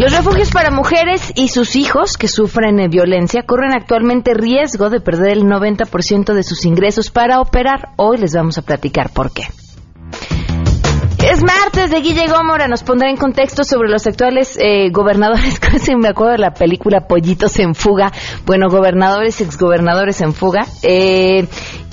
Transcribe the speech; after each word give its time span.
Los 0.00 0.16
refugios 0.16 0.50
para 0.50 0.70
mujeres 0.70 1.30
y 1.36 1.48
sus 1.48 1.76
hijos 1.76 2.16
que 2.16 2.26
sufren 2.26 2.80
eh, 2.80 2.88
violencia 2.88 3.42
corren 3.42 3.74
actualmente 3.74 4.32
riesgo 4.32 4.88
de 4.88 4.98
perder 4.98 5.32
el 5.32 5.42
90% 5.42 6.32
de 6.32 6.42
sus 6.42 6.64
ingresos 6.64 7.10
para 7.10 7.38
operar. 7.38 7.90
Hoy 7.96 8.16
les 8.16 8.32
vamos 8.32 8.56
a 8.56 8.62
platicar 8.62 9.10
por 9.10 9.30
qué. 9.30 9.42
Es 11.22 11.42
martes 11.42 11.90
de 11.90 12.00
Guille 12.00 12.28
Gómora, 12.28 12.66
nos 12.66 12.82
pondrá 12.82 13.10
en 13.10 13.16
contexto 13.16 13.62
sobre 13.62 13.90
los 13.90 14.06
actuales 14.06 14.58
eh, 14.58 14.90
gobernadores, 14.90 15.60
casi 15.60 15.94
me 15.94 16.08
acuerdo 16.08 16.32
de 16.32 16.38
la 16.38 16.54
película 16.54 17.06
Pollitos 17.06 17.58
en 17.58 17.74
Fuga, 17.74 18.10
bueno, 18.46 18.68
gobernadores 18.70 19.40
exgobernadores 19.42 20.22
en 20.22 20.32
fuga, 20.32 20.66
eh, 20.82 21.46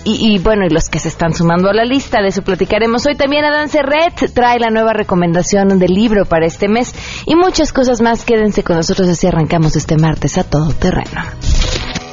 y, 0.06 0.36
y, 0.36 0.40
bueno, 0.40 0.66
y 0.66 0.70
los 0.70 0.88
que 0.88 1.00
se 1.00 1.10
están 1.10 1.34
sumando 1.34 1.70
a 1.70 1.74
la 1.74 1.84
lista, 1.84 2.22
de 2.22 2.30
eso 2.30 2.42
platicaremos 2.42 3.06
hoy. 3.06 3.16
También 3.16 3.44
Adán 3.44 3.68
Serret 3.68 4.32
trae 4.34 4.58
la 4.58 4.70
nueva 4.70 4.94
recomendación 4.94 5.80
del 5.80 5.94
libro 5.94 6.24
para 6.24 6.46
este 6.46 6.70
mes. 6.70 6.96
Y 7.26 7.36
muchas 7.36 7.74
cosas 7.74 8.00
más. 8.00 8.24
Quédense 8.24 8.64
con 8.64 8.78
nosotros. 8.78 9.10
Así 9.10 9.28
arrancamos 9.28 9.76
este 9.76 9.98
martes 9.98 10.38
a 10.38 10.46
todo 10.46 10.72
terreno. 10.72 11.24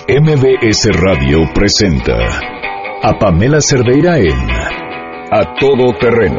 MBS 0.08 0.88
Radio 0.92 1.48
presenta 1.54 2.16
a 3.00 3.16
Pamela 3.16 3.60
Cerdeira 3.60 4.18
en 4.18 4.50
A 5.30 5.54
Todo 5.60 5.92
Terreno 6.00 6.38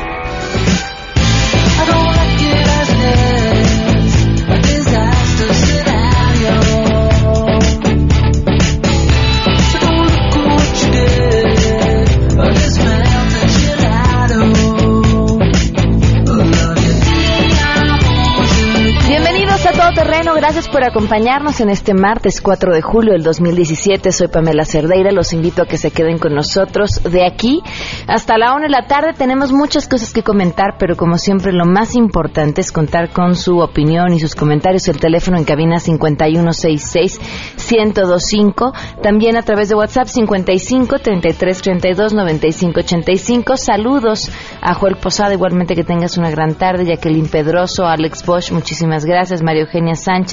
Gracias 20.41 20.67
por 20.69 20.83
acompañarnos 20.83 21.61
en 21.61 21.69
este 21.69 21.93
martes 21.93 22.41
4 22.41 22.73
de 22.73 22.81
julio 22.81 23.13
del 23.13 23.21
2017. 23.21 24.11
Soy 24.11 24.27
Pamela 24.27 24.65
Cerdeira, 24.65 25.11
los 25.11 25.33
invito 25.33 25.61
a 25.61 25.67
que 25.67 25.77
se 25.77 25.91
queden 25.91 26.17
con 26.17 26.33
nosotros 26.33 26.99
de 27.03 27.27
aquí 27.27 27.61
hasta 28.07 28.39
la 28.39 28.55
una 28.55 28.63
de 28.63 28.71
la 28.71 28.87
tarde. 28.87 29.13
Tenemos 29.13 29.53
muchas 29.53 29.87
cosas 29.87 30.11
que 30.11 30.23
comentar, 30.23 30.77
pero 30.79 30.97
como 30.97 31.19
siempre 31.19 31.53
lo 31.53 31.65
más 31.65 31.93
importante 31.93 32.61
es 32.61 32.71
contar 32.71 33.11
con 33.11 33.35
su 33.35 33.59
opinión 33.59 34.13
y 34.13 34.19
sus 34.19 34.33
comentarios. 34.33 34.87
El 34.87 34.99
teléfono 34.99 35.37
en 35.37 35.43
cabina 35.43 35.75
5166-1025, 35.75 38.73
también 39.03 39.37
a 39.37 39.43
través 39.43 39.69
de 39.69 39.75
WhatsApp 39.75 40.07
55 40.07 40.97
33 40.97 41.61
32 41.61 42.15
95 42.15 42.79
85. 42.79 43.57
Saludos 43.57 44.31
a 44.59 44.73
Joel 44.73 44.95
Posada, 44.95 45.35
igualmente 45.35 45.75
que 45.75 45.83
tengas 45.83 46.17
una 46.17 46.31
gran 46.31 46.55
tarde. 46.55 46.85
Jacqueline 46.85 47.29
Pedroso, 47.29 47.85
Alex 47.85 48.25
Bosch, 48.25 48.51
muchísimas 48.51 49.05
gracias. 49.05 49.43
Mario 49.43 49.65
Eugenia 49.65 49.93
Sánchez. 49.93 50.30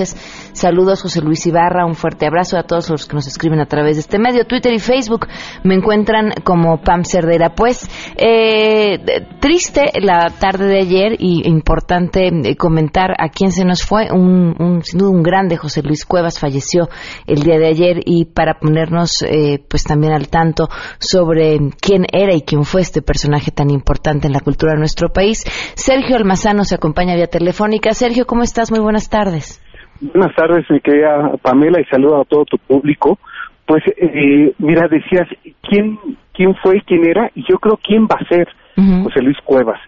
Saludos, 0.52 1.02
José 1.02 1.20
Luis 1.20 1.46
Ibarra. 1.46 1.86
Un 1.86 1.94
fuerte 1.94 2.26
abrazo 2.26 2.58
a 2.58 2.62
todos 2.62 2.90
los 2.90 3.06
que 3.06 3.14
nos 3.14 3.26
escriben 3.26 3.60
a 3.60 3.66
través 3.66 3.96
de 3.96 4.00
este 4.00 4.18
medio. 4.18 4.46
Twitter 4.46 4.72
y 4.72 4.78
Facebook 4.78 5.26
me 5.64 5.74
encuentran 5.74 6.32
como 6.44 6.80
Pam 6.80 7.04
Cerdera. 7.04 7.54
Pues, 7.54 7.88
eh, 8.16 8.98
triste 9.40 9.92
la 10.00 10.30
tarde 10.38 10.66
de 10.66 10.78
ayer 10.78 11.16
y 11.18 11.48
importante 11.48 12.28
eh, 12.28 12.56
comentar 12.56 13.12
a 13.18 13.28
quién 13.28 13.52
se 13.52 13.64
nos 13.64 13.84
fue. 13.84 14.10
Un, 14.12 14.54
un, 14.58 14.82
sin 14.82 14.98
duda 14.98 15.10
un 15.10 15.22
grande, 15.22 15.56
José 15.56 15.82
Luis 15.82 16.04
Cuevas, 16.04 16.38
falleció 16.38 16.88
el 17.26 17.42
día 17.42 17.58
de 17.58 17.66
ayer 17.66 18.00
y 18.04 18.26
para 18.26 18.58
ponernos 18.58 19.22
eh, 19.22 19.62
pues 19.68 19.84
también 19.84 20.12
al 20.12 20.28
tanto 20.28 20.68
sobre 20.98 21.58
quién 21.80 22.06
era 22.12 22.34
y 22.34 22.42
quién 22.42 22.64
fue 22.64 22.80
este 22.80 23.02
personaje 23.02 23.50
tan 23.50 23.70
importante 23.70 24.26
en 24.26 24.32
la 24.32 24.40
cultura 24.40 24.72
de 24.72 24.78
nuestro 24.78 25.12
país, 25.12 25.44
Sergio 25.74 26.16
Almazano 26.16 26.64
se 26.64 26.74
acompaña 26.74 27.14
vía 27.14 27.26
telefónica. 27.26 27.92
Sergio, 27.94 28.26
¿cómo 28.26 28.42
estás? 28.42 28.70
Muy 28.70 28.80
buenas 28.80 29.08
tardes. 29.08 29.60
Buenas 30.00 30.34
tardes, 30.36 30.64
mi 30.70 30.80
querida 30.80 31.32
Pamela, 31.42 31.80
y 31.80 31.84
saludo 31.86 32.20
a 32.20 32.24
todo 32.24 32.44
tu 32.44 32.56
público. 32.58 33.18
Pues, 33.66 33.82
eh, 33.96 34.52
mira, 34.58 34.86
decías, 34.88 35.26
¿quién, 35.62 35.98
¿quién 36.32 36.54
fue, 36.56 36.80
quién 36.86 37.04
era? 37.04 37.30
Y 37.34 37.44
yo 37.48 37.58
creo 37.58 37.76
quién 37.82 38.04
va 38.04 38.16
a 38.20 38.28
ser 38.28 38.48
José 38.76 39.20
Luis 39.22 39.36
Cuevas. 39.44 39.80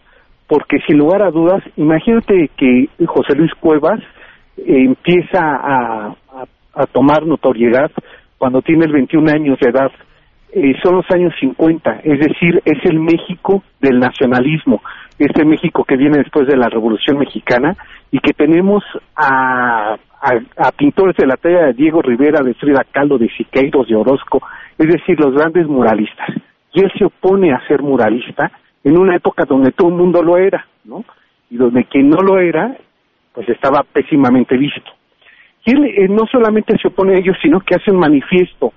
Porque 0.48 0.78
sin 0.86 0.98
lugar 0.98 1.22
a 1.22 1.30
dudas, 1.30 1.62
imagínate 1.76 2.50
que 2.56 2.88
José 3.06 3.36
Luis 3.36 3.52
Cuevas 3.60 4.00
eh, 4.56 4.84
empieza 4.84 5.38
a, 5.40 6.16
a, 6.74 6.86
tomar 6.86 7.24
notoriedad 7.24 7.92
cuando 8.36 8.62
tiene 8.62 8.86
el 8.86 8.92
21 8.92 9.30
años 9.30 9.58
de 9.60 9.70
edad. 9.70 9.92
Eh, 10.52 10.74
son 10.82 10.96
los 10.96 11.06
años 11.12 11.32
50, 11.38 12.00
es 12.02 12.18
decir, 12.18 12.60
es 12.64 12.84
el 12.84 12.98
México 12.98 13.62
del 13.80 14.00
nacionalismo, 14.00 14.82
este 15.20 15.44
México 15.44 15.84
que 15.84 15.96
viene 15.96 16.18
después 16.18 16.46
de 16.46 16.56
la 16.56 16.68
Revolución 16.68 17.18
Mexicana 17.18 17.76
y 18.10 18.18
que 18.20 18.32
tenemos 18.32 18.82
a, 19.14 19.96
pintores 20.76 21.16
de 21.16 21.26
la 21.26 21.36
talla 21.36 21.66
de 21.66 21.72
Diego 21.74 22.02
Rivera, 22.02 22.42
de 22.42 22.54
Frida 22.54 22.84
Kahlo, 22.90 23.18
de 23.18 23.28
Siqueiros, 23.30 23.88
de 23.88 23.96
Orozco, 23.96 24.40
es 24.78 24.88
decir, 24.88 25.18
los 25.20 25.34
grandes 25.34 25.66
muralistas. 25.66 26.28
Y 26.72 26.80
él 26.80 26.90
se 26.98 27.04
opone 27.04 27.52
a 27.52 27.66
ser 27.66 27.82
muralista 27.82 28.50
en 28.82 28.98
una 28.98 29.16
época 29.16 29.44
donde 29.46 29.72
todo 29.72 29.88
el 29.88 29.94
mundo 29.94 30.22
lo 30.22 30.38
era, 30.38 30.66
¿no? 30.84 31.04
Y 31.50 31.56
donde 31.56 31.84
quien 31.84 32.08
no 32.08 32.22
lo 32.22 32.38
era, 32.38 32.76
pues 33.34 33.48
estaba 33.48 33.84
pésimamente 33.92 34.56
visto. 34.56 34.90
Y 35.64 35.72
él 35.72 35.84
eh, 35.84 36.08
no 36.08 36.26
solamente 36.30 36.76
se 36.80 36.88
opone 36.88 37.14
a 37.14 37.18
ellos, 37.18 37.36
sino 37.42 37.60
que 37.60 37.74
hace 37.74 37.90
un 37.90 37.98
manifiesto, 37.98 38.72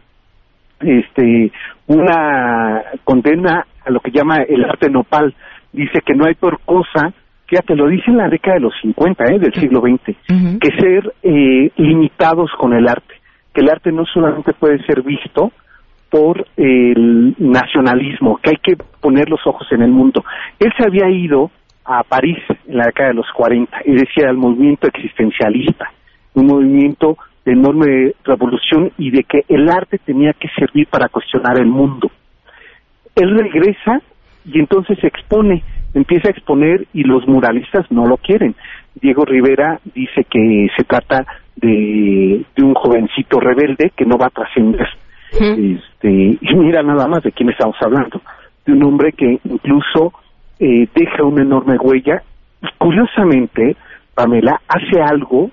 este, 0.81 1.51
una 1.87 2.83
condena 3.03 3.65
a 3.85 3.89
lo 3.89 3.99
que 3.99 4.11
llama 4.11 4.37
el 4.43 4.63
arte 4.65 4.89
nopal. 4.89 5.33
Dice 5.73 5.99
que 6.05 6.13
no 6.13 6.25
hay 6.25 6.35
por 6.35 6.59
cosa 6.61 7.13
fíjate, 7.53 7.75
lo 7.75 7.87
dice 7.87 8.09
en 8.09 8.17
la 8.17 8.29
década 8.29 8.55
de 8.55 8.61
los 8.61 8.73
50, 8.81 9.25
¿eh? 9.25 9.39
del 9.39 9.53
siglo 9.53 9.81
XX, 9.81 10.17
que 10.59 10.71
ser 10.79 11.13
eh, 11.21 11.71
limitados 11.77 12.49
con 12.57 12.73
el 12.73 12.87
arte, 12.87 13.13
que 13.53 13.61
el 13.61 13.69
arte 13.69 13.91
no 13.91 14.05
solamente 14.05 14.53
puede 14.53 14.83
ser 14.85 15.03
visto 15.03 15.51
por 16.09 16.47
el 16.57 17.35
nacionalismo, 17.37 18.39
que 18.41 18.51
hay 18.51 18.57
que 18.57 18.75
poner 18.99 19.29
los 19.29 19.45
ojos 19.45 19.67
en 19.71 19.83
el 19.83 19.91
mundo. 19.91 20.23
Él 20.59 20.71
se 20.77 20.83
había 20.83 21.09
ido 21.09 21.51
a 21.85 22.03
París 22.03 22.39
en 22.67 22.77
la 22.77 22.85
década 22.85 23.09
de 23.09 23.15
los 23.15 23.31
40 23.35 23.81
y 23.85 23.91
decía 23.91 24.29
el 24.29 24.37
movimiento 24.37 24.87
existencialista, 24.87 25.91
un 26.33 26.47
movimiento 26.47 27.17
de 27.45 27.51
enorme 27.51 28.13
revolución 28.23 28.91
y 28.97 29.11
de 29.11 29.25
que 29.25 29.43
el 29.47 29.69
arte 29.69 29.99
tenía 29.99 30.33
que 30.33 30.47
servir 30.57 30.87
para 30.87 31.09
cuestionar 31.09 31.59
el 31.59 31.67
mundo. 31.67 32.09
Él 33.15 33.37
regresa 33.37 34.01
y 34.45 34.59
entonces 34.59 34.97
se 34.99 35.07
expone 35.07 35.63
empieza 35.93 36.27
a 36.27 36.31
exponer 36.31 36.87
y 36.93 37.03
los 37.03 37.27
muralistas 37.27 37.89
no 37.91 38.05
lo 38.05 38.17
quieren. 38.17 38.55
Diego 38.95 39.25
Rivera 39.25 39.79
dice 39.93 40.25
que 40.29 40.67
se 40.75 40.83
trata 40.83 41.25
de, 41.55 42.43
de 42.55 42.63
un 42.63 42.73
jovencito 42.73 43.39
rebelde 43.39 43.91
que 43.95 44.05
no 44.05 44.17
va 44.17 44.27
a 44.27 44.31
trascender. 44.31 44.87
Este, 45.31 46.37
y 46.39 46.55
mira 46.55 46.83
nada 46.83 47.07
más 47.07 47.23
de 47.23 47.31
quién 47.31 47.49
estamos 47.49 47.75
hablando, 47.81 48.21
de 48.65 48.73
un 48.73 48.83
hombre 48.83 49.13
que 49.13 49.39
incluso 49.43 50.13
eh, 50.59 50.87
deja 50.93 51.23
una 51.23 51.41
enorme 51.41 51.75
huella 51.77 52.21
y 52.61 52.67
curiosamente, 52.77 53.75
Pamela, 54.13 54.61
hace 54.67 55.01
algo 55.01 55.49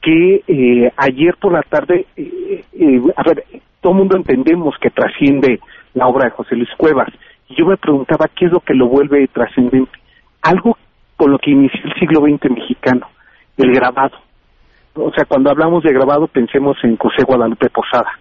que 0.00 0.42
eh, 0.46 0.92
ayer 0.96 1.34
por 1.40 1.52
la 1.52 1.62
tarde, 1.62 2.06
eh, 2.16 3.02
a 3.16 3.22
ver, 3.24 3.44
todo 3.80 3.92
el 3.92 3.98
mundo 3.98 4.16
entendemos 4.16 4.76
que 4.80 4.90
trasciende 4.90 5.58
la 5.94 6.06
obra 6.06 6.26
de 6.26 6.30
José 6.30 6.54
Luis 6.54 6.70
Cuevas, 6.76 7.08
y 7.48 7.56
yo 7.56 7.66
me 7.66 7.76
preguntaba 7.76 8.28
qué 8.34 8.46
es 8.46 8.52
lo 8.52 8.60
que 8.60 8.74
lo 8.74 8.88
vuelve 8.88 9.28
trascendente. 9.28 9.92
Algo 10.42 10.76
con 11.16 11.30
lo 11.30 11.38
que 11.38 11.50
inició 11.50 11.80
el 11.84 11.94
siglo 11.94 12.20
XX 12.20 12.50
mexicano, 12.50 13.06
el 13.56 13.72
grabado. 13.72 14.16
O 14.94 15.12
sea, 15.12 15.24
cuando 15.24 15.50
hablamos 15.50 15.82
de 15.82 15.92
grabado 15.92 16.26
pensemos 16.28 16.76
en 16.84 16.96
José 16.96 17.24
Guadalupe 17.26 17.68
Posada, 17.70 18.12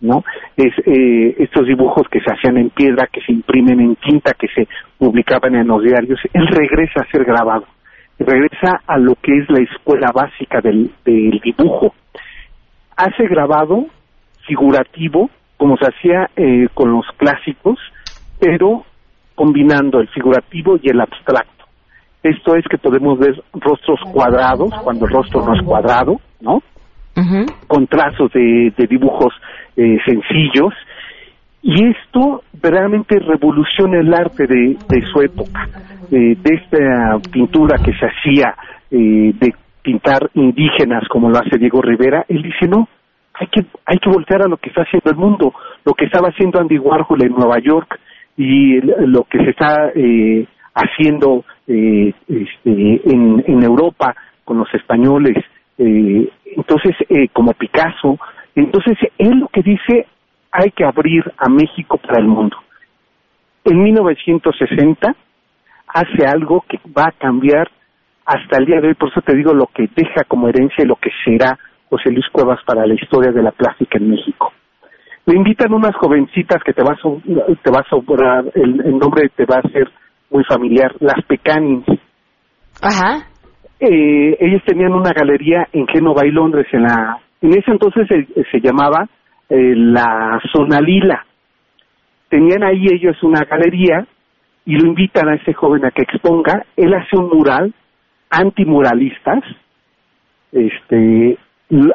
¿no? 0.00 0.22
Es, 0.56 0.72
eh, 0.86 1.34
estos 1.38 1.66
dibujos 1.66 2.06
que 2.08 2.20
se 2.20 2.32
hacían 2.32 2.58
en 2.58 2.70
piedra, 2.70 3.08
que 3.12 3.20
se 3.22 3.32
imprimen 3.32 3.80
en 3.80 3.96
tinta, 3.96 4.32
que 4.34 4.46
se 4.48 4.68
publicaban 4.98 5.56
en 5.56 5.66
los 5.66 5.82
diarios, 5.82 6.20
él 6.32 6.46
regresa 6.46 7.00
a 7.00 7.10
ser 7.10 7.24
grabado, 7.24 7.64
regresa 8.18 8.80
a 8.86 8.98
lo 8.98 9.14
que 9.16 9.36
es 9.36 9.50
la 9.50 9.62
escuela 9.62 10.12
básica 10.14 10.60
del, 10.60 10.92
del 11.04 11.40
dibujo. 11.42 11.92
Hace 12.96 13.26
grabado 13.26 13.86
figurativo, 14.46 15.28
como 15.56 15.76
se 15.76 15.86
hacía 15.86 16.30
eh, 16.36 16.68
con 16.72 16.92
los 16.92 17.04
clásicos, 17.16 17.78
pero 18.38 18.84
combinando 19.34 20.00
el 20.00 20.08
figurativo 20.08 20.78
y 20.82 20.90
el 20.90 21.00
abstracto. 21.00 21.64
Esto 22.22 22.56
es 22.56 22.64
que 22.68 22.78
podemos 22.78 23.18
ver 23.18 23.40
rostros 23.52 24.00
cuadrados 24.12 24.70
cuando 24.82 25.06
el 25.06 25.12
rostro 25.12 25.44
no 25.44 25.54
es 25.54 25.62
cuadrado, 25.62 26.20
¿no? 26.40 26.62
Con 27.66 27.86
trazos 27.86 28.30
de, 28.32 28.72
dibujos 28.88 29.32
eh, 29.76 29.98
sencillos. 30.04 30.74
Y 31.62 31.84
esto 31.86 32.42
realmente 32.60 33.18
revoluciona 33.18 34.00
el 34.00 34.12
arte 34.12 34.46
de, 34.46 34.76
su 35.12 35.20
época, 35.20 35.68
eh, 36.10 36.36
de 36.36 36.54
esta 36.54 37.18
pintura 37.30 37.78
que 37.78 37.92
se 37.92 38.06
hacía 38.06 38.54
eh, 38.90 39.32
de 39.38 39.54
pintar 39.82 40.30
indígenas 40.34 41.06
como 41.08 41.30
lo 41.30 41.38
hace 41.38 41.58
Diego 41.58 41.80
Rivera. 41.80 42.24
Él 42.28 42.42
dice, 42.42 42.68
no, 42.68 42.88
hay 43.34 43.46
que, 43.48 43.64
hay 43.86 43.98
que 43.98 44.10
voltear 44.10 44.42
a 44.42 44.48
lo 44.48 44.56
que 44.56 44.70
está 44.70 44.82
haciendo 44.82 45.10
el 45.10 45.16
mundo, 45.16 45.54
lo 45.84 45.94
que 45.94 46.06
estaba 46.06 46.28
haciendo 46.28 46.60
Andy 46.60 46.78
Warhol 46.78 47.22
en 47.22 47.32
Nueva 47.32 47.58
York, 47.60 47.98
y 48.36 48.80
lo 48.80 49.24
que 49.24 49.38
se 49.38 49.50
está 49.50 49.90
eh, 49.94 50.46
haciendo 50.74 51.44
eh, 51.66 52.12
este, 52.28 53.00
en, 53.10 53.42
en 53.46 53.62
Europa 53.62 54.14
con 54.44 54.58
los 54.58 54.72
españoles, 54.74 55.44
eh, 55.78 56.30
entonces 56.56 56.94
eh, 57.08 57.28
como 57.32 57.52
Picasso, 57.52 58.18
entonces 58.54 58.96
él 59.18 59.40
lo 59.40 59.48
que 59.48 59.62
dice 59.62 60.06
hay 60.52 60.70
que 60.70 60.84
abrir 60.84 61.24
a 61.36 61.48
México 61.48 61.98
para 61.98 62.20
el 62.20 62.28
mundo. 62.28 62.56
En 63.64 63.82
1960 63.82 65.14
hace 65.88 66.26
algo 66.26 66.64
que 66.68 66.78
va 66.96 67.08
a 67.08 67.12
cambiar 67.12 67.68
hasta 68.24 68.58
el 68.58 68.66
día 68.66 68.80
de 68.80 68.88
hoy, 68.88 68.94
por 68.94 69.10
eso 69.10 69.20
te 69.22 69.36
digo 69.36 69.52
lo 69.52 69.66
que 69.66 69.88
deja 69.94 70.24
como 70.24 70.48
herencia 70.48 70.84
y 70.84 70.88
lo 70.88 70.96
que 70.96 71.10
será 71.24 71.58
José 71.88 72.10
Luis 72.10 72.26
Cuevas 72.32 72.60
para 72.66 72.86
la 72.86 72.94
historia 72.94 73.32
de 73.32 73.42
la 73.42 73.52
plástica 73.52 73.98
en 73.98 74.10
México. 74.10 74.52
Le 75.26 75.36
invitan 75.36 75.72
unas 75.72 75.94
jovencitas 75.96 76.62
que 76.64 76.72
te 76.72 76.82
va 76.82 76.92
a, 76.92 76.96
te 76.96 77.70
va 77.70 77.80
a 77.80 77.88
sobrar, 77.90 78.44
el, 78.54 78.80
el, 78.84 78.98
nombre 78.98 79.28
te 79.34 79.44
va 79.44 79.56
a 79.56 79.68
ser 79.68 79.90
muy 80.30 80.44
familiar, 80.44 80.94
las 81.00 81.22
Pecanins. 81.26 81.84
Ajá. 82.80 83.26
Eh, 83.80 84.36
ellos 84.40 84.62
tenían 84.64 84.92
una 84.92 85.12
galería 85.12 85.68
en 85.72 85.86
Génova 85.88 86.24
y 86.24 86.30
Londres, 86.30 86.66
en 86.72 86.82
la, 86.82 87.18
en 87.42 87.50
ese 87.50 87.70
entonces 87.70 88.06
se, 88.08 88.44
se 88.50 88.60
llamaba 88.60 89.08
eh, 89.48 89.74
la 89.76 90.40
Zona 90.52 90.80
Lila. 90.80 91.24
Tenían 92.28 92.64
ahí 92.64 92.86
ellos 92.86 93.22
una 93.22 93.44
galería 93.44 94.06
y 94.64 94.76
lo 94.76 94.88
invitan 94.88 95.28
a 95.28 95.34
ese 95.34 95.54
joven 95.54 95.84
a 95.84 95.90
que 95.90 96.02
exponga. 96.02 96.64
Él 96.76 96.92
hace 96.94 97.16
un 97.16 97.28
mural 97.28 97.72
antimuralistas. 98.30 99.44
Este, 100.52 101.38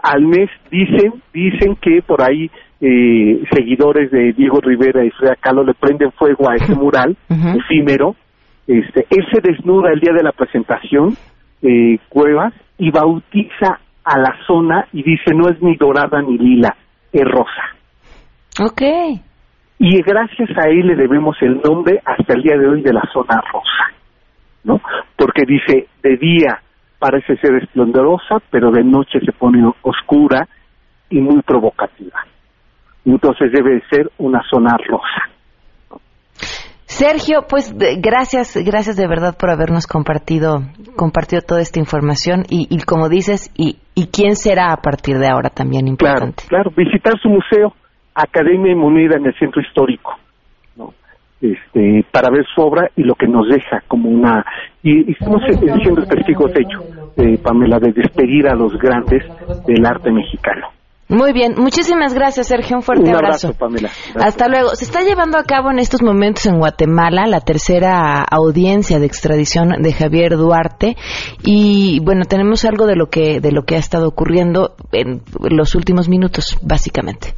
al 0.04 0.22
mes 0.24 0.50
dicen 0.70 1.22
dicen 1.34 1.76
que 1.78 2.02
por 2.02 2.22
ahí 2.22 2.50
eh, 2.82 3.44
seguidores 3.52 4.12
de 4.12 4.34
Diego 4.34 4.60
Rivera 4.60 5.06
y 5.06 5.12
Freda 5.12 5.36
Kahlo 5.36 5.64
le 5.64 5.74
prenden 5.74 6.12
fuego 6.12 6.50
a 6.50 6.56
ese 6.56 6.76
mural 6.76 7.16
efímero. 7.30 8.16
Este, 8.68 9.06
él 9.10 9.26
se 9.32 9.42
desnuda 9.42 9.92
el 9.92 10.00
día 10.00 10.14
de 10.14 10.24
la 10.24 10.32
presentación, 10.32 11.16
eh, 11.62 11.98
Cuevas, 12.10 12.54
y 12.78 12.92
bautiza 12.92 13.80
a 14.04 14.18
la 14.18 14.36
zona 14.48 14.88
y 14.94 15.04
dice 15.04 15.34
no 15.36 15.50
es 15.50 15.62
ni 15.62 15.76
dorada 15.76 16.22
ni 16.22 16.38
lila, 16.38 16.76
es 17.12 17.26
rosa. 17.26 17.76
Ok. 18.60 18.82
Y 19.80 20.02
gracias 20.04 20.50
a 20.58 20.70
él 20.70 20.88
le 20.88 20.96
debemos 20.96 21.36
el 21.42 21.60
nombre 21.62 22.00
hasta 22.06 22.34
el 22.34 22.44
día 22.44 22.58
de 22.58 22.68
hoy 22.68 22.82
de 22.82 22.94
la 22.94 23.04
zona 23.12 23.42
rosa, 23.52 23.92
¿no? 24.64 24.80
Porque 25.16 25.44
dice, 25.46 25.88
de 26.04 26.18
día 26.18 26.62
parece 27.02 27.36
ser 27.38 27.56
esplendorosa, 27.56 28.38
pero 28.52 28.70
de 28.70 28.84
noche 28.84 29.20
se 29.26 29.32
pone 29.32 29.68
oscura 29.82 30.48
y 31.10 31.20
muy 31.20 31.42
provocativa. 31.42 32.20
Entonces 33.04 33.52
debe 33.52 33.82
ser 33.90 34.12
una 34.20 34.40
zona 34.48 34.78
rosa. 34.88 36.00
Sergio, 36.86 37.46
pues 37.50 37.74
gracias, 37.74 38.56
gracias 38.64 38.98
de 38.98 39.08
verdad 39.08 39.36
por 39.36 39.50
habernos 39.50 39.88
compartido, 39.88 40.60
compartido 40.96 41.42
toda 41.42 41.62
esta 41.62 41.80
información 41.80 42.44
y, 42.48 42.68
y 42.70 42.84
como 42.84 43.10
dices, 43.10 43.50
y, 43.58 43.80
y, 43.96 44.12
quién 44.12 44.36
será 44.36 44.72
a 44.72 44.78
partir 44.78 45.18
de 45.18 45.28
ahora 45.28 45.50
también 45.50 45.88
importante. 45.88 46.44
Claro, 46.48 46.70
claro, 46.70 46.78
visitar 46.78 47.18
su 47.20 47.30
museo, 47.30 47.74
Academia 48.14 48.74
y 48.74 48.76
Moneda 48.76 49.16
en 49.18 49.26
el 49.26 49.34
Centro 49.40 49.62
Histórico. 49.62 50.12
Este, 51.42 52.06
para 52.12 52.30
ver 52.30 52.46
su 52.54 52.62
obra 52.62 52.90
y 52.96 53.04
lo 53.04 53.16
que 53.16 53.28
nos 53.28 53.48
deja 53.50 53.82
como 53.88 54.10
una... 54.10 54.46
Y, 54.84 55.12
estamos 55.12 55.42
siendo 55.82 56.04
testigos, 56.04 56.54
de 56.54 56.62
hecho, 56.62 56.80
eh, 57.18 57.38
Pamela, 57.42 57.80
de 57.80 57.92
despedir 57.92 58.48
a 58.48 58.56
los 58.56 58.74
grandes 58.78 59.24
del 59.68 59.86
arte 59.86 60.12
mexicano. 60.12 60.68
Muy 61.12 61.34
bien, 61.34 61.56
muchísimas 61.58 62.14
gracias 62.14 62.48
Sergio, 62.48 62.78
un 62.78 62.84
fuerte 62.84 63.10
un 63.10 63.16
abrazo. 63.16 63.48
abrazo. 63.48 63.60
Pamela. 63.60 63.90
Gracias. 63.90 64.26
Hasta 64.26 64.48
luego. 64.48 64.70
Se 64.76 64.86
está 64.86 65.02
llevando 65.02 65.38
a 65.38 65.44
cabo 65.44 65.70
en 65.70 65.80
estos 65.80 66.02
momentos 66.02 66.46
en 66.46 66.58
Guatemala 66.58 67.28
la 67.28 67.42
tercera 67.42 68.22
audiencia 68.22 68.98
de 68.98 69.08
extradición 69.08 69.82
de 69.82 69.92
Javier 69.92 70.38
Duarte 70.38 70.96
y 71.44 72.00
bueno, 72.02 72.24
tenemos 72.24 72.64
algo 72.64 72.86
de 72.86 72.96
lo 72.96 73.08
que 73.08 73.42
de 73.42 73.52
lo 73.52 73.64
que 73.64 73.76
ha 73.76 73.80
estado 73.80 74.08
ocurriendo 74.08 74.76
en 74.94 75.22
los 75.50 75.76
últimos 75.76 76.08
minutos, 76.08 76.58
básicamente. 76.62 77.34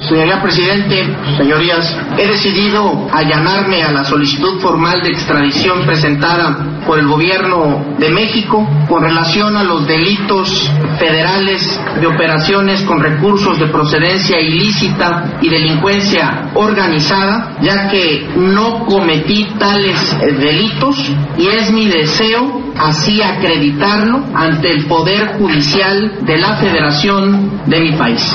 Señoría 0.00 0.40
Presidente, 0.40 1.14
señorías, 1.36 1.94
he 2.16 2.26
decidido 2.26 3.06
allanarme 3.12 3.82
a 3.82 3.92
la 3.92 4.02
solicitud 4.02 4.58
formal 4.58 5.02
de 5.02 5.10
extradición 5.10 5.84
presentada 5.84 6.80
por 6.86 6.98
el 6.98 7.06
Gobierno 7.06 7.96
de 7.98 8.08
México 8.08 8.66
con 8.88 9.02
relación 9.02 9.58
a 9.58 9.62
los 9.62 9.86
delitos 9.86 10.72
federales 10.98 11.78
de 12.00 12.06
operaciones 12.06 12.82
con 12.84 13.02
recursos 13.02 13.60
de 13.60 13.66
procedencia 13.66 14.40
ilícita 14.40 15.38
y 15.42 15.50
delincuencia 15.50 16.50
organizada, 16.54 17.58
ya 17.60 17.90
que 17.90 18.26
no 18.36 18.86
cometí 18.86 19.48
tales 19.58 20.16
delitos 20.18 20.96
y 21.36 21.46
es 21.46 21.70
mi 21.72 21.88
deseo 21.88 22.72
así 22.78 23.20
acreditarlo 23.20 24.24
ante 24.34 24.70
el 24.72 24.86
Poder 24.86 25.36
Judicial 25.38 26.20
de 26.22 26.38
la 26.38 26.56
Federación 26.56 27.60
de 27.66 27.80
mi 27.80 27.92
país. 27.92 28.34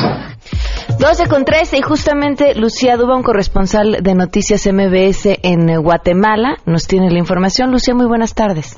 12 1.00 1.27
con 1.30 1.44
13 1.44 1.77
y 1.77 1.81
justamente 1.81 2.56
Lucía 2.56 2.95
Duba, 2.95 3.15
un 3.15 3.24
corresponsal 3.24 3.97
de 4.01 4.15
Noticias 4.15 4.65
MBS 4.65 5.39
en 5.44 5.81
Guatemala, 5.81 6.56
nos 6.65 6.88
tiene 6.88 7.12
la 7.12 7.19
información. 7.19 7.71
Lucía, 7.71 7.94
muy 7.94 8.07
buenas 8.07 8.33
tardes. 8.33 8.75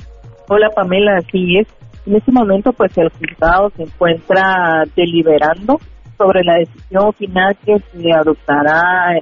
Hola 0.48 0.68
Pamela, 0.74 1.16
así 1.18 1.58
es. 1.58 1.68
En 2.06 2.16
este 2.16 2.32
momento 2.32 2.72
pues 2.72 2.96
el 2.98 3.10
juzgado 3.10 3.70
se 3.76 3.84
encuentra 3.84 4.84
deliberando 4.96 5.78
sobre 6.16 6.42
la 6.42 6.56
decisión 6.56 7.12
final 7.12 7.56
que 7.64 7.78
se 7.78 8.12
adoptará 8.12 9.18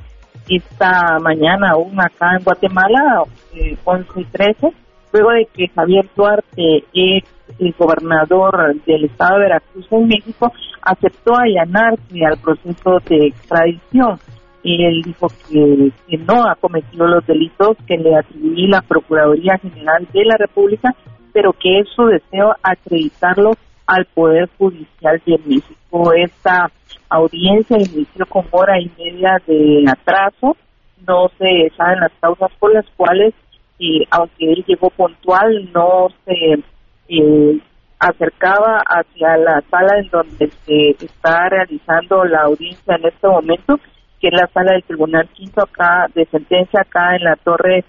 esta 0.48 1.18
mañana 1.20 1.72
aún 1.72 2.00
acá 2.00 2.36
en 2.38 2.44
Guatemala, 2.44 3.24
eh, 3.54 3.76
11 3.84 4.20
y 4.20 4.24
13, 4.24 4.68
luego 5.12 5.30
de 5.32 5.46
que 5.52 5.68
Javier 5.68 6.08
Duarte, 6.16 6.84
ex 6.94 7.28
el 7.58 7.74
gobernador 7.78 8.74
del 8.86 9.04
estado 9.04 9.34
de 9.34 9.44
Veracruz 9.44 9.86
en 9.90 10.08
México, 10.08 10.52
aceptó 10.86 11.34
allanarse 11.36 12.24
al 12.24 12.38
proceso 12.38 12.98
de 13.08 13.26
extradición. 13.26 14.18
Él 14.62 15.02
dijo 15.04 15.28
que, 15.48 15.92
que, 16.08 16.18
no 16.18 16.44
ha 16.44 16.56
cometido 16.56 17.06
los 17.06 17.24
delitos 17.26 17.76
que 17.86 17.96
le 17.98 18.16
atribuye 18.16 18.66
la 18.66 18.82
Procuraduría 18.82 19.58
General 19.58 20.06
de 20.12 20.24
la 20.24 20.36
República, 20.38 20.94
pero 21.32 21.52
que 21.52 21.80
es 21.80 21.88
su 21.94 22.06
deseo 22.06 22.52
acreditarlo 22.62 23.52
al 23.86 24.06
Poder 24.06 24.48
Judicial 24.58 25.22
de 25.24 25.38
México. 25.44 26.12
Esta 26.14 26.70
audiencia 27.08 27.76
inició 27.78 28.26
con 28.26 28.46
hora 28.50 28.80
y 28.80 28.90
media 28.98 29.40
de 29.46 29.84
atraso. 29.88 30.56
No 31.06 31.28
se 31.38 31.70
saben 31.76 32.00
las 32.00 32.12
causas 32.20 32.50
por 32.58 32.74
las 32.74 32.86
cuales, 32.96 33.34
eh, 33.78 34.04
aunque 34.10 34.52
él 34.52 34.64
llegó 34.66 34.90
puntual, 34.90 35.70
no 35.72 36.08
se 36.24 36.54
eh, 37.08 37.60
acercaba 37.98 38.82
hacia 38.86 39.36
la 39.36 39.62
sala 39.70 39.98
en 39.98 40.08
donde 40.08 40.50
se 40.64 40.90
está 41.04 41.48
realizando 41.48 42.24
la 42.24 42.42
audiencia 42.42 42.96
en 42.96 43.06
este 43.06 43.26
momento, 43.26 43.78
que 44.20 44.28
es 44.28 44.34
la 44.34 44.48
sala 44.52 44.72
del 44.72 44.84
Tribunal 44.84 45.28
Quinto 45.28 45.62
acá 45.62 46.06
de 46.14 46.26
sentencia 46.26 46.80
acá 46.80 47.16
en 47.16 47.24
la 47.24 47.36
torre 47.36 47.84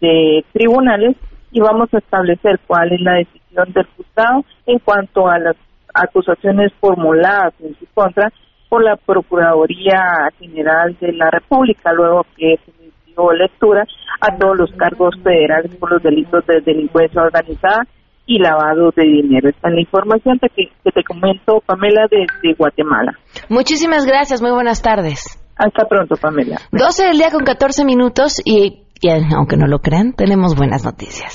de 0.00 0.44
tribunales 0.52 1.16
y 1.50 1.60
vamos 1.60 1.92
a 1.92 1.98
establecer 1.98 2.60
cuál 2.66 2.92
es 2.92 3.00
la 3.00 3.14
decisión 3.14 3.72
del 3.72 3.86
juzgado 3.96 4.44
en 4.66 4.78
cuanto 4.78 5.28
a 5.28 5.38
las 5.38 5.56
acusaciones 5.94 6.72
formuladas 6.80 7.54
en 7.60 7.74
su 7.78 7.86
contra 7.94 8.30
por 8.68 8.84
la 8.84 8.96
Procuraduría 8.96 10.30
General 10.38 10.94
de 11.00 11.12
la 11.12 11.30
República, 11.30 11.92
luego 11.92 12.26
que 12.36 12.58
se 12.64 12.70
inició 12.82 13.32
lectura 13.32 13.84
a 14.20 14.36
todos 14.36 14.56
los 14.58 14.70
cargos 14.72 15.14
federales 15.22 15.74
por 15.76 15.90
los 15.90 16.02
delitos 16.02 16.46
de 16.46 16.60
delincuencia 16.60 17.22
organizada 17.22 17.86
y 18.28 18.38
lavado 18.38 18.92
de 18.94 19.04
dinero. 19.04 19.48
Esta 19.48 19.68
es 19.68 19.74
la 19.74 19.80
información 19.80 20.38
que, 20.54 20.66
que 20.84 20.92
te 20.92 21.02
comento, 21.02 21.60
Pamela, 21.66 22.06
desde 22.10 22.54
Guatemala. 22.56 23.12
Muchísimas 23.48 24.04
gracias, 24.06 24.42
muy 24.42 24.50
buenas 24.50 24.82
tardes. 24.82 25.42
Hasta 25.56 25.88
pronto, 25.88 26.14
Pamela. 26.20 26.60
12 26.70 27.06
del 27.06 27.18
día 27.18 27.30
con 27.30 27.44
14 27.44 27.84
minutos 27.84 28.40
y, 28.44 28.84
y 29.00 29.08
aunque 29.34 29.56
no 29.56 29.66
lo 29.66 29.78
crean, 29.78 30.12
tenemos 30.12 30.54
buenas 30.54 30.84
noticias. 30.84 31.34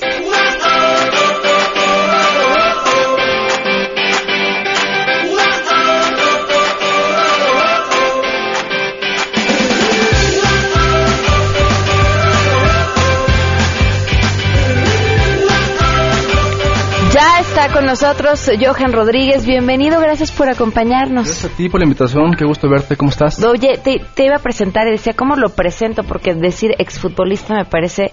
Está 17.50 17.74
con 17.74 17.86
nosotros 17.86 18.50
Johan 18.60 18.94
Rodríguez. 18.94 19.46
Bienvenido, 19.46 20.00
gracias 20.00 20.32
por 20.32 20.50
acompañarnos. 20.50 21.26
Gracias 21.26 21.52
a 21.52 21.56
ti 21.56 21.70
por 21.70 21.82
la 21.82 21.86
invitación, 21.86 22.34
qué 22.36 22.46
gusto 22.46 22.70
verte, 22.70 22.96
¿cómo 22.96 23.10
estás? 23.10 23.44
Oye, 23.44 23.80
te, 23.84 24.02
te, 24.16 24.26
iba 24.26 24.38
a 24.38 24.40
presentar 24.40 24.88
y 24.88 24.92
decía, 24.92 25.14
¿cómo 25.14 25.36
lo 25.36 25.50
presento? 25.50 26.04
Porque 26.04 26.34
decir 26.34 26.72
exfutbolista 26.78 27.54
me 27.54 27.66
parece 27.66 28.12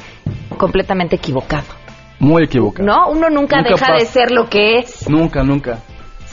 completamente 0.58 1.16
equivocado. 1.16 1.64
Muy 2.18 2.44
equivocado. 2.44 2.86
¿No? 2.86 3.10
Uno 3.10 3.30
nunca, 3.30 3.58
nunca 3.58 3.70
deja 3.70 3.94
de 3.94 4.06
ser 4.06 4.30
lo 4.32 4.48
que 4.48 4.78
es. 4.78 5.08
Nunca, 5.08 5.42
nunca. 5.42 5.78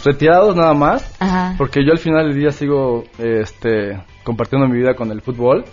Retirados 0.04 0.56
nada 0.56 0.74
más, 0.74 1.16
Ajá. 1.20 1.56
porque 1.58 1.86
yo 1.86 1.92
al 1.92 2.00
final 2.00 2.28
del 2.28 2.40
día 2.40 2.52
sigo 2.52 3.04
este, 3.18 4.02
compartiendo 4.24 4.68
mi 4.68 4.78
vida 4.80 4.96
con 4.96 5.12
el 5.12 5.22
fútbol 5.22 5.66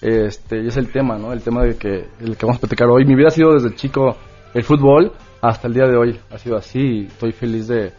este, 0.00 0.66
es 0.66 0.76
el 0.76 0.90
tema, 0.90 1.16
¿no? 1.16 1.32
El 1.32 1.42
tema 1.42 1.62
de 1.62 1.76
que, 1.76 2.08
el 2.20 2.36
que 2.36 2.46
vamos 2.46 2.56
a 2.56 2.60
platicar 2.60 2.88
hoy. 2.88 3.04
Mi 3.04 3.14
vida 3.14 3.28
ha 3.28 3.30
sido 3.30 3.52
desde 3.52 3.74
chico 3.74 4.16
el 4.52 4.64
fútbol 4.64 5.12
hasta 5.42 5.66
el 5.66 5.74
día 5.74 5.86
de 5.86 5.96
hoy. 5.96 6.18
Ha 6.30 6.38
sido 6.38 6.56
así 6.56 6.78
y 6.78 7.06
estoy 7.06 7.32
feliz 7.32 7.66
de, 7.66 7.92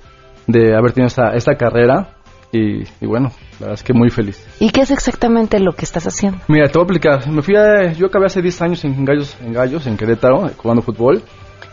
de 0.48 0.76
haber 0.76 0.94
tenido 0.94 1.08
esta, 1.08 1.34
esta 1.36 1.56
carrera. 1.56 2.16
Y, 2.52 2.84
bueno, 3.06 3.32
la 3.54 3.60
verdad 3.62 3.74
es 3.74 3.84
que 3.84 3.94
muy 3.94 4.12
feliz. 4.12 4.46
¿Y 4.60 4.70
qué 4.70 4.82
es 4.82 4.92
exactamente 4.92 5.60
lo 5.60 5.74
que 5.74 5.86
estás 5.86 6.06
haciendo? 6.06 6.38
Mira, 6.48 6.68
te 6.68 6.78
voy 6.78 6.84
a 6.84 6.94
explicar. 6.94 7.32
Me 7.32 7.42
fui 7.42 7.56
a, 7.56 7.94
yo 7.94 8.06
acabé 8.06 8.28
hace 8.28 8.44
10 8.44 8.62
años 8.62 8.86
en 8.86 9.04
Gallos, 9.04 9.36
en 9.42 9.54
Gallos, 9.54 9.88
en 9.88 9.98
Querétaro, 9.98 10.48
jugando 10.56 10.84
fútbol. 10.84 11.24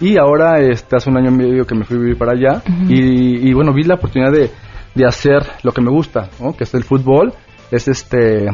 Y 0.01 0.17
ahora, 0.17 0.59
este, 0.59 0.97
hace 0.97 1.11
un 1.11 1.19
año 1.19 1.31
y 1.31 1.35
medio 1.35 1.67
que 1.67 1.75
me 1.75 1.85
fui 1.85 1.99
a 1.99 2.01
vivir 2.01 2.17
para 2.17 2.33
allá. 2.33 2.63
y, 2.89 3.49
y, 3.49 3.53
bueno, 3.53 3.75
vi 3.75 3.83
la 3.85 3.97
oportunidad 3.97 4.33
de, 4.33 4.51
de 4.95 5.07
hacer 5.07 5.43
lo 5.63 5.73
que 5.73 5.83
me 5.83 5.91
gusta, 5.91 6.31
¿no? 6.41 6.57
Que 6.57 6.65
es 6.65 6.73
el 6.73 6.83
fútbol. 6.83 7.35
Es 7.71 7.87
este, 7.87 8.47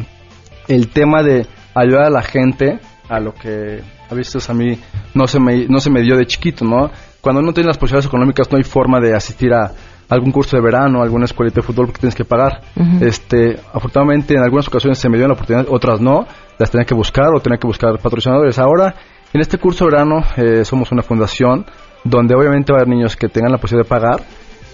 el 0.67 0.89
tema 0.89 1.23
de 1.23 1.47
ayudar 1.75 2.07
a 2.07 2.11
la 2.11 2.23
gente 2.23 2.81
a 3.09 3.21
lo 3.21 3.33
que 3.33 3.83
a 4.11 4.15
veces 4.15 4.49
a 4.51 4.55
mí 4.55 4.79
no 5.15 5.27
se 5.27 5.41
me, 5.41 5.67
no 5.67 5.79
se 5.79 5.91
me 5.91 6.03
dio 6.03 6.17
de 6.17 6.27
chiquito, 6.27 6.65
¿no? 6.65 6.91
Cuando 7.21 7.43
no 7.43 7.53
tienes 7.53 7.69
las 7.69 7.79
posibilidades 7.79 8.07
económicas 8.07 8.51
no 8.51 8.59
hay 8.59 8.65
forma 8.65 9.01
de 9.01 9.15
asistir 9.15 9.53
a 9.53 9.73
algún 10.09 10.31
curso 10.31 10.57
de 10.57 10.63
verano, 10.63 11.03
alguna 11.03 11.25
escuelita 11.25 11.57
de 11.57 11.63
fútbol 11.63 11.87
porque 11.87 12.01
tienes 12.01 12.15
que 12.15 12.25
pagar. 12.25 12.61
Este, 13.01 13.59
afortunadamente 13.73 14.35
en 14.35 14.43
algunas 14.43 14.69
ocasiones 14.69 14.99
se 14.99 15.09
me 15.09 15.19
dio 15.19 15.27
la 15.27 15.35
oportunidad, 15.35 15.67
otras 15.69 16.01
no, 16.01 16.27
las 16.59 16.71
tenía 16.71 16.85
que 16.85 16.95
buscar 16.95 17.35
o 17.35 17.41
tenía 17.41 17.59
que 17.59 17.67
buscar 17.67 17.99
patrocinadores. 17.99 18.59
Ahora, 18.59 18.95
en 19.33 19.41
este 19.41 19.59
curso 19.59 19.85
de 19.85 19.91
verano 19.91 20.23
eh, 20.37 20.65
somos 20.65 20.93
una 20.93 21.03
fundación 21.03 21.67
donde 22.05 22.35
obviamente 22.37 22.73
va 22.73 22.79
a 22.79 22.83
haber 22.83 22.95
niños 22.95 23.17
que 23.17 23.29
tengan 23.29 23.51
la 23.51 23.59
posibilidad 23.59 23.85
de 23.85 23.89
pagar 23.89 24.23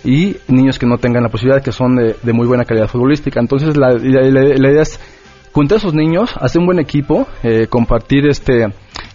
y 0.04 0.36
niños 0.48 0.78
que 0.78 0.86
no 0.86 0.98
tengan 0.98 1.22
la 1.22 1.30
posibilidad, 1.30 1.62
que 1.62 1.72
son 1.72 1.96
de, 1.96 2.32
muy 2.32 2.46
buena 2.46 2.64
calidad 2.64 2.88
futbolística. 2.88 3.40
Entonces 3.40 3.76
la, 3.76 3.90
la 3.92 4.70
idea 4.70 4.82
es 4.82 5.00
juntar 5.52 5.76
a 5.76 5.78
esos 5.78 5.94
niños, 5.94 6.34
hacer 6.38 6.60
un 6.60 6.66
buen 6.66 6.78
equipo, 6.78 7.26
eh, 7.42 7.66
compartir 7.68 8.26
este 8.26 8.66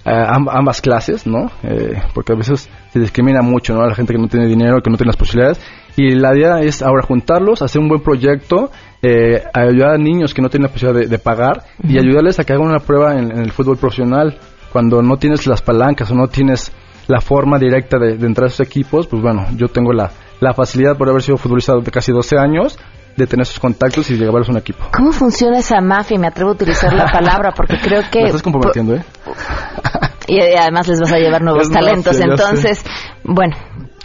ambas 0.09 0.81
clases, 0.81 1.27
¿no? 1.27 1.51
Eh, 1.63 2.01
porque 2.13 2.33
a 2.33 2.35
veces 2.35 2.69
se 2.91 2.99
discrimina 2.99 3.41
mucho, 3.41 3.73
¿no? 3.73 3.81
A 3.81 3.87
la 3.87 3.95
gente 3.95 4.13
que 4.13 4.19
no 4.19 4.27
tiene 4.27 4.47
dinero, 4.47 4.81
que 4.81 4.89
no 4.89 4.97
tiene 4.97 5.09
las 5.09 5.17
posibilidades. 5.17 5.59
Y 5.97 6.11
la 6.11 6.35
idea 6.35 6.59
es 6.61 6.81
ahora 6.81 7.03
juntarlos, 7.05 7.61
hacer 7.61 7.81
un 7.81 7.89
buen 7.89 8.01
proyecto, 8.01 8.71
eh, 9.01 9.43
ayudar 9.53 9.95
a 9.95 9.97
niños 9.97 10.33
que 10.33 10.41
no 10.41 10.49
tienen 10.49 10.67
la 10.67 10.73
posibilidad 10.73 11.09
de, 11.09 11.19
pagar 11.19 11.63
y 11.83 11.97
ayudarles 11.97 12.39
a 12.39 12.43
que 12.43 12.53
hagan 12.53 12.67
una 12.67 12.79
prueba 12.79 13.17
en, 13.17 13.37
el 13.37 13.51
fútbol 13.51 13.77
profesional. 13.77 14.37
Cuando 14.71 15.01
no 15.01 15.17
tienes 15.17 15.47
las 15.47 15.61
palancas 15.61 16.11
o 16.11 16.15
no 16.15 16.27
tienes 16.27 16.71
la 17.07 17.19
forma 17.19 17.57
directa 17.57 17.97
de, 17.97 18.13
entrar 18.25 18.45
a 18.45 18.47
esos 18.47 18.65
equipos, 18.65 19.07
pues 19.07 19.21
bueno, 19.21 19.47
yo 19.55 19.67
tengo 19.67 19.91
la, 19.91 20.11
la 20.39 20.53
facilidad 20.53 20.97
por 20.97 21.09
haber 21.09 21.21
sido 21.23 21.37
futbolista 21.37 21.73
de 21.75 21.91
casi 21.91 22.11
12 22.11 22.37
años, 22.37 22.77
de 23.17 23.27
tener 23.27 23.45
sus 23.45 23.59
contactos 23.59 24.09
y 24.11 24.15
llevarlos 24.15 24.47
a 24.47 24.51
un 24.51 24.57
equipo. 24.59 24.85
¿Cómo 24.95 25.11
funciona 25.11 25.57
esa 25.57 25.81
mafia? 25.81 26.17
Me 26.19 26.27
atrevo 26.27 26.51
a 26.51 26.53
utilizar 26.53 26.93
la 26.93 27.05
palabra 27.05 27.51
porque 27.51 27.77
creo 27.81 28.03
que... 28.11 28.19
Me 28.21 28.25
estás 28.27 28.43
comprometiendo, 28.43 28.95
¿eh? 28.95 29.03
Y 30.29 30.41
además 30.41 30.89
les 30.89 30.99
vas 30.99 31.13
a 31.13 31.17
llevar 31.17 31.41
nuevos 31.41 31.69
talentos. 31.69 32.19
Entonces, 32.19 32.83
bueno, 33.23 33.55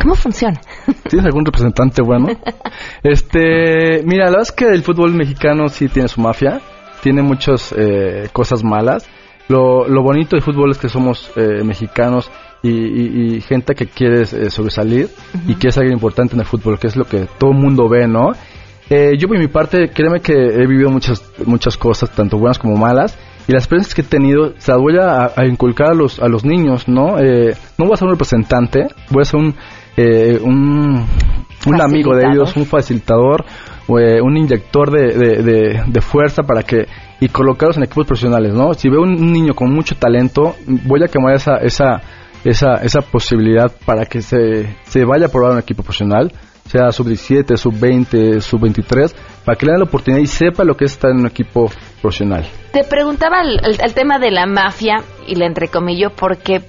¿cómo 0.00 0.14
funciona? 0.14 0.60
¿Tienes 1.08 1.26
algún 1.26 1.44
representante 1.44 2.00
bueno? 2.00 2.28
este, 3.02 4.02
mira, 4.04 4.26
la 4.26 4.30
verdad 4.30 4.42
es 4.42 4.52
que 4.52 4.66
el 4.66 4.84
fútbol 4.84 5.14
mexicano 5.14 5.68
sí 5.68 5.88
tiene 5.88 6.08
su 6.08 6.20
mafia, 6.20 6.60
tiene 7.02 7.22
muchas 7.22 7.74
eh, 7.76 8.28
cosas 8.32 8.62
malas. 8.62 9.04
Lo, 9.48 9.88
lo, 9.88 10.02
bonito 10.04 10.36
del 10.36 10.44
fútbol 10.44 10.70
es 10.70 10.78
que 10.78 10.88
somos 10.88 11.32
eh, 11.34 11.64
mexicanos 11.64 12.30
y, 12.62 13.40
gente 13.40 13.74
que 13.74 13.86
quiere 13.86 14.22
eh, 14.22 14.50
sobresalir 14.50 15.08
y 15.48 15.56
que 15.56 15.68
es 15.68 15.78
algo 15.78 15.92
importante 15.92 16.34
en 16.34 16.40
el 16.40 16.46
fútbol, 16.46 16.78
que 16.78 16.86
es 16.86 16.96
lo 16.96 17.04
que 17.04 17.26
todo 17.38 17.50
el 17.50 17.58
mundo 17.58 17.88
ve, 17.88 18.06
¿no? 18.06 18.30
Eh, 18.94 19.16
yo 19.16 19.26
por 19.26 19.38
mi 19.38 19.48
parte, 19.48 19.88
créeme 19.88 20.20
que 20.20 20.34
he 20.34 20.66
vivido 20.66 20.90
muchas, 20.90 21.24
muchas 21.46 21.78
cosas, 21.78 22.10
tanto 22.10 22.36
buenas 22.36 22.58
como 22.58 22.76
malas, 22.76 23.18
y 23.48 23.52
las 23.52 23.62
experiencias 23.62 23.94
que 23.94 24.02
he 24.02 24.04
tenido 24.04 24.52
se 24.58 24.70
las 24.70 24.78
voy 24.78 24.98
a, 24.98 25.32
inculcar 25.46 25.92
a 25.92 25.94
los, 25.94 26.20
a 26.20 26.28
los 26.28 26.44
niños, 26.44 26.86
¿no? 26.88 27.18
Eh, 27.18 27.56
no 27.78 27.86
voy 27.86 27.94
a 27.94 27.96
ser 27.96 28.08
un 28.08 28.12
representante, 28.12 28.88
voy 29.08 29.22
a 29.22 29.24
ser 29.24 29.40
un, 29.40 29.54
eh, 29.96 30.38
un, 30.44 31.06
un 31.68 31.80
amigo 31.80 32.14
de 32.14 32.24
ellos, 32.32 32.54
un 32.54 32.66
facilitador, 32.66 33.46
un 33.88 34.36
inyector 34.36 34.90
de, 34.90 35.42
de, 35.42 35.82
de, 35.86 36.00
fuerza 36.02 36.42
para 36.42 36.62
que 36.62 36.86
y 37.18 37.28
colocarlos 37.28 37.78
en 37.78 37.84
equipos 37.84 38.06
profesionales, 38.06 38.52
¿no? 38.52 38.74
Si 38.74 38.90
veo 38.90 39.00
un 39.00 39.32
niño 39.32 39.54
con 39.54 39.72
mucho 39.72 39.96
talento, 39.96 40.54
voy 40.66 41.02
a 41.02 41.08
quemar 41.08 41.34
esa 41.34 41.56
esa 41.56 42.02
esa, 42.44 42.76
esa 42.76 43.00
posibilidad 43.00 43.72
para 43.84 44.06
que 44.06 44.22
se, 44.22 44.76
se 44.84 45.04
vaya 45.04 45.26
a 45.26 45.28
probar 45.28 45.52
un 45.52 45.58
equipo 45.58 45.82
profesional 45.82 46.32
sea 46.66 46.90
sub-17, 46.90 47.56
sub-20, 47.56 48.40
sub-23, 48.40 49.14
para 49.44 49.58
que 49.58 49.66
le 49.66 49.72
den 49.72 49.80
la 49.80 49.84
oportunidad 49.84 50.22
y 50.22 50.26
sepa 50.26 50.64
lo 50.64 50.74
que 50.74 50.86
es 50.86 50.92
estar 50.92 51.10
en 51.10 51.18
un 51.18 51.26
equipo 51.26 51.70
profesional. 52.00 52.46
Te 52.72 52.84
preguntaba 52.84 53.42
el, 53.42 53.94
tema 53.94 54.18
de 54.18 54.30
la 54.30 54.46
mafia, 54.46 55.02
y 55.26 55.34
le 55.34 55.46
entrecomillo, 55.46 56.10
porque 56.16 56.62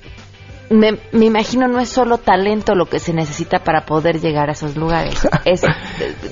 me, 0.74 0.98
me, 1.12 1.26
imagino 1.26 1.68
no 1.68 1.80
es 1.80 1.90
solo 1.90 2.18
talento 2.18 2.76
lo 2.76 2.86
que 2.88 3.00
se 3.00 3.14
necesita 3.14 3.60
para 3.60 3.86
poder 3.86 4.20
llegar 4.20 4.50
a 4.50 4.54
esos 4.54 4.76
lugares. 4.76 5.28
Es, 5.46 5.62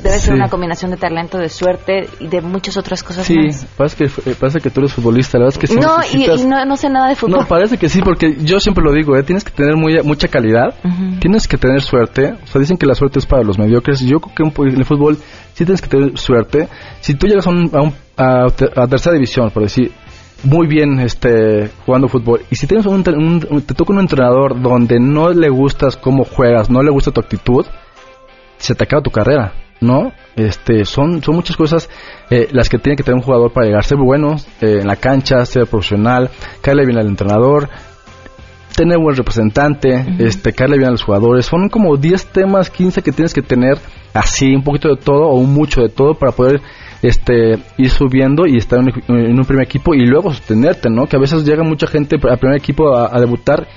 debe 0.01 0.19
ser 0.19 0.33
una 0.33 0.48
combinación 0.48 0.91
de 0.91 0.98
talento, 0.98 1.38
de 1.38 1.50
suerte 1.50 2.07
y 2.19 2.27
de 2.27 2.39
muchas 2.39 2.77
otras 2.77 3.03
cosas 3.03 3.25
sí, 3.25 3.36
parece 3.75 3.98
que, 3.98 4.05
eh, 4.05 4.36
parece 4.39 4.60
que 4.62 4.69
tú 4.69 4.79
eres 4.79 4.93
futbolista, 4.93 5.38
la 5.38 5.45
verdad 5.45 5.57
es 5.57 5.60
que 5.60 5.67
sí. 5.67 5.79
No, 5.79 5.98
y, 6.13 6.45
no, 6.45 6.77
sé 6.77 6.89
nada 6.89 7.10
de 7.10 7.15
fútbol. 7.15 7.41
No, 7.41 7.48
parece 7.48 7.77
que 7.77 7.89
sí, 7.89 8.01
porque 8.01 8.38
yo 8.41 8.60
siempre 8.62 8.83
lo 8.83 8.93
digo, 8.93 9.17
¿eh? 9.17 9.24
tienes 9.24 9.43
que 9.43 9.51
tener 9.51 9.75
muy, 9.75 10.01
mucha 10.03 10.29
calidad, 10.29 10.74
tienes 11.19 11.48
que 11.48 11.57
tener 11.57 11.81
suerte. 11.81 12.36
O 12.43 12.48
sea, 12.48 12.62
dicen 12.62 12.77
que 12.77 12.86
la 12.86 12.95
suerte 12.95 13.19
es 13.19 13.25
para 13.25 13.43
los 13.43 13.60
mediocres. 13.60 14.00
Yo 14.00 14.19
creo 14.19 14.53
que 14.53 14.63
en 14.69 14.77
el 14.77 14.86
fútbol 14.86 15.17
sí 15.53 15.65
tienes 15.65 15.81
que 15.81 15.89
tener 15.89 16.17
suerte. 16.17 16.69
Si 17.01 17.15
tú 17.15 17.27
llegas 17.27 17.48
a, 17.48 17.50
un, 17.50 17.93
a, 18.17 18.45
a 18.45 18.88
tercera 18.88 19.13
división, 19.13 19.51
por 19.51 19.63
decir, 19.63 19.91
muy 20.43 20.67
bien 20.67 21.00
este 21.00 21.69
jugando 21.86 22.07
fútbol. 22.07 22.41
Y 22.50 22.55
si 22.55 22.67
tienes 22.67 22.86
un, 22.86 23.03
te 23.03 23.74
toca 23.74 23.93
un 23.93 24.00
entrenador 24.00 24.62
donde 24.62 25.00
no 25.00 25.29
le 25.29 25.50
gustas 25.50 25.98
cómo 25.98 26.24
juegas 26.24 26.69
no 26.69 26.81
le 26.83 26.91
gusta 26.91 27.12
tu 27.12 27.21
actitud 27.21 27.65
se 28.57 28.75
te 28.75 28.83
acaba 28.83 29.01
tu 29.01 29.12
carrera 29.12 29.53
no 29.79 30.12
este 30.36 30.86
son 30.86 31.24
son 31.24 31.36
muchas 31.36 31.57
cosas 31.57 31.89
eh, 32.29 32.48
las 32.51 32.69
que 32.69 32.77
tiene 32.77 32.95
que 32.95 33.03
tener 33.03 33.17
un 33.17 33.24
jugador 33.24 33.51
para 33.51 33.65
llegar 33.65 33.79
a 33.79 33.83
ser 33.83 33.98
bueno 33.98 34.36
eh, 34.62 34.79
en 34.81 34.88
la 34.88 34.95
cancha 34.95 35.43
ser 35.45 35.65
profesional 35.65 36.29
caerle 36.62 36.86
bien 36.86 37.00
al 37.00 37.07
entrenador 37.07 37.69
tener 38.75 38.98
buen 38.98 39.15
representante 39.15 40.05
este 40.19 40.53
caerle 40.53 40.77
bien 40.77 40.89
a 40.89 40.91
los 40.91 41.03
jugadores. 41.03 41.45
Son 41.45 41.69
como 41.69 41.98
10 41.98 42.27
temas 42.27 42.69
15 42.69 43.01
que 43.01 43.12
tienes 43.12 43.33
que 43.33 43.41
tener 43.41 43.77
así 44.13 44.55
un 44.55 44.63
poquito 44.63 44.89
de 44.89 44.98
todo 44.98 45.27
o 45.27 45.36
un 45.36 45.53
mucho 45.53 45.81
de 45.81 45.89
todo 45.89 46.13
para 46.13 46.31
poder 46.31 46.62
este 47.01 47.58
ir 47.77 47.89
subiendo 47.89 48.46
y 48.46 48.58
estar 48.58 48.79
en, 48.79 49.39
un 49.39 49.46
primer 49.46 49.65
equipo 49.65 49.93
y 49.93 50.05
luego 50.05 50.31
sostenerte, 50.31 50.89
¿no? 50.89 51.08
Que 51.08 51.15
a 51.15 51.20
veces 51.20 51.46
llega 51.46 51.63
mucha 51.63 51.88
gente 51.88 52.17
al 52.22 52.38
primer 52.38 52.58
equipo 52.58 52.96
a, 52.96 53.20
debutar 53.20 53.67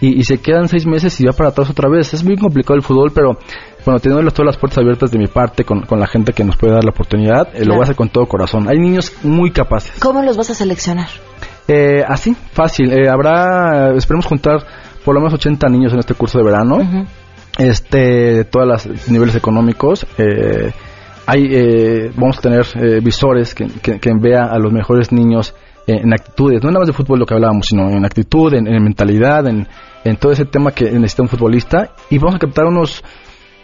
y, 0.00 0.22
se 0.24 0.38
quedan 0.38 0.68
seis 0.68 0.86
meses 0.86 1.18
y 1.20 1.24
va 1.24 1.32
para 1.32 1.50
atrás 1.50 1.70
otra 1.70 1.88
vez. 1.88 2.12
Es 2.12 2.24
muy 2.24 2.36
complicado 2.36 2.74
el 2.74 2.82
fútbol, 2.82 3.12
pero 3.14 3.38
bueno, 3.84 4.00
teniendo 4.00 4.30
todas 4.30 4.46
las 4.46 4.56
puertas 4.58 4.78
abiertas 4.78 5.10
de 5.10 5.18
mi 5.18 5.26
parte 5.26 5.64
con, 5.64 5.84
la 5.90 6.06
gente 6.06 6.32
que 6.32 6.44
nos 6.44 6.56
puede 6.56 6.74
dar 6.74 6.84
la 6.84 6.90
oportunidad, 6.90 7.48
eh, 7.54 7.64
lo 7.64 7.74
voy 7.74 7.80
a 7.80 7.84
hacer 7.84 7.96
con 7.96 8.10
todo 8.10 8.26
corazón. 8.26 8.68
Hay 8.68 8.78
niños 8.78 9.12
muy 9.22 9.50
capaces. 9.50 9.98
¿Cómo 10.00 10.22
los 10.22 10.36
vas 10.36 10.50
a 10.50 10.54
seleccionar? 10.54 11.08
Eh, 11.68 12.04
así, 12.06 12.36
fácil. 12.52 12.92
Eh, 12.92 13.08
habrá, 13.08 13.94
esperemos 13.96 14.26
juntar 14.26 14.64
por 15.04 15.14
lo 15.14 15.20
menos 15.20 15.34
80 15.34 15.68
niños 15.68 15.92
en 15.92 15.98
este 16.00 16.14
curso 16.14 16.38
de 16.38 16.44
verano. 16.44 16.78
Este, 17.58 17.98
de 17.98 18.44
todos 18.44 18.66
los 18.66 19.08
niveles 19.08 19.36
económicos. 19.36 20.06
Eh, 20.18 20.72
hay, 21.26 21.48
eh, 21.50 22.12
vamos 22.16 22.38
a 22.38 22.40
tener 22.40 22.66
eh, 22.74 23.00
visores 23.00 23.54
que, 23.54 23.66
que, 23.66 24.12
vean 24.14 24.48
a 24.50 24.58
los 24.58 24.72
mejores 24.72 25.12
niños 25.12 25.54
en, 25.86 26.12
actitudes, 26.12 26.62
no 26.62 26.70
nada 26.70 26.80
más 26.80 26.88
de 26.88 26.92
fútbol 26.92 27.18
lo 27.18 27.26
que 27.26 27.34
hablábamos, 27.34 27.66
sino 27.66 27.90
en 27.90 28.04
actitud, 28.04 28.52
en, 28.54 28.64
mentalidad, 28.82 29.46
en, 29.46 29.66
en, 30.04 30.16
todo 30.16 30.32
ese 30.32 30.44
tema 30.44 30.72
que 30.72 30.90
necesita 30.90 31.22
un 31.22 31.28
futbolista. 31.28 31.90
Y 32.10 32.18
vamos 32.18 32.36
a 32.36 32.38
captar 32.38 32.66
unos, 32.66 33.02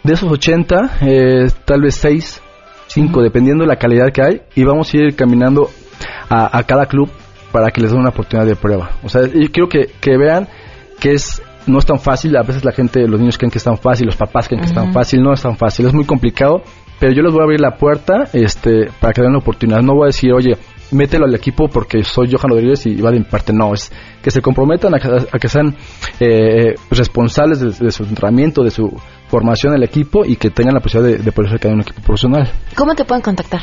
de 0.03 0.13
esos 0.13 0.31
80, 0.31 0.97
eh, 1.01 1.47
tal 1.65 1.81
vez 1.81 1.95
6, 1.95 2.41
5, 2.87 3.21
dependiendo 3.21 3.63
de 3.63 3.67
la 3.67 3.77
calidad 3.77 4.11
que 4.11 4.21
hay, 4.21 4.41
y 4.55 4.63
vamos 4.63 4.93
a 4.93 4.97
ir 4.97 5.15
caminando 5.15 5.69
a, 6.29 6.57
a 6.57 6.63
cada 6.63 6.85
club 6.85 7.09
para 7.51 7.69
que 7.71 7.81
les 7.81 7.91
den 7.91 7.99
una 7.99 8.09
oportunidad 8.09 8.47
de 8.47 8.55
prueba. 8.55 8.91
O 9.03 9.09
sea, 9.09 9.21
yo 9.23 9.51
quiero 9.51 9.67
que, 9.67 9.91
que 9.99 10.17
vean 10.17 10.47
que 10.99 11.13
es 11.13 11.41
no 11.67 11.79
es 11.79 11.85
tan 11.85 11.99
fácil, 11.99 12.35
a 12.37 12.43
veces 12.43 12.65
la 12.65 12.71
gente, 12.71 13.07
los 13.07 13.19
niños 13.19 13.37
creen 13.37 13.51
que 13.51 13.57
es 13.57 13.63
tan 13.63 13.77
fácil, 13.77 14.07
los 14.07 14.15
papás 14.15 14.47
creen 14.47 14.61
que 14.61 14.67
es 14.67 14.73
tan 14.73 14.91
fácil, 14.91 15.21
no 15.21 15.33
es 15.33 15.41
tan 15.41 15.55
fácil, 15.57 15.85
es 15.85 15.93
muy 15.93 16.05
complicado, 16.05 16.63
pero 17.01 17.13
yo 17.13 17.23
les 17.23 17.33
voy 17.33 17.41
a 17.41 17.45
abrir 17.45 17.59
la 17.59 17.77
puerta 17.77 18.29
este, 18.31 18.91
para 18.99 19.11
que 19.11 19.23
den 19.23 19.31
la 19.31 19.39
oportunidad. 19.39 19.81
No 19.81 19.95
voy 19.95 20.03
a 20.03 20.07
decir, 20.13 20.31
oye, 20.31 20.55
mételo 20.91 21.25
al 21.25 21.33
equipo 21.33 21.67
porque 21.67 22.03
soy 22.03 22.31
Johan 22.31 22.51
Rodríguez 22.51 22.85
y 22.85 23.01
va 23.01 23.09
de 23.09 23.17
mi 23.17 23.25
parte. 23.25 23.51
No, 23.53 23.73
es 23.73 23.91
que 24.21 24.29
se 24.29 24.39
comprometan 24.39 24.93
a, 24.93 24.99
que 25.39 25.47
sean 25.47 25.75
eh, 26.19 26.75
responsables 26.91 27.79
de, 27.79 27.89
su 27.89 28.03
entrenamiento, 28.03 28.63
de 28.63 28.69
su 28.69 28.95
formación 29.29 29.73
en 29.73 29.79
el 29.79 29.83
equipo 29.83 30.23
y 30.23 30.35
que 30.35 30.51
tengan 30.51 30.75
la 30.75 30.79
posibilidad 30.79 31.17
de, 31.17 31.23
de 31.23 31.31
poder 31.31 31.59
ser 31.59 31.73
un 31.73 31.81
equipo 31.81 32.01
profesional. 32.03 32.51
¿Cómo 32.75 32.93
te 32.93 33.03
pueden 33.03 33.23
contactar? 33.23 33.61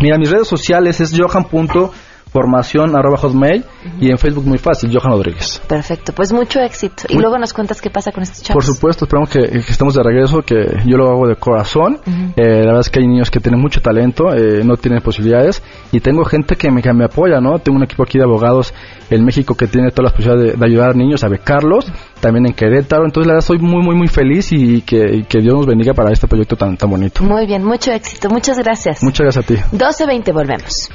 Mira, 0.00 0.16
mis 0.16 0.30
redes 0.30 0.48
sociales 0.48 0.98
es 0.98 1.12
johan.rodríguez 1.14 2.11
formación 2.32 2.96
arroba 2.96 3.18
hotmail 3.18 3.64
y 4.00 4.10
en 4.10 4.18
Facebook 4.18 4.46
muy 4.46 4.58
fácil, 4.58 4.90
Johan 4.92 5.12
Rodríguez. 5.12 5.60
Perfecto, 5.68 6.12
pues 6.14 6.32
mucho 6.32 6.60
éxito. 6.60 7.04
Y 7.08 7.18
luego 7.18 7.38
nos 7.38 7.52
cuentas 7.52 7.80
qué 7.80 7.90
pasa 7.90 8.10
con 8.10 8.22
estos 8.22 8.42
chavos. 8.42 8.64
Por 8.64 8.74
supuesto, 8.74 9.04
esperamos 9.04 9.28
que, 9.28 9.40
estemos 9.40 9.94
de 9.94 10.02
regreso, 10.02 10.40
que 10.40 10.80
yo 10.86 10.96
lo 10.96 11.10
hago 11.10 11.28
de 11.28 11.36
corazón. 11.36 12.00
eh, 12.36 12.42
la 12.42 12.66
verdad 12.66 12.80
es 12.80 12.90
que 12.90 13.00
hay 13.00 13.06
niños 13.06 13.30
que 13.30 13.40
tienen 13.40 13.60
mucho 13.60 13.80
talento, 13.80 14.32
eh, 14.34 14.64
no 14.64 14.76
tienen 14.76 15.02
posibilidades 15.02 15.62
y 15.92 16.00
tengo 16.00 16.24
gente 16.24 16.56
que 16.56 16.70
me, 16.70 16.82
que 16.82 16.92
me 16.92 17.04
apoya, 17.04 17.40
¿no? 17.40 17.58
Tengo 17.58 17.76
un 17.76 17.84
equipo 17.84 18.02
aquí 18.02 18.16
de 18.18 18.24
abogados 18.24 18.72
en 19.10 19.24
México 19.24 19.54
que 19.54 19.66
tiene 19.66 19.90
todas 19.90 20.04
las 20.04 20.12
posibilidades 20.14 20.58
de, 20.58 20.66
ayudar 20.66 20.90
a 20.90 20.94
niños 20.94 21.22
a 21.24 21.28
becarlos, 21.28 21.92
también 22.22 22.46
en 22.46 22.54
Querétaro. 22.54 23.04
Entonces, 23.04 23.26
la 23.26 23.34
verdad, 23.34 23.46
soy 23.46 23.58
muy, 23.58 23.82
muy, 23.82 23.96
muy 23.96 24.06
feliz 24.06 24.52
y, 24.52 24.80
que, 24.82 25.24
que, 25.28 25.40
Dios 25.40 25.54
nos 25.54 25.66
bendiga 25.66 25.92
para 25.92 26.12
este 26.12 26.28
proyecto 26.28 26.56
tan, 26.56 26.76
tan 26.76 26.88
bonito. 26.88 27.22
Muy 27.24 27.46
bien, 27.46 27.64
mucho 27.64 27.90
éxito. 27.90 28.30
Muchas 28.30 28.58
gracias. 28.58 29.02
Muchas 29.02 29.24
gracias 29.24 29.44
a 29.44 29.46
ti. 29.46 29.54
12.20, 29.76 30.32
volvemos. 30.32 30.88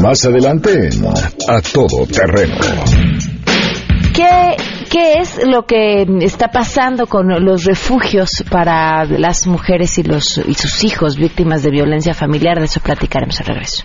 Más 0.00 0.24
adelante, 0.24 0.90
A 1.48 1.60
Todo 1.60 2.06
Terreno. 2.06 2.54
¿Qué, 4.14 4.56
¿Qué 4.88 5.14
es 5.14 5.40
lo 5.44 5.66
que 5.66 6.06
está 6.20 6.48
pasando 6.48 7.06
con 7.08 7.28
los 7.44 7.64
refugios 7.64 8.44
para 8.48 9.04
las 9.04 9.46
mujeres 9.48 9.98
y, 9.98 10.04
los, 10.04 10.38
y 10.38 10.54
sus 10.54 10.84
hijos 10.84 11.16
víctimas 11.16 11.64
de 11.64 11.70
violencia 11.70 12.14
familiar? 12.14 12.58
De 12.60 12.66
eso 12.66 12.80
platicaremos 12.80 13.40
al 13.40 13.46
regreso. 13.46 13.84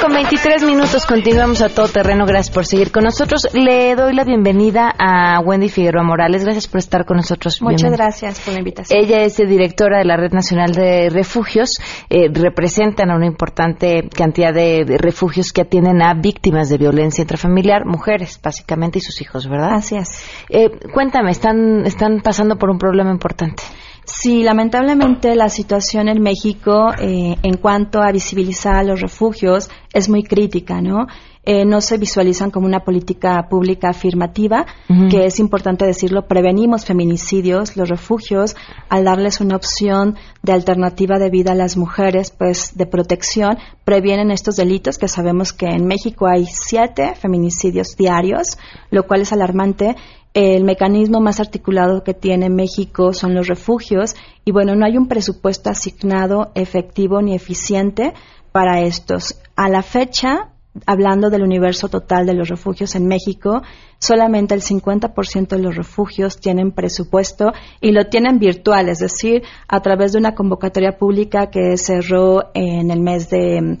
Con 0.00 0.12
23 0.12 0.64
minutos. 0.64 1.06
Continuamos 1.06 1.62
a 1.62 1.68
todo 1.68 1.88
terreno. 1.88 2.26
Gracias 2.26 2.54
por 2.54 2.64
seguir 2.64 2.90
con 2.90 3.04
nosotros. 3.04 3.48
Le 3.52 3.94
doy 3.94 4.14
la 4.14 4.24
bienvenida 4.24 4.94
a 4.98 5.40
Wendy 5.40 5.68
Figueroa 5.68 6.02
Morales. 6.02 6.44
Gracias 6.44 6.68
por 6.68 6.78
estar 6.78 7.04
con 7.04 7.16
nosotros. 7.16 7.60
Muchas 7.60 7.92
gracias 7.92 8.40
por 8.40 8.54
la 8.54 8.60
invitación. 8.60 8.98
Ella 8.98 9.22
es 9.22 9.36
directora 9.36 9.98
de 9.98 10.04
la 10.04 10.16
Red 10.16 10.32
Nacional 10.32 10.72
de 10.72 11.10
Refugios. 11.10 11.78
Eh, 12.08 12.28
representan 12.32 13.10
a 13.10 13.16
una 13.16 13.26
importante 13.26 14.08
cantidad 14.08 14.52
de, 14.52 14.84
refugios 14.98 15.52
que 15.52 15.62
atienden 15.62 16.02
a 16.02 16.14
víctimas 16.14 16.68
de 16.68 16.78
violencia 16.78 17.22
intrafamiliar, 17.22 17.84
mujeres 17.84 18.40
básicamente 18.42 18.98
y 18.98 19.02
sus 19.02 19.20
hijos, 19.20 19.48
¿verdad? 19.48 19.74
Así 19.74 19.96
es. 19.96 20.24
Eh, 20.48 20.70
cuéntame, 20.92 21.30
están, 21.30 21.86
están 21.86 22.20
pasando 22.20 22.56
por 22.56 22.70
un 22.70 22.78
problema 22.78 23.10
importante. 23.10 23.62
Sí, 24.04 24.42
lamentablemente 24.42 25.34
la 25.34 25.48
situación 25.48 26.08
en 26.08 26.22
México 26.22 26.92
eh, 26.98 27.36
en 27.42 27.56
cuanto 27.56 28.02
a 28.02 28.12
visibilizar 28.12 28.84
los 28.84 29.00
refugios 29.00 29.70
es 29.92 30.08
muy 30.08 30.22
crítica, 30.22 30.82
¿no? 30.82 31.06
Eh, 31.46 31.66
no 31.66 31.82
se 31.82 31.98
visualizan 31.98 32.50
como 32.50 32.66
una 32.66 32.80
política 32.80 33.48
pública 33.50 33.90
afirmativa, 33.90 34.64
que 35.10 35.26
es 35.26 35.38
importante 35.38 35.84
decirlo, 35.84 36.26
prevenimos 36.26 36.86
feminicidios, 36.86 37.76
los 37.76 37.90
refugios, 37.90 38.56
al 38.88 39.04
darles 39.04 39.42
una 39.42 39.56
opción 39.56 40.16
de 40.42 40.52
alternativa 40.52 41.18
de 41.18 41.28
vida 41.28 41.52
a 41.52 41.54
las 41.54 41.76
mujeres, 41.76 42.30
pues 42.30 42.78
de 42.78 42.86
protección, 42.86 43.58
previenen 43.84 44.30
estos 44.30 44.56
delitos, 44.56 44.96
que 44.96 45.06
sabemos 45.06 45.52
que 45.52 45.66
en 45.66 45.86
México 45.86 46.26
hay 46.26 46.46
siete 46.46 47.14
feminicidios 47.14 47.94
diarios, 47.94 48.56
lo 48.90 49.06
cual 49.06 49.20
es 49.20 49.32
alarmante 49.34 49.96
el 50.34 50.64
mecanismo 50.64 51.20
más 51.20 51.38
articulado 51.38 52.02
que 52.02 52.12
tiene 52.12 52.50
México 52.50 53.12
son 53.12 53.34
los 53.34 53.46
refugios 53.46 54.16
y 54.44 54.50
bueno, 54.50 54.74
no 54.74 54.84
hay 54.84 54.96
un 54.98 55.06
presupuesto 55.06 55.70
asignado 55.70 56.50
efectivo 56.56 57.22
ni 57.22 57.36
eficiente 57.36 58.12
para 58.50 58.80
estos. 58.80 59.40
A 59.54 59.68
la 59.68 59.82
fecha, 59.82 60.50
hablando 60.86 61.30
del 61.30 61.44
universo 61.44 61.88
total 61.88 62.26
de 62.26 62.34
los 62.34 62.48
refugios 62.48 62.96
en 62.96 63.06
México, 63.06 63.62
solamente 63.98 64.54
el 64.54 64.62
50% 64.62 65.48
de 65.48 65.62
los 65.62 65.76
refugios 65.76 66.40
tienen 66.40 66.72
presupuesto 66.72 67.52
y 67.80 67.92
lo 67.92 68.06
tienen 68.06 68.40
virtual, 68.40 68.88
es 68.88 68.98
decir, 68.98 69.44
a 69.68 69.80
través 69.82 70.12
de 70.12 70.18
una 70.18 70.34
convocatoria 70.34 70.98
pública 70.98 71.48
que 71.48 71.76
cerró 71.76 72.50
en 72.54 72.90
el 72.90 73.00
mes 73.00 73.30
de, 73.30 73.78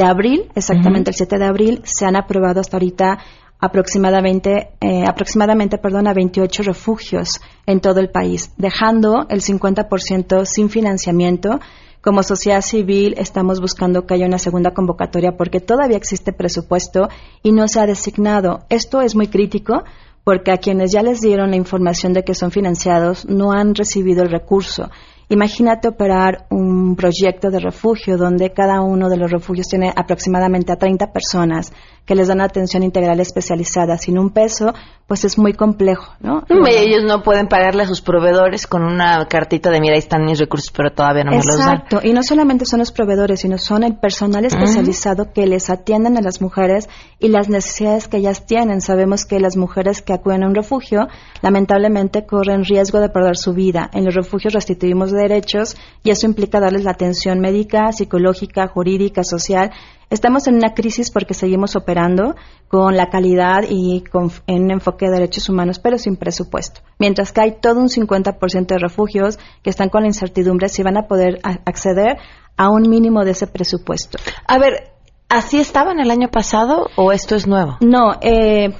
abril, 0.00 0.48
exactamente 0.54 1.10
el 1.10 1.16
7 1.16 1.38
de 1.38 1.44
abril, 1.44 1.80
se 1.82 2.06
han 2.06 2.14
aprobado 2.14 2.60
hasta 2.60 2.76
ahorita 2.76 3.18
aproximadamente, 3.60 4.70
eh, 4.80 5.04
aproximadamente 5.06 5.78
perdón, 5.78 6.06
a 6.06 6.14
28 6.14 6.62
refugios 6.62 7.40
en 7.66 7.80
todo 7.80 8.00
el 8.00 8.10
país, 8.10 8.52
dejando 8.56 9.26
el 9.28 9.42
50% 9.42 10.44
sin 10.44 10.70
financiamiento. 10.70 11.60
Como 12.00 12.22
sociedad 12.22 12.60
civil 12.60 13.14
estamos 13.18 13.60
buscando 13.60 14.06
que 14.06 14.14
haya 14.14 14.26
una 14.26 14.38
segunda 14.38 14.72
convocatoria 14.72 15.36
porque 15.36 15.60
todavía 15.60 15.96
existe 15.96 16.32
presupuesto 16.32 17.08
y 17.42 17.52
no 17.52 17.66
se 17.66 17.80
ha 17.80 17.86
designado. 17.86 18.60
Esto 18.68 19.02
es 19.02 19.16
muy 19.16 19.26
crítico 19.26 19.82
porque 20.22 20.52
a 20.52 20.58
quienes 20.58 20.92
ya 20.92 21.02
les 21.02 21.20
dieron 21.20 21.50
la 21.50 21.56
información 21.56 22.12
de 22.12 22.22
que 22.22 22.34
son 22.34 22.50
financiados 22.50 23.26
no 23.28 23.50
han 23.52 23.74
recibido 23.74 24.22
el 24.22 24.30
recurso. 24.30 24.90
Imagínate 25.30 25.88
operar 25.88 26.46
un 26.48 26.96
proyecto 26.96 27.50
de 27.50 27.60
refugio 27.60 28.16
donde 28.16 28.52
cada 28.52 28.80
uno 28.80 29.10
de 29.10 29.18
los 29.18 29.30
refugios 29.30 29.68
tiene 29.68 29.92
aproximadamente 29.94 30.72
a 30.72 30.76
30 30.76 31.12
personas 31.12 31.72
que 32.08 32.14
les 32.14 32.28
dan 32.28 32.40
atención 32.40 32.82
integral 32.82 33.20
especializada 33.20 33.98
sin 33.98 34.18
un 34.18 34.30
peso, 34.30 34.72
pues 35.06 35.26
es 35.26 35.36
muy 35.36 35.52
complejo, 35.52 36.14
¿no? 36.20 36.42
ellos 36.66 37.04
no 37.06 37.22
pueden 37.22 37.48
pagarle 37.48 37.82
a 37.82 37.86
sus 37.86 38.00
proveedores 38.00 38.66
con 38.66 38.82
una 38.82 39.26
cartita 39.26 39.70
de 39.70 39.78
mira, 39.78 39.92
ahí 39.92 39.98
están 39.98 40.24
mis 40.24 40.38
recursos, 40.38 40.72
pero 40.74 40.90
todavía 40.90 41.24
no 41.24 41.32
me 41.32 41.36
los 41.36 41.58
dan. 41.58 41.82
Exacto, 41.82 42.00
y 42.02 42.14
no 42.14 42.22
solamente 42.22 42.64
son 42.64 42.78
los 42.78 42.92
proveedores, 42.92 43.40
sino 43.40 43.58
son 43.58 43.82
el 43.82 43.96
personal 43.96 44.46
especializado 44.46 45.34
que 45.34 45.46
les 45.46 45.68
atienden 45.68 46.16
a 46.16 46.22
las 46.22 46.40
mujeres 46.40 46.88
y 47.18 47.28
las 47.28 47.50
necesidades 47.50 48.08
que 48.08 48.16
ellas 48.16 48.46
tienen. 48.46 48.80
Sabemos 48.80 49.26
que 49.26 49.38
las 49.38 49.58
mujeres 49.58 50.00
que 50.00 50.14
acuden 50.14 50.44
a 50.44 50.46
un 50.46 50.54
refugio, 50.54 51.08
lamentablemente 51.42 52.24
corren 52.24 52.64
riesgo 52.64 53.00
de 53.00 53.10
perder 53.10 53.36
su 53.36 53.52
vida. 53.52 53.90
En 53.92 54.06
los 54.06 54.14
refugios 54.14 54.54
restituimos 54.54 55.12
derechos 55.12 55.76
y 56.02 56.10
eso 56.10 56.24
implica 56.24 56.58
darles 56.58 56.84
la 56.84 56.92
atención 56.92 57.40
médica, 57.40 57.92
psicológica, 57.92 58.66
jurídica, 58.66 59.24
social 59.24 59.72
Estamos 60.10 60.46
en 60.46 60.54
una 60.54 60.72
crisis 60.72 61.10
porque 61.10 61.34
seguimos 61.34 61.76
operando 61.76 62.34
con 62.68 62.96
la 62.96 63.10
calidad 63.10 63.64
y 63.68 64.02
con, 64.04 64.30
en 64.46 64.64
un 64.64 64.70
enfoque 64.70 65.06
de 65.06 65.12
derechos 65.12 65.48
humanos, 65.48 65.78
pero 65.78 65.98
sin 65.98 66.16
presupuesto. 66.16 66.80
Mientras 66.98 67.32
que 67.32 67.42
hay 67.42 67.56
todo 67.60 67.80
un 67.80 67.88
50% 67.88 68.66
de 68.66 68.78
refugios 68.78 69.38
que 69.62 69.70
están 69.70 69.90
con 69.90 70.02
la 70.02 70.08
incertidumbre 70.08 70.68
si 70.68 70.82
van 70.82 70.96
a 70.96 71.06
poder 71.06 71.40
acceder 71.42 72.18
a 72.56 72.70
un 72.70 72.88
mínimo 72.88 73.24
de 73.24 73.32
ese 73.32 73.46
presupuesto. 73.46 74.18
A 74.46 74.58
ver, 74.58 74.92
¿así 75.28 75.60
estaban 75.60 76.00
el 76.00 76.10
año 76.10 76.28
pasado 76.28 76.88
o 76.96 77.12
esto 77.12 77.36
es 77.36 77.46
nuevo? 77.46 77.76
No, 77.80 78.16
eh, 78.22 78.74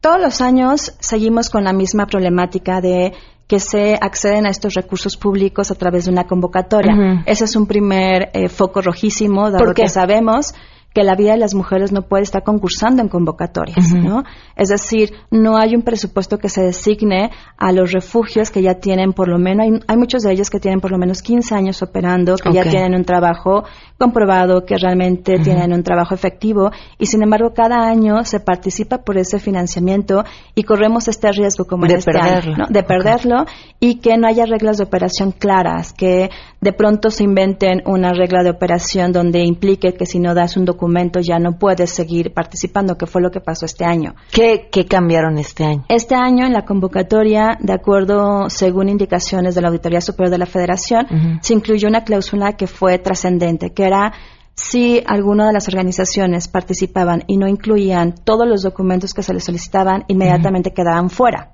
todos 0.00 0.20
los 0.20 0.40
años 0.40 0.94
seguimos 1.00 1.50
con 1.50 1.64
la 1.64 1.72
misma 1.72 2.06
problemática 2.06 2.80
de 2.80 3.14
que 3.48 3.58
se 3.58 3.98
acceden 4.00 4.46
a 4.46 4.50
estos 4.50 4.74
recursos 4.74 5.16
públicos 5.16 5.70
a 5.70 5.74
través 5.74 6.04
de 6.04 6.12
una 6.12 6.24
convocatoria. 6.24 7.24
Ese 7.24 7.44
es 7.44 7.56
un 7.56 7.66
primer 7.66 8.30
eh, 8.34 8.48
foco 8.48 8.82
rojísimo, 8.82 9.50
dado 9.50 9.72
que 9.72 9.88
sabemos 9.88 10.54
que 10.94 11.04
la 11.04 11.14
vida 11.14 11.32
de 11.32 11.38
las 11.38 11.54
mujeres 11.54 11.92
no 11.92 12.02
puede 12.02 12.22
estar 12.22 12.42
concursando 12.42 13.02
en 13.02 13.08
convocatorias, 13.08 13.92
¿no? 13.92 14.24
Es 14.56 14.68
decir, 14.68 15.12
no 15.30 15.58
hay 15.58 15.76
un 15.76 15.82
presupuesto 15.82 16.38
que 16.38 16.48
se 16.48 16.62
designe 16.62 17.30
a 17.58 17.72
los 17.72 17.92
refugios 17.92 18.50
que 18.50 18.62
ya 18.62 18.74
tienen 18.74 19.12
por 19.12 19.28
lo 19.28 19.38
menos, 19.38 19.66
hay, 19.86 19.96
muchos 19.96 20.22
de 20.22 20.32
ellos 20.32 20.48
que 20.48 20.60
tienen 20.60 20.80
por 20.80 20.90
lo 20.90 20.98
menos 20.98 21.22
15 21.22 21.54
años 21.54 21.82
operando, 21.82 22.36
que 22.36 22.52
ya 22.52 22.62
tienen 22.64 22.94
un 22.94 23.04
trabajo 23.04 23.64
comprobado, 23.98 24.64
que 24.64 24.76
realmente 24.76 25.38
tienen 25.38 25.72
un 25.72 25.82
trabajo 25.82 26.14
efectivo 26.14 26.70
y 26.98 27.06
sin 27.06 27.22
embargo 27.22 27.52
cada 27.54 27.86
año 27.86 28.24
se 28.24 28.40
participa 28.40 28.98
por 28.98 29.18
ese 29.18 29.38
financiamiento 29.38 30.24
y 30.54 30.62
corremos 30.62 31.06
este 31.08 31.30
riesgo 31.32 31.66
como 31.66 31.86
de 31.86 31.92
en 31.92 31.98
este 31.98 32.12
perderlo. 32.12 32.54
año, 32.54 32.66
de 32.70 32.82
perderlo 32.82 33.44
y 33.78 33.96
que 33.96 34.16
no 34.16 34.26
haya 34.26 34.46
reglas 34.46 34.78
de 34.78 34.84
operación 34.84 35.32
claras, 35.32 35.92
que 35.92 36.30
de 36.60 36.72
pronto 36.72 37.10
se 37.10 37.24
inventen 37.24 37.82
una 37.86 38.12
regla 38.12 38.42
de 38.42 38.50
operación 38.50 39.12
donde 39.12 39.44
implique 39.44 39.94
que 39.94 40.06
si 40.06 40.18
no 40.18 40.34
das 40.34 40.56
un 40.56 40.64
documento 40.64 40.87
ya 41.20 41.38
no 41.38 41.58
puedes 41.58 41.90
seguir 41.90 42.32
participando, 42.32 42.96
que 42.96 43.06
fue 43.06 43.22
lo 43.22 43.30
que 43.30 43.40
pasó 43.40 43.66
este 43.66 43.84
año. 43.84 44.14
¿Qué, 44.32 44.68
cambiaron 44.88 45.38
este 45.38 45.64
año? 45.64 45.84
Este 45.88 46.14
año 46.14 46.46
en 46.46 46.52
la 46.52 46.64
convocatoria, 46.64 47.58
de 47.60 47.72
acuerdo, 47.72 48.48
según 48.48 48.88
indicaciones 48.88 49.54
de 49.54 49.62
la 49.62 49.68
Auditoría 49.68 50.00
Superior 50.00 50.30
de 50.30 50.38
la 50.38 50.46
Federación, 50.46 51.06
se 51.40 51.54
incluyó 51.54 51.88
una 51.88 52.04
cláusula 52.04 52.54
que 52.54 52.66
fue 52.66 52.98
trascendente, 52.98 53.72
que 53.72 53.84
era 53.84 54.12
si 54.54 55.02
alguna 55.06 55.46
de 55.46 55.52
las 55.52 55.68
organizaciones 55.68 56.48
participaban 56.48 57.22
y 57.28 57.36
no 57.36 57.46
incluían 57.46 58.14
todos 58.24 58.46
los 58.46 58.62
documentos 58.62 59.14
que 59.14 59.22
se 59.22 59.32
les 59.32 59.44
solicitaban, 59.44 60.04
inmediatamente 60.08 60.72
quedaban 60.72 61.10
fuera. 61.10 61.52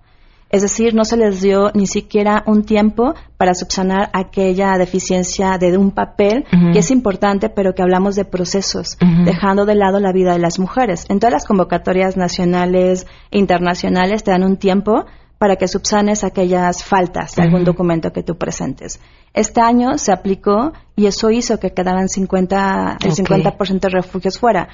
Es 0.54 0.62
decir, 0.62 0.94
no 0.94 1.04
se 1.04 1.16
les 1.16 1.42
dio 1.42 1.72
ni 1.74 1.88
siquiera 1.88 2.44
un 2.46 2.62
tiempo 2.62 3.14
para 3.36 3.54
subsanar 3.54 4.10
aquella 4.12 4.78
deficiencia 4.78 5.58
de 5.58 5.76
un 5.76 5.90
papel 5.90 6.44
que 6.72 6.78
es 6.78 6.92
importante, 6.92 7.48
pero 7.48 7.74
que 7.74 7.82
hablamos 7.82 8.14
de 8.14 8.24
procesos, 8.24 8.96
dejando 9.24 9.66
de 9.66 9.74
lado 9.74 9.98
la 9.98 10.12
vida 10.12 10.32
de 10.32 10.38
las 10.38 10.60
mujeres. 10.60 11.06
En 11.08 11.18
todas 11.18 11.32
las 11.32 11.44
convocatorias 11.44 12.16
nacionales 12.16 13.04
e 13.32 13.38
internacionales 13.40 14.22
te 14.22 14.30
dan 14.30 14.44
un 14.44 14.56
tiempo 14.56 15.06
para 15.38 15.56
que 15.56 15.66
subsanes 15.66 16.22
aquellas 16.22 16.84
faltas 16.84 17.34
de 17.34 17.42
algún 17.42 17.64
documento 17.64 18.12
que 18.12 18.22
tú 18.22 18.38
presentes. 18.38 19.00
Este 19.32 19.60
año 19.60 19.98
se 19.98 20.12
aplicó 20.12 20.72
y 20.94 21.06
eso 21.06 21.32
hizo 21.32 21.58
que 21.58 21.72
quedaran 21.72 22.08
50, 22.08 22.98
el 23.04 23.10
50% 23.10 23.80
de 23.80 23.88
refugios 23.88 24.38
fuera. 24.38 24.68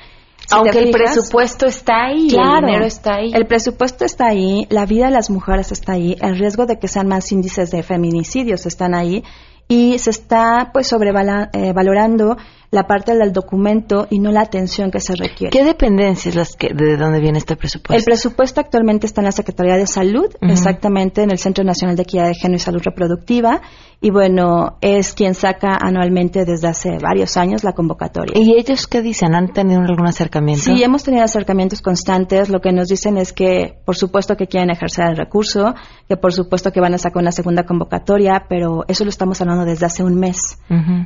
Aunque 0.53 0.79
el 0.79 0.91
presupuesto 0.91 1.67
está 1.67 2.07
ahí, 2.07 2.29
el 2.29 2.61
dinero 2.61 2.85
está 2.85 3.17
ahí. 3.17 3.31
El 3.33 3.47
presupuesto 3.47 4.05
está 4.05 4.29
ahí, 4.29 4.67
la 4.69 4.87
vida 4.87 5.07
de 5.07 5.13
las 5.13 5.31
mujeres 5.31 5.73
está 5.73 5.93
ahí, 5.93 6.17
el 6.21 6.39
riesgo 6.39 6.67
de 6.67 6.79
que 6.79 6.89
sean 6.89 7.09
más 7.09 7.31
índices 7.33 7.71
de 7.71 7.83
feminicidios 7.83 8.67
están 8.67 8.95
ahí 8.95 9.23
y 9.71 10.01
se 10.01 10.11
está 10.11 10.71
pues 10.73 10.89
sobrevalorando 10.89 12.33
eh, 12.33 12.37
la 12.73 12.89
parte 12.89 13.15
del 13.15 13.33
documento 13.33 14.09
y 14.11 14.19
no 14.19 14.33
la 14.33 14.41
atención 14.41 14.91
que 14.91 14.99
se 14.99 15.15
requiere. 15.15 15.57
¿Qué 15.57 15.65
dependencias 15.65 16.35
las 16.35 16.57
que 16.57 16.75
de 16.75 16.97
dónde 16.97 17.21
viene 17.21 17.39
este 17.39 17.55
presupuesto? 17.55 17.95
El 17.95 18.03
presupuesto 18.03 18.61
actualmente 18.61 19.07
está 19.07 19.21
en 19.21 19.27
la 19.27 19.33
Secretaría 19.33 19.77
de 19.77 19.87
Salud, 19.87 20.27
exactamente 20.41 21.23
en 21.23 21.31
el 21.31 21.39
Centro 21.39 21.63
Nacional 21.63 21.95
de 21.95 22.03
Equidad 22.03 22.27
de 22.27 22.35
Género 22.35 22.57
y 22.57 22.59
Salud 22.59 22.83
Reproductiva 22.85 23.61
y 24.03 24.11
bueno, 24.11 24.79
es 24.81 25.13
quien 25.13 25.35
saca 25.35 25.77
anualmente 25.79 26.47
desde 26.47 26.69
hace 26.69 26.97
varios 27.03 27.37
años 27.37 27.65
la 27.65 27.75
convocatoria. 27.75 28.33
¿Y 28.35 28.59
ellos 28.59 28.87
qué 28.87 29.03
dicen? 29.03 29.35
¿Han 29.35 29.53
tenido 29.53 29.81
algún 29.83 30.07
acercamiento? 30.07 30.63
Sí, 30.63 30.83
hemos 30.83 31.05
tenido 31.05 31.23
acercamientos 31.23 31.83
constantes. 31.83 32.49
Lo 32.49 32.61
que 32.61 32.73
nos 32.73 32.89
dicen 32.89 33.19
es 33.19 33.35
que, 33.35 33.79
por 33.85 33.97
supuesto, 33.97 34.37
que 34.37 34.47
quieren 34.47 34.71
ejercer 34.71 35.05
el 35.07 35.19
recurso, 35.19 35.75
que 36.09 36.17
por 36.17 36.33
supuesto 36.33 36.73
que 36.73 36.81
van 36.81 36.95
a 36.95 36.99
sacar 36.99 37.21
una 37.21 37.31
segunda 37.31 37.65
convocatoria, 37.65 38.47
pero 38.49 38.85
eso 38.89 39.05
lo 39.05 39.11
estamos 39.11 39.39
hablando 39.43 39.60
desde 39.65 39.87
hace 39.87 40.03
un 40.03 40.15
mes. 40.15 40.59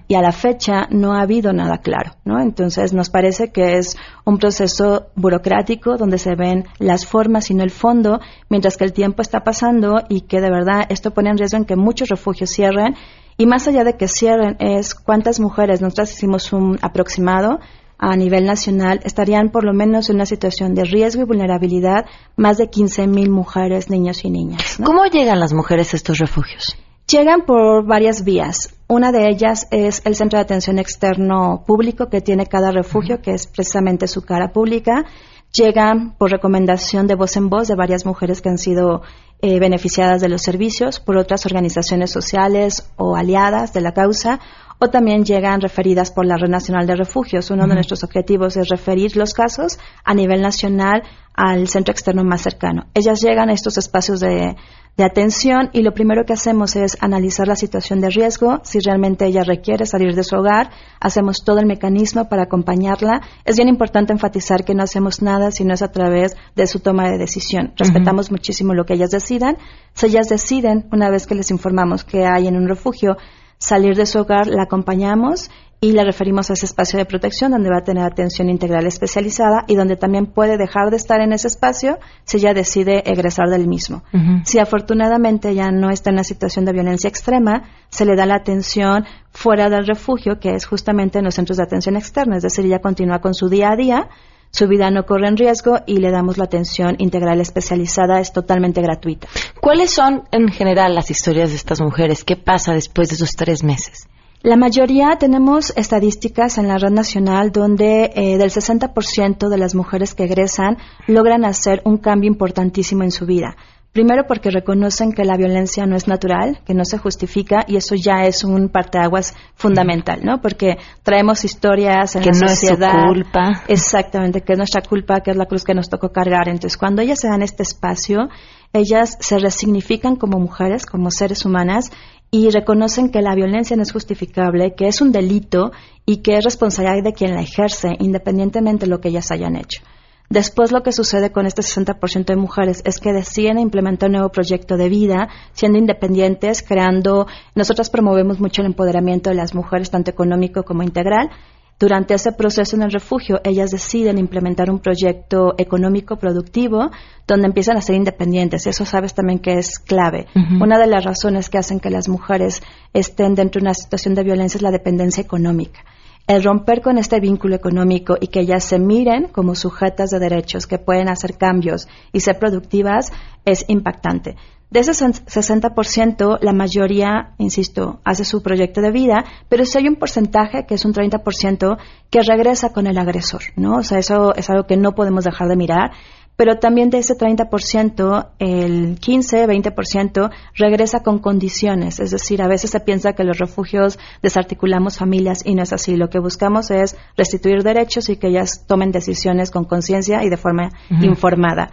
Y 0.08 0.14
a 0.14 0.22
la 0.22 0.32
fecha 0.32 0.86
no 0.90 1.14
ha 1.14 1.22
habido 1.22 1.52
nada 1.52 1.78
claro, 1.78 2.12
¿no? 2.24 2.40
Entonces 2.40 2.92
nos 2.92 3.10
parece 3.10 3.50
que 3.50 3.78
es 3.78 3.96
un 4.24 4.38
proceso 4.38 5.06
burocrático 5.14 5.96
donde 5.96 6.18
se 6.18 6.34
ven 6.34 6.64
las 6.78 7.06
formas 7.06 7.50
y 7.50 7.54
no 7.54 7.62
el 7.62 7.70
fondo, 7.70 8.20
mientras 8.48 8.76
que 8.76 8.84
el 8.84 8.92
tiempo 8.92 9.22
está 9.22 9.40
pasando 9.44 10.02
y 10.08 10.22
que 10.22 10.40
de 10.40 10.50
verdad 10.50 10.86
esto 10.88 11.12
pone 11.12 11.30
en 11.30 11.38
riesgo 11.38 11.58
en 11.58 11.64
que 11.64 11.76
muchos 11.76 12.08
refugios 12.08 12.50
cierren 12.50 12.94
y 13.36 13.46
más 13.46 13.66
allá 13.66 13.84
de 13.84 13.96
que 13.96 14.08
cierren 14.08 14.56
es 14.60 14.94
cuántas 14.94 15.40
mujeres, 15.40 15.80
nosotros 15.80 16.12
hicimos 16.12 16.52
un 16.52 16.78
aproximado 16.82 17.58
a 17.98 18.16
nivel 18.16 18.44
nacional, 18.44 19.00
estarían 19.04 19.50
por 19.50 19.64
lo 19.64 19.72
menos 19.72 20.10
en 20.10 20.16
una 20.16 20.26
situación 20.26 20.74
de 20.74 20.84
riesgo 20.84 21.22
y 21.22 21.26
vulnerabilidad 21.26 22.06
más 22.36 22.58
de 22.58 22.70
15.000 22.70 23.30
mujeres, 23.30 23.88
niños 23.88 24.24
y 24.24 24.30
niñas. 24.30 24.78
¿Cómo 24.84 25.04
llegan 25.06 25.40
las 25.40 25.52
mujeres 25.52 25.94
a 25.94 25.96
estos 25.96 26.18
refugios? 26.18 26.76
Llegan 27.06 27.42
por 27.42 27.84
varias 27.84 28.24
vías. 28.24 28.74
Una 28.88 29.12
de 29.12 29.28
ellas 29.28 29.66
es 29.70 30.00
el 30.06 30.14
centro 30.14 30.38
de 30.38 30.44
atención 30.44 30.78
externo 30.78 31.62
público 31.66 32.08
que 32.08 32.22
tiene 32.22 32.46
cada 32.46 32.70
refugio, 32.70 33.20
que 33.20 33.32
es 33.32 33.46
precisamente 33.46 34.08
su 34.08 34.22
cara 34.22 34.52
pública. 34.52 35.04
Llegan 35.52 36.16
por 36.16 36.30
recomendación 36.30 37.06
de 37.06 37.14
voz 37.14 37.36
en 37.36 37.50
voz 37.50 37.68
de 37.68 37.74
varias 37.74 38.06
mujeres 38.06 38.40
que 38.40 38.48
han 38.48 38.56
sido 38.56 39.02
eh, 39.42 39.60
beneficiadas 39.60 40.22
de 40.22 40.30
los 40.30 40.40
servicios 40.40 40.98
por 40.98 41.18
otras 41.18 41.44
organizaciones 41.44 42.10
sociales 42.10 42.90
o 42.96 43.16
aliadas 43.16 43.74
de 43.74 43.82
la 43.82 43.92
causa, 43.92 44.40
o 44.78 44.88
también 44.88 45.24
llegan 45.24 45.60
referidas 45.60 46.10
por 46.10 46.24
la 46.24 46.38
Red 46.38 46.48
Nacional 46.48 46.86
de 46.86 46.96
Refugios. 46.96 47.50
Uno 47.50 47.66
de 47.66 47.74
nuestros 47.74 48.02
objetivos 48.02 48.56
es 48.56 48.68
referir 48.68 49.14
los 49.16 49.34
casos 49.34 49.78
a 50.04 50.14
nivel 50.14 50.40
nacional 50.40 51.02
al 51.34 51.68
centro 51.68 51.92
externo 51.92 52.24
más 52.24 52.40
cercano. 52.40 52.86
Ellas 52.94 53.20
llegan 53.20 53.50
a 53.50 53.52
estos 53.52 53.76
espacios 53.76 54.20
de, 54.20 54.56
de 54.96 55.04
atención 55.04 55.70
y 55.72 55.82
lo 55.82 55.92
primero 55.92 56.24
que 56.24 56.32
hacemos 56.32 56.76
es 56.76 56.96
analizar 57.00 57.48
la 57.48 57.56
situación 57.56 58.00
de 58.00 58.10
riesgo, 58.10 58.60
si 58.62 58.78
realmente 58.78 59.26
ella 59.26 59.42
requiere 59.42 59.86
salir 59.86 60.14
de 60.14 60.22
su 60.22 60.36
hogar, 60.36 60.70
hacemos 61.00 61.44
todo 61.44 61.58
el 61.58 61.66
mecanismo 61.66 62.28
para 62.28 62.44
acompañarla. 62.44 63.20
Es 63.44 63.56
bien 63.56 63.68
importante 63.68 64.12
enfatizar 64.12 64.64
que 64.64 64.74
no 64.74 64.84
hacemos 64.84 65.20
nada 65.20 65.50
si 65.50 65.64
no 65.64 65.74
es 65.74 65.82
a 65.82 65.90
través 65.90 66.36
de 66.54 66.66
su 66.66 66.78
toma 66.78 67.10
de 67.10 67.18
decisión. 67.18 67.72
Respetamos 67.76 68.30
muchísimo 68.30 68.72
lo 68.72 68.84
que 68.84 68.94
ellas 68.94 69.10
decidan. 69.10 69.56
Si 69.94 70.06
ellas 70.06 70.28
deciden, 70.28 70.86
una 70.92 71.10
vez 71.10 71.26
que 71.26 71.34
les 71.34 71.50
informamos 71.50 72.04
que 72.04 72.24
hay 72.24 72.46
en 72.46 72.56
un 72.56 72.68
refugio, 72.68 73.16
salir 73.64 73.96
de 73.96 74.04
su 74.04 74.18
hogar, 74.18 74.46
la 74.46 74.64
acompañamos 74.64 75.50
y 75.80 75.92
la 75.92 76.04
referimos 76.04 76.50
a 76.50 76.52
ese 76.52 76.66
espacio 76.66 76.98
de 76.98 77.06
protección 77.06 77.50
donde 77.50 77.70
va 77.70 77.78
a 77.78 77.84
tener 77.84 78.04
atención 78.04 78.48
integral 78.48 78.86
especializada 78.86 79.64
y 79.66 79.74
donde 79.74 79.96
también 79.96 80.26
puede 80.26 80.56
dejar 80.56 80.90
de 80.90 80.96
estar 80.96 81.20
en 81.20 81.32
ese 81.32 81.48
espacio 81.48 81.98
si 82.24 82.38
ella 82.38 82.54
decide 82.54 83.02
egresar 83.06 83.48
del 83.48 83.66
mismo. 83.66 84.02
Si 84.44 84.58
afortunadamente 84.58 85.54
ya 85.54 85.70
no 85.70 85.90
está 85.90 86.10
en 86.10 86.16
una 86.16 86.24
situación 86.24 86.64
de 86.64 86.72
violencia 86.72 87.08
extrema, 87.08 87.64
se 87.88 88.04
le 88.04 88.16
da 88.16 88.26
la 88.26 88.36
atención 88.36 89.04
fuera 89.30 89.68
del 89.68 89.86
refugio, 89.86 90.38
que 90.38 90.54
es 90.54 90.66
justamente 90.66 91.18
en 91.18 91.24
los 91.24 91.34
centros 91.34 91.56
de 91.56 91.64
atención 91.64 91.96
externa, 91.96 92.36
es 92.36 92.42
decir, 92.42 92.64
ella 92.66 92.80
continúa 92.80 93.20
con 93.20 93.34
su 93.34 93.48
día 93.48 93.70
a 93.70 93.76
día, 93.76 94.08
su 94.54 94.68
vida 94.68 94.88
no 94.88 95.04
corre 95.04 95.26
en 95.26 95.36
riesgo 95.36 95.80
y 95.84 95.96
le 95.96 96.12
damos 96.12 96.38
la 96.38 96.44
atención 96.44 96.94
integral 96.98 97.40
especializada, 97.40 98.20
es 98.20 98.32
totalmente 98.32 98.80
gratuita. 98.80 99.26
¿Cuáles 99.60 99.90
son 99.90 100.28
en 100.30 100.46
general 100.46 100.94
las 100.94 101.10
historias 101.10 101.50
de 101.50 101.56
estas 101.56 101.80
mujeres? 101.80 102.22
¿Qué 102.22 102.36
pasa 102.36 102.72
después 102.72 103.08
de 103.08 103.16
esos 103.16 103.30
tres 103.30 103.64
meses? 103.64 104.06
La 104.44 104.56
mayoría 104.56 105.16
tenemos 105.18 105.72
estadísticas 105.74 106.56
en 106.58 106.68
la 106.68 106.78
red 106.78 106.92
nacional 106.92 107.50
donde 107.50 108.12
eh, 108.14 108.38
del 108.38 108.50
60% 108.50 109.48
de 109.48 109.58
las 109.58 109.74
mujeres 109.74 110.14
que 110.14 110.22
egresan 110.22 110.78
logran 111.08 111.44
hacer 111.44 111.82
un 111.84 111.96
cambio 111.96 112.30
importantísimo 112.30 113.02
en 113.02 113.10
su 113.10 113.26
vida. 113.26 113.56
Primero 113.94 114.24
porque 114.26 114.50
reconocen 114.50 115.12
que 115.12 115.24
la 115.24 115.36
violencia 115.36 115.86
no 115.86 115.94
es 115.94 116.08
natural, 116.08 116.58
que 116.66 116.74
no 116.74 116.84
se 116.84 116.98
justifica 116.98 117.64
y 117.68 117.76
eso 117.76 117.94
ya 117.94 118.24
es 118.24 118.42
un 118.42 118.68
parteaguas 118.68 119.36
fundamental, 119.54 120.18
¿no? 120.24 120.40
Porque 120.40 120.78
traemos 121.04 121.44
historias 121.44 122.16
en 122.16 122.22
que 122.22 122.30
la 122.32 122.38
no 122.40 122.48
sociedad. 122.48 122.88
Es 122.88 123.02
su 123.02 123.06
culpa. 123.06 123.62
Exactamente, 123.68 124.40
que 124.40 124.54
es 124.54 124.58
nuestra 124.58 124.82
culpa, 124.82 125.20
que 125.20 125.30
es 125.30 125.36
la 125.36 125.46
cruz 125.46 125.62
que 125.62 125.74
nos 125.74 125.88
tocó 125.88 126.08
cargar. 126.08 126.48
Entonces, 126.48 126.76
cuando 126.76 127.02
ellas 127.02 127.20
se 127.20 127.28
dan 127.28 127.42
este 127.42 127.62
espacio, 127.62 128.28
ellas 128.72 129.16
se 129.20 129.38
resignifican 129.38 130.16
como 130.16 130.40
mujeres, 130.40 130.86
como 130.86 131.12
seres 131.12 131.44
humanas 131.44 131.92
y 132.32 132.50
reconocen 132.50 133.12
que 133.12 133.22
la 133.22 133.36
violencia 133.36 133.76
no 133.76 133.84
es 133.84 133.92
justificable, 133.92 134.74
que 134.74 134.88
es 134.88 135.00
un 135.00 135.12
delito 135.12 135.70
y 136.04 136.16
que 136.16 136.36
es 136.36 136.42
responsabilidad 136.42 137.04
de 137.04 137.12
quien 137.12 137.32
la 137.32 137.42
ejerce, 137.42 137.92
independientemente 138.00 138.86
de 138.86 138.90
lo 138.90 139.00
que 139.00 139.10
ellas 139.10 139.30
hayan 139.30 139.54
hecho. 139.54 139.82
Después 140.30 140.72
lo 140.72 140.82
que 140.82 140.92
sucede 140.92 141.30
con 141.32 141.46
este 141.46 141.62
60% 141.62 142.24
de 142.24 142.36
mujeres 142.36 142.82
es 142.84 142.98
que 142.98 143.12
deciden 143.12 143.58
implementar 143.58 144.08
un 144.08 144.14
nuevo 144.14 144.30
proyecto 144.30 144.76
de 144.76 144.88
vida, 144.88 145.28
siendo 145.52 145.78
independientes, 145.78 146.62
creando, 146.62 147.26
nosotros 147.54 147.90
promovemos 147.90 148.40
mucho 148.40 148.62
el 148.62 148.66
empoderamiento 148.66 149.30
de 149.30 149.36
las 149.36 149.54
mujeres, 149.54 149.90
tanto 149.90 150.10
económico 150.10 150.64
como 150.64 150.82
integral, 150.82 151.30
durante 151.78 152.14
ese 152.14 152.32
proceso 152.32 152.76
en 152.76 152.82
el 152.82 152.92
refugio, 152.92 153.40
ellas 153.42 153.70
deciden 153.70 154.18
implementar 154.18 154.70
un 154.70 154.78
proyecto 154.78 155.54
económico 155.58 156.16
productivo 156.16 156.90
donde 157.26 157.48
empiezan 157.48 157.76
a 157.76 157.80
ser 157.80 157.96
independientes. 157.96 158.64
Y 158.64 158.68
eso 158.68 158.84
sabes 158.84 159.12
también 159.12 159.40
que 159.40 159.54
es 159.54 159.80
clave. 159.80 160.26
Una 160.60 160.78
de 160.78 160.86
las 160.86 161.04
razones 161.04 161.50
que 161.50 161.58
hacen 161.58 161.80
que 161.80 161.90
las 161.90 162.08
mujeres 162.08 162.62
estén 162.92 163.34
dentro 163.34 163.60
de 163.60 163.64
una 163.64 163.74
situación 163.74 164.14
de 164.14 164.22
violencia 164.22 164.58
es 164.58 164.62
la 164.62 164.70
dependencia 164.70 165.22
económica. 165.22 165.80
El 166.26 166.42
romper 166.42 166.80
con 166.80 166.96
este 166.96 167.20
vínculo 167.20 167.54
económico 167.54 168.16
y 168.18 168.28
que 168.28 168.40
ellas 168.40 168.64
se 168.64 168.78
miren 168.78 169.28
como 169.28 169.54
sujetas 169.54 170.08
de 170.10 170.18
derechos 170.18 170.66
que 170.66 170.78
pueden 170.78 171.08
hacer 171.08 171.36
cambios 171.36 171.86
y 172.12 172.20
ser 172.20 172.38
productivas 172.38 173.12
es 173.44 173.66
impactante. 173.68 174.36
De 174.70 174.80
ese 174.80 174.92
60%, 174.92 176.38
la 176.40 176.52
mayoría, 176.52 177.34
insisto, 177.38 178.00
hace 178.04 178.24
su 178.24 178.42
proyecto 178.42 178.80
de 178.80 178.90
vida, 178.90 179.24
pero 179.48 179.66
si 179.66 179.78
hay 179.78 179.86
un 179.86 179.96
porcentaje, 179.96 180.64
que 180.66 180.74
es 180.74 180.84
un 180.84 180.94
30%, 180.94 181.76
que 182.10 182.22
regresa 182.22 182.72
con 182.72 182.86
el 182.86 182.98
agresor, 182.98 183.42
¿no? 183.54 183.76
O 183.76 183.82
sea, 183.82 183.98
eso 183.98 184.34
es 184.34 184.48
algo 184.50 184.66
que 184.66 184.76
no 184.76 184.92
podemos 184.92 185.24
dejar 185.24 185.48
de 185.48 185.56
mirar. 185.56 185.92
Pero 186.36 186.58
también 186.58 186.90
de 186.90 186.98
ese 186.98 187.14
30%, 187.14 188.28
el 188.40 188.98
15, 188.98 189.46
20% 189.46 190.30
regresa 190.56 191.00
con 191.00 191.20
condiciones. 191.20 192.00
Es 192.00 192.10
decir, 192.10 192.42
a 192.42 192.48
veces 192.48 192.70
se 192.70 192.80
piensa 192.80 193.12
que 193.12 193.22
los 193.22 193.38
refugios 193.38 193.98
desarticulamos 194.20 194.98
familias 194.98 195.42
y 195.44 195.54
no 195.54 195.62
es 195.62 195.72
así. 195.72 195.96
Lo 195.96 196.10
que 196.10 196.18
buscamos 196.18 196.70
es 196.70 196.96
restituir 197.16 197.62
derechos 197.62 198.08
y 198.08 198.16
que 198.16 198.28
ellas 198.28 198.64
tomen 198.66 198.90
decisiones 198.90 199.52
con 199.52 199.64
conciencia 199.64 200.24
y 200.24 200.28
de 200.28 200.36
forma 200.36 200.70
informada. 201.00 201.70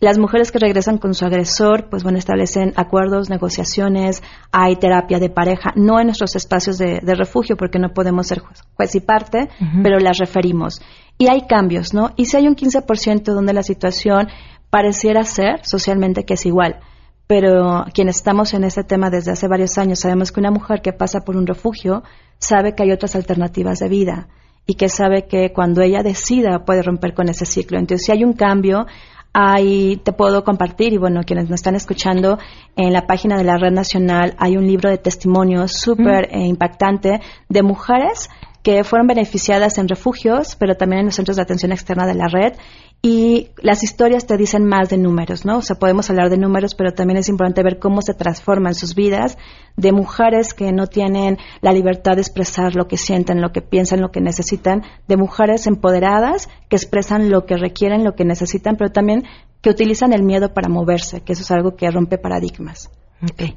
Las 0.00 0.18
mujeres 0.18 0.50
que 0.50 0.58
regresan 0.58 0.96
con 0.96 1.12
su 1.12 1.26
agresor, 1.26 1.90
pues 1.90 2.02
bueno, 2.02 2.16
establecen 2.16 2.72
acuerdos, 2.76 3.28
negociaciones, 3.28 4.22
hay 4.50 4.76
terapia 4.76 5.18
de 5.18 5.28
pareja, 5.28 5.74
no 5.76 6.00
en 6.00 6.06
nuestros 6.06 6.34
espacios 6.36 6.78
de, 6.78 7.00
refugio 7.14 7.58
porque 7.58 7.78
no 7.78 7.90
podemos 7.90 8.26
ser 8.26 8.38
juez, 8.38 8.94
y 8.94 9.00
parte, 9.00 9.50
pero 9.82 9.98
las 9.98 10.16
referimos. 10.16 10.80
Y 11.20 11.28
hay 11.28 11.42
cambios, 11.42 11.92
¿no? 11.92 12.12
Y 12.16 12.24
si 12.24 12.38
hay 12.38 12.48
un 12.48 12.56
15% 12.56 13.34
donde 13.34 13.52
la 13.52 13.62
situación 13.62 14.28
pareciera 14.70 15.22
ser 15.24 15.60
socialmente 15.64 16.24
que 16.24 16.32
es 16.32 16.46
igual, 16.46 16.80
pero 17.26 17.84
quienes 17.92 18.16
estamos 18.16 18.54
en 18.54 18.64
este 18.64 18.84
tema 18.84 19.10
desde 19.10 19.32
hace 19.32 19.46
varios 19.46 19.76
años 19.76 20.00
sabemos 20.00 20.32
que 20.32 20.40
una 20.40 20.50
mujer 20.50 20.80
que 20.80 20.94
pasa 20.94 21.20
por 21.20 21.36
un 21.36 21.46
refugio 21.46 22.04
sabe 22.38 22.74
que 22.74 22.84
hay 22.84 22.92
otras 22.92 23.16
alternativas 23.16 23.80
de 23.80 23.90
vida 23.90 24.28
y 24.64 24.76
que 24.76 24.88
sabe 24.88 25.26
que 25.28 25.52
cuando 25.52 25.82
ella 25.82 26.02
decida 26.02 26.64
puede 26.64 26.82
romper 26.82 27.12
con 27.12 27.28
ese 27.28 27.44
ciclo. 27.44 27.78
Entonces, 27.78 28.06
si 28.06 28.12
hay 28.12 28.24
un 28.24 28.32
cambio, 28.32 28.86
Ahí 29.32 30.00
te 30.02 30.12
puedo 30.12 30.42
compartir, 30.42 30.92
y 30.92 30.98
bueno, 30.98 31.20
quienes 31.24 31.48
me 31.48 31.54
están 31.54 31.76
escuchando, 31.76 32.38
en 32.74 32.92
la 32.92 33.06
página 33.06 33.38
de 33.38 33.44
la 33.44 33.58
Red 33.58 33.70
Nacional 33.70 34.34
hay 34.38 34.56
un 34.56 34.66
libro 34.66 34.90
de 34.90 34.98
testimonios 34.98 35.72
súper 35.72 36.28
eh, 36.32 36.46
impactante 36.46 37.20
de 37.48 37.62
mujeres 37.62 38.28
que 38.62 38.84
fueron 38.84 39.06
beneficiadas 39.06 39.78
en 39.78 39.88
refugios, 39.88 40.56
pero 40.56 40.76
también 40.76 41.00
en 41.00 41.06
los 41.06 41.14
centros 41.14 41.36
de 41.36 41.42
atención 41.42 41.72
externa 41.72 42.06
de 42.06 42.14
la 42.14 42.28
red. 42.28 42.54
Y 43.02 43.48
las 43.62 43.82
historias 43.82 44.26
te 44.26 44.36
dicen 44.36 44.66
más 44.66 44.90
de 44.90 44.98
números, 44.98 45.46
¿no? 45.46 45.58
O 45.58 45.62
sea, 45.62 45.76
podemos 45.76 46.10
hablar 46.10 46.28
de 46.28 46.36
números, 46.36 46.74
pero 46.74 46.92
también 46.92 47.16
es 47.16 47.30
importante 47.30 47.62
ver 47.62 47.78
cómo 47.78 48.02
se 48.02 48.12
transforman 48.12 48.74
sus 48.74 48.94
vidas 48.94 49.38
de 49.76 49.92
mujeres 49.92 50.52
que 50.52 50.70
no 50.72 50.86
tienen 50.86 51.38
la 51.62 51.72
libertad 51.72 52.16
de 52.16 52.20
expresar 52.20 52.76
lo 52.76 52.88
que 52.88 52.98
sienten, 52.98 53.40
lo 53.40 53.52
que 53.52 53.62
piensan, 53.62 54.02
lo 54.02 54.10
que 54.10 54.20
necesitan, 54.20 54.82
de 55.08 55.16
mujeres 55.16 55.66
empoderadas 55.66 56.50
que 56.68 56.76
expresan 56.76 57.30
lo 57.30 57.46
que 57.46 57.56
requieren, 57.56 58.04
lo 58.04 58.14
que 58.14 58.26
necesitan, 58.26 58.76
pero 58.76 58.90
también 58.90 59.24
que 59.62 59.70
utilizan 59.70 60.12
el 60.12 60.22
miedo 60.22 60.52
para 60.52 60.68
moverse, 60.68 61.22
que 61.22 61.32
eso 61.32 61.42
es 61.42 61.50
algo 61.50 61.76
que 61.76 61.90
rompe 61.90 62.18
paradigmas. 62.18 62.90
Okay. 63.22 63.54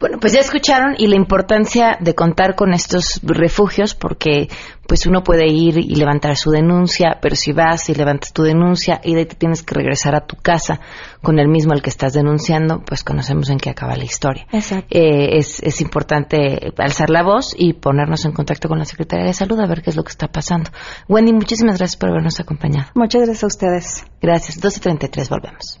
Bueno, 0.00 0.18
pues 0.18 0.32
ya 0.32 0.40
escucharon 0.40 0.96
y 0.98 1.06
la 1.06 1.14
importancia 1.14 1.96
de 2.00 2.14
contar 2.16 2.56
con 2.56 2.74
estos 2.74 3.20
refugios 3.22 3.94
porque 3.94 4.48
pues 4.88 5.06
uno 5.06 5.22
puede 5.22 5.46
ir 5.46 5.78
y 5.78 5.94
levantar 5.94 6.36
su 6.36 6.50
denuncia, 6.50 7.18
pero 7.22 7.36
si 7.36 7.52
vas 7.52 7.88
y 7.88 7.94
levantas 7.94 8.32
tu 8.32 8.42
denuncia 8.42 9.00
y 9.04 9.14
de 9.14 9.20
ahí 9.20 9.26
te 9.26 9.36
tienes 9.36 9.62
que 9.62 9.74
regresar 9.74 10.16
a 10.16 10.26
tu 10.26 10.36
casa 10.36 10.80
con 11.22 11.38
el 11.38 11.48
mismo 11.48 11.72
al 11.72 11.80
que 11.80 11.90
estás 11.90 12.12
denunciando, 12.12 12.82
pues 12.84 13.04
conocemos 13.04 13.50
en 13.50 13.58
qué 13.58 13.70
acaba 13.70 13.96
la 13.96 14.04
historia. 14.04 14.46
Exacto. 14.52 14.88
Eh, 14.90 15.38
es, 15.38 15.62
es 15.62 15.80
importante 15.80 16.72
alzar 16.76 17.08
la 17.08 17.22
voz 17.22 17.54
y 17.56 17.74
ponernos 17.74 18.24
en 18.24 18.32
contacto 18.32 18.68
con 18.68 18.78
la 18.78 18.84
Secretaría 18.84 19.26
de 19.26 19.32
Salud 19.32 19.60
a 19.60 19.66
ver 19.66 19.82
qué 19.82 19.90
es 19.90 19.96
lo 19.96 20.02
que 20.02 20.10
está 20.10 20.26
pasando. 20.26 20.70
Wendy, 21.08 21.32
muchísimas 21.32 21.78
gracias 21.78 21.96
por 21.96 22.10
habernos 22.10 22.40
acompañado. 22.40 22.88
Muchas 22.94 23.22
gracias 23.22 23.44
a 23.44 23.46
ustedes. 23.46 24.04
Gracias. 24.20 24.60
12.33, 24.60 25.28
volvemos. 25.28 25.80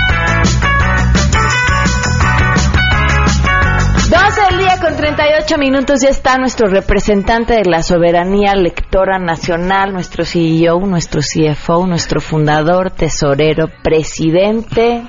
38 5.01 5.57
minutos 5.57 6.01
ya 6.03 6.09
está 6.09 6.37
nuestro 6.37 6.67
representante 6.67 7.55
de 7.55 7.65
la 7.65 7.81
soberanía 7.81 8.53
lectora 8.53 9.17
nacional, 9.17 9.93
nuestro 9.93 10.23
CEO, 10.23 10.79
nuestro 10.81 11.21
CFO, 11.21 11.87
nuestro 11.87 12.21
fundador, 12.21 12.91
tesorero, 12.91 13.67
presidente. 13.81 15.01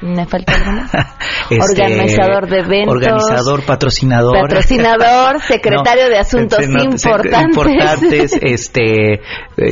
¿Me 0.00 0.26
falta 0.26 0.54
algo 0.54 0.72
más? 0.72 0.90
Este, 1.50 1.82
Organizador 1.82 2.46
de 2.46 2.58
eventos. 2.58 2.94
Organizador, 2.96 3.64
patrocinador. 3.64 4.38
Patrocinador, 4.42 5.40
secretario 5.48 6.04
No, 6.04 6.10
de 6.10 6.18
Asuntos 6.18 6.58
no, 6.68 6.82
Importantes. 6.82 7.42
Importantes, 7.42 8.38
este, 8.42 9.12
eh, 9.14 9.20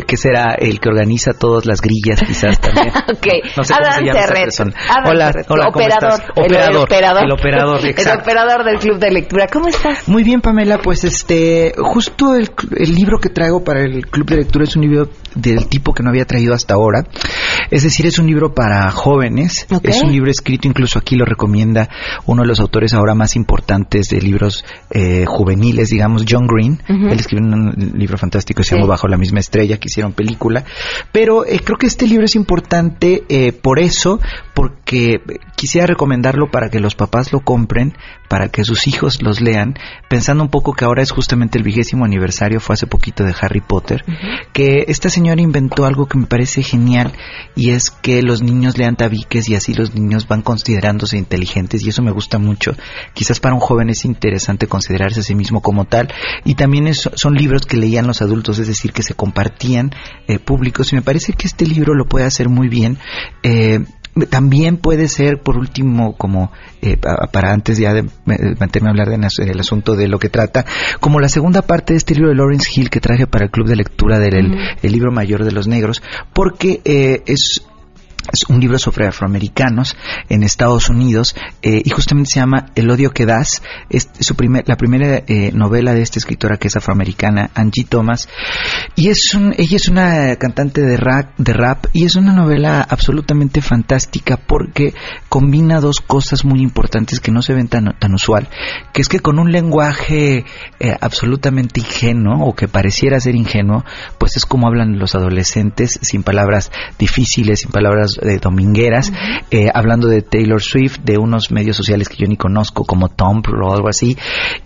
que 0.06 0.16
será 0.16 0.54
el 0.58 0.80
que 0.80 0.88
organiza 0.88 1.32
todas 1.38 1.66
las 1.66 1.82
grillas, 1.82 2.22
quizás 2.26 2.58
también. 2.58 2.88
Ok, 2.88 3.26
No 3.58 3.62
sé 3.64 3.74
cómo 3.74 3.86
Adán 3.86 3.98
se 3.98 4.04
llama 4.06 4.18
esa 4.20 4.26
Terret, 4.28 4.44
persona. 4.44 4.72
Adán 4.88 5.04
Hola, 5.06 5.32
hola, 5.48 5.64
¿cómo 5.70 5.84
operador, 5.84 6.10
estás? 6.12 6.20
el- 6.34 6.44
Operador, 6.44 6.70
el 6.70 6.76
operador, 6.78 7.24
el 7.24 7.32
operador, 7.32 7.78
el 7.80 7.86
exacto. 7.90 8.22
operador 8.22 8.64
del 8.64 8.78
club 8.78 8.98
de 8.98 9.10
lectura. 9.10 9.46
¿Cómo 9.52 9.68
estás? 9.68 10.08
Muy 10.08 10.22
bien, 10.24 10.40
Pamela, 10.40 10.78
pues 10.78 11.04
este, 11.04 11.74
justo 11.76 12.34
el 12.36 12.94
libro 12.94 13.18
que 13.18 13.28
traigo 13.28 13.62
para 13.62 13.82
el 13.82 14.06
Club 14.06 14.26
de 14.30 14.36
Lectura 14.36 14.64
es 14.64 14.74
un 14.76 14.82
libro 14.82 15.08
del 15.36 15.68
tipo 15.68 15.92
que 15.94 16.02
no 16.02 16.10
había 16.10 16.24
traído 16.24 16.54
hasta 16.54 16.74
ahora. 16.74 17.04
Es 17.70 17.82
decir, 17.84 18.06
es 18.06 18.18
un 18.18 18.26
libro 18.26 18.54
para 18.54 18.90
jóvenes. 18.90 19.66
Es 19.82 20.02
un 20.02 20.12
libro 20.12 20.30
escrito, 20.30 20.66
incluso 20.68 20.98
aquí 20.98 21.16
lo 21.16 21.24
recomienda 21.24 21.88
uno 22.26 22.42
de 22.42 22.48
los 22.48 22.60
autores 22.60 22.92
ahora 22.94 23.14
más 23.14 23.36
importantes 23.36 24.08
de 24.08 24.20
libros 24.20 24.64
eh, 24.90 25.24
juveniles, 25.26 25.90
digamos, 25.90 26.24
John 26.28 26.46
Green. 26.46 26.80
Él 26.88 27.18
escribió 27.18 27.46
un 27.46 27.92
libro 27.96 28.18
fantástico 28.18 28.58
que 28.58 28.64
se 28.64 28.70
Sí. 28.70 28.76
llama 28.76 28.88
Bajo 28.88 29.08
la 29.08 29.16
misma 29.16 29.40
estrella, 29.40 29.78
que 29.78 29.88
hicieron 29.88 30.12
película. 30.12 30.64
Pero 31.12 31.44
eh, 31.46 31.60
creo 31.64 31.76
que 31.78 31.86
este 31.86 32.06
libro 32.06 32.24
es 32.24 32.34
importante 32.34 33.24
eh, 33.28 33.52
por 33.52 33.78
eso, 33.78 34.20
porque 34.54 35.20
quisiera 35.56 35.86
recomendarlo 35.86 36.50
para 36.50 36.68
que 36.70 36.80
los 36.80 36.94
papás 36.94 37.32
lo 37.32 37.40
compren, 37.40 37.94
para 38.28 38.48
que 38.48 38.64
sus 38.64 38.86
hijos 38.86 39.22
los 39.22 39.40
lean, 39.40 39.74
pensando 40.08 40.42
un 40.42 40.50
poco 40.50 40.72
que 40.72 40.84
ahora 40.84 41.02
es 41.02 41.10
justamente 41.10 41.58
el 41.58 41.64
vigésimo 41.64 42.04
aniversario, 42.04 42.60
fue 42.60 42.74
hace 42.74 42.86
poquito 42.86 43.22
de 43.24 43.34
Harry 43.40 43.60
Potter, 43.60 44.04
que 44.52 44.84
esta 44.88 45.10
señora 45.10 45.25
inventó 45.34 45.84
algo 45.84 46.06
que 46.06 46.18
me 46.18 46.26
parece 46.26 46.62
genial 46.62 47.12
y 47.54 47.70
es 47.70 47.90
que 47.90 48.22
los 48.22 48.42
niños 48.42 48.78
lean 48.78 48.96
tabiques 48.96 49.48
y 49.48 49.54
así 49.54 49.74
los 49.74 49.94
niños 49.94 50.28
van 50.28 50.42
considerándose 50.42 51.18
inteligentes 51.18 51.84
y 51.84 51.88
eso 51.88 52.02
me 52.02 52.12
gusta 52.12 52.38
mucho. 52.38 52.74
Quizás 53.14 53.40
para 53.40 53.54
un 53.54 53.60
joven 53.60 53.90
es 53.90 54.04
interesante 54.04 54.66
considerarse 54.66 55.20
a 55.20 55.22
sí 55.22 55.34
mismo 55.34 55.60
como 55.60 55.84
tal 55.84 56.12
y 56.44 56.54
también 56.54 56.94
son 56.94 57.34
libros 57.34 57.66
que 57.66 57.76
leían 57.76 58.06
los 58.06 58.22
adultos, 58.22 58.58
es 58.58 58.68
decir, 58.68 58.92
que 58.92 59.02
se 59.02 59.14
compartían 59.14 59.90
eh, 60.28 60.38
públicos 60.38 60.92
y 60.92 60.96
me 60.96 61.02
parece 61.02 61.32
que 61.32 61.46
este 61.46 61.66
libro 61.66 61.94
lo 61.94 62.06
puede 62.06 62.26
hacer 62.26 62.48
muy 62.48 62.68
bien. 62.68 62.98
Eh, 63.42 63.80
también 64.30 64.78
puede 64.78 65.08
ser, 65.08 65.42
por 65.42 65.58
último, 65.58 66.14
como 66.16 66.50
eh, 66.80 66.96
pa- 66.96 67.28
para 67.30 67.52
antes 67.52 67.76
ya 67.78 67.92
de 67.92 68.00
eh, 68.00 68.54
meterme 68.58 68.88
a 68.88 68.90
hablar 68.92 69.08
del 69.10 69.20
el 69.38 69.60
asunto 69.60 69.94
de 69.96 70.08
lo 70.08 70.18
que 70.18 70.28
trata, 70.30 70.64
como 71.00 71.20
la 71.20 71.28
segunda 71.28 71.60
parte 71.62 71.92
de 71.92 71.98
este 71.98 72.14
libro 72.14 72.30
de 72.30 72.36
Lawrence 72.36 72.70
Hill 72.74 72.88
que 72.88 73.00
traje 73.00 73.26
para 73.26 73.44
el 73.44 73.50
club 73.50 73.66
de 73.68 73.76
lectura 73.76 74.18
del 74.18 74.34
el- 74.34 74.58
el 74.82 74.92
libro 74.92 75.12
mayor 75.12 75.44
de 75.44 75.52
los 75.52 75.66
negros, 75.68 76.02
porque 76.32 76.80
eh, 76.84 77.22
es 77.26 77.65
un 78.48 78.60
libro 78.60 78.78
sobre 78.78 79.06
afroamericanos 79.06 79.96
en 80.28 80.42
Estados 80.42 80.88
Unidos 80.88 81.34
eh, 81.62 81.82
y 81.84 81.90
justamente 81.90 82.30
se 82.30 82.40
llama 82.40 82.66
El 82.74 82.90
odio 82.90 83.10
que 83.10 83.26
das. 83.26 83.62
Es 83.90 84.08
su 84.20 84.34
primer, 84.34 84.64
la 84.66 84.76
primera 84.76 85.22
eh, 85.26 85.52
novela 85.52 85.94
de 85.94 86.02
esta 86.02 86.18
escritora 86.18 86.56
que 86.56 86.68
es 86.68 86.76
afroamericana, 86.76 87.50
Angie 87.54 87.84
Thomas. 87.84 88.28
Y 88.94 89.08
es 89.08 89.34
un, 89.34 89.54
ella 89.56 89.76
es 89.76 89.88
una 89.88 90.36
cantante 90.36 90.80
de 90.80 90.96
rap, 90.96 91.36
de 91.38 91.52
rap 91.52 91.86
y 91.92 92.04
es 92.04 92.16
una 92.16 92.32
novela 92.32 92.86
absolutamente 92.88 93.60
fantástica 93.60 94.36
porque 94.36 94.94
combina 95.28 95.80
dos 95.80 96.00
cosas 96.00 96.44
muy 96.44 96.60
importantes 96.60 97.20
que 97.20 97.32
no 97.32 97.42
se 97.42 97.54
ven 97.54 97.68
tan, 97.68 97.96
tan 97.98 98.14
usual, 98.14 98.48
que 98.92 99.02
es 99.02 99.08
que 99.08 99.20
con 99.20 99.38
un 99.38 99.52
lenguaje 99.52 100.44
eh, 100.80 100.96
absolutamente 101.00 101.80
ingenuo 101.80 102.46
o 102.46 102.54
que 102.54 102.68
pareciera 102.68 103.20
ser 103.20 103.34
ingenuo, 103.34 103.84
pues 104.18 104.36
es 104.36 104.46
como 104.46 104.66
hablan 104.66 104.98
los 104.98 105.14
adolescentes 105.14 105.98
sin 106.02 106.22
palabras 106.22 106.70
difíciles, 106.98 107.60
sin 107.60 107.70
palabras 107.70 108.15
eh, 108.22 108.38
domingueras, 108.40 109.12
eh, 109.50 109.68
hablando 109.72 110.08
de 110.08 110.22
Taylor 110.22 110.62
Swift, 110.62 111.00
de 111.04 111.18
unos 111.18 111.50
medios 111.50 111.76
sociales 111.76 112.08
que 112.08 112.16
yo 112.16 112.26
ni 112.26 112.36
conozco 112.36 112.84
como 112.84 113.08
Tumblr 113.08 113.62
o 113.62 113.72
algo 113.72 113.88
así. 113.88 114.16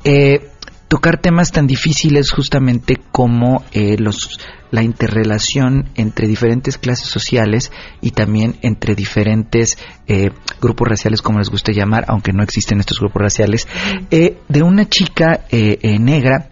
Eh, 0.05 0.49
tocar 0.89 1.19
temas 1.21 1.53
tan 1.53 1.67
difíciles 1.67 2.31
justamente 2.33 2.97
como 3.13 3.65
eh, 3.73 3.97
los 3.99 4.39
la 4.71 4.83
interrelación 4.83 5.89
entre 5.97 6.29
diferentes 6.29 6.79
clases 6.79 7.09
sociales 7.09 7.73
y 8.01 8.13
también 8.13 8.57
entre 8.63 8.95
diferentes 8.95 9.79
eh, 10.07 10.31
grupos 10.61 10.89
raciales, 10.89 11.23
como 11.23 11.39
les 11.39 11.51
guste 11.51 11.75
llamar, 11.75 12.05
aunque 12.09 12.33
no 12.33 12.43
existen 12.43 12.81
estos 12.81 13.01
grupos 13.01 13.23
raciales, 13.23 13.69
eh, 14.11 14.39
de 14.49 14.63
una 14.63 14.89
chica 14.89 15.45
eh, 15.51 15.79
eh, 15.83 15.99
negra 15.99 16.50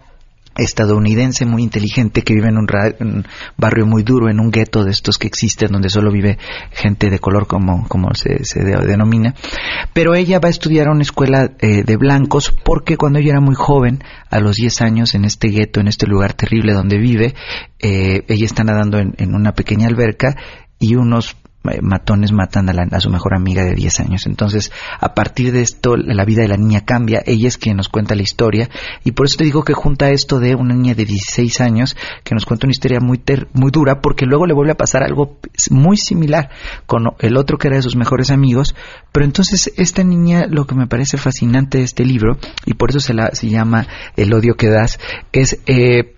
estadounidense 0.59 1.45
muy 1.45 1.63
inteligente 1.63 2.21
que 2.21 2.33
vive 2.33 2.49
en 2.49 2.57
un, 2.57 3.25
barrio 3.57 3.85
muy 3.85 4.03
duro, 4.03 4.29
en 4.29 4.39
un 4.39 4.51
gueto 4.51 4.83
de 4.83 4.91
estos 4.91 5.17
que 5.17 5.27
existen, 5.27 5.71
donde 5.71 5.89
solo 5.89 6.11
vive 6.11 6.37
gente 6.71 7.09
de 7.09 7.19
color, 7.19 7.47
como, 7.47 7.87
como 7.87 8.13
se, 8.13 8.43
se 8.43 8.63
de- 8.63 8.85
denomina. 8.85 9.35
Pero 9.93 10.15
ella 10.15 10.39
va 10.39 10.47
a 10.47 10.51
estudiar 10.51 10.87
a 10.87 10.91
una 10.91 11.01
escuela 11.01 11.51
eh, 11.59 11.83
de 11.83 11.97
blancos 11.97 12.53
porque 12.63 12.97
cuando 12.97 13.19
ella 13.19 13.31
era 13.31 13.41
muy 13.41 13.55
joven, 13.55 14.03
a 14.29 14.39
los 14.39 14.57
10 14.57 14.81
años, 14.81 15.15
en 15.15 15.25
este 15.25 15.49
gueto, 15.49 15.79
en 15.79 15.87
este 15.87 16.05
lugar 16.07 16.33
terrible 16.33 16.73
donde 16.73 16.97
vive, 16.97 17.33
eh, 17.79 18.23
ella 18.27 18.45
está 18.45 18.63
nadando 18.63 18.99
en, 18.99 19.13
en 19.17 19.33
una 19.33 19.53
pequeña 19.53 19.87
alberca 19.87 20.35
y 20.79 20.95
unos 20.95 21.35
matones 21.81 22.31
matan 22.31 22.69
a, 22.69 22.73
la- 22.73 22.87
a 22.89 22.99
su 22.99 23.09
mejor 23.09 23.35
amiga 23.35 23.63
de 23.63 23.75
10 23.75 23.99
años. 23.99 24.25
Entonces, 24.25 24.71
a 24.99 25.13
partir 25.13 25.51
de 25.51 25.61
esto, 25.61 25.97
la 25.97 26.23
vida 26.25 26.41
de 26.41 26.47
la 26.47 26.57
niña 26.57 26.85
cambia. 26.85 27.21
Ella 27.25 27.47
es 27.47 27.57
quien 27.57 27.77
nos 27.77 27.89
cuenta 27.89 28.15
la 28.15 28.21
historia. 28.23 28.69
Y 29.03 29.11
por 29.11 29.25
eso 29.25 29.37
te 29.37 29.43
digo 29.43 29.63
que 29.63 29.73
junta 29.73 30.09
esto 30.09 30.39
de 30.39 30.55
una 30.55 30.73
niña 30.73 30.95
de 30.95 31.05
16 31.05 31.61
años 31.61 31.97
que 32.23 32.33
nos 32.33 32.45
cuenta 32.45 32.65
una 32.67 32.71
historia 32.71 32.99
muy, 33.01 33.17
ter- 33.17 33.47
muy 33.53 33.71
dura, 33.71 33.99
porque 34.01 34.25
luego 34.25 34.45
le 34.45 34.53
vuelve 34.53 34.71
a 34.71 34.77
pasar 34.77 35.03
algo 35.03 35.37
muy 35.69 35.97
similar 35.97 36.49
con 36.85 37.03
el 37.19 37.37
otro 37.37 37.57
que 37.57 37.67
era 37.67 37.77
de 37.77 37.83
sus 37.83 37.95
mejores 37.95 38.31
amigos. 38.31 38.75
Pero 39.11 39.25
entonces, 39.25 39.71
esta 39.75 40.03
niña, 40.03 40.45
lo 40.49 40.65
que 40.65 40.75
me 40.75 40.87
parece 40.87 41.17
fascinante 41.17 41.79
de 41.79 41.83
este 41.83 42.05
libro, 42.05 42.37
y 42.65 42.75
por 42.75 42.89
eso 42.91 42.99
se, 42.99 43.13
la, 43.13 43.31
se 43.33 43.49
llama 43.49 43.85
El 44.15 44.33
odio 44.33 44.55
que 44.55 44.69
das, 44.69 44.99
es... 45.33 45.59
Eh, 45.65 46.15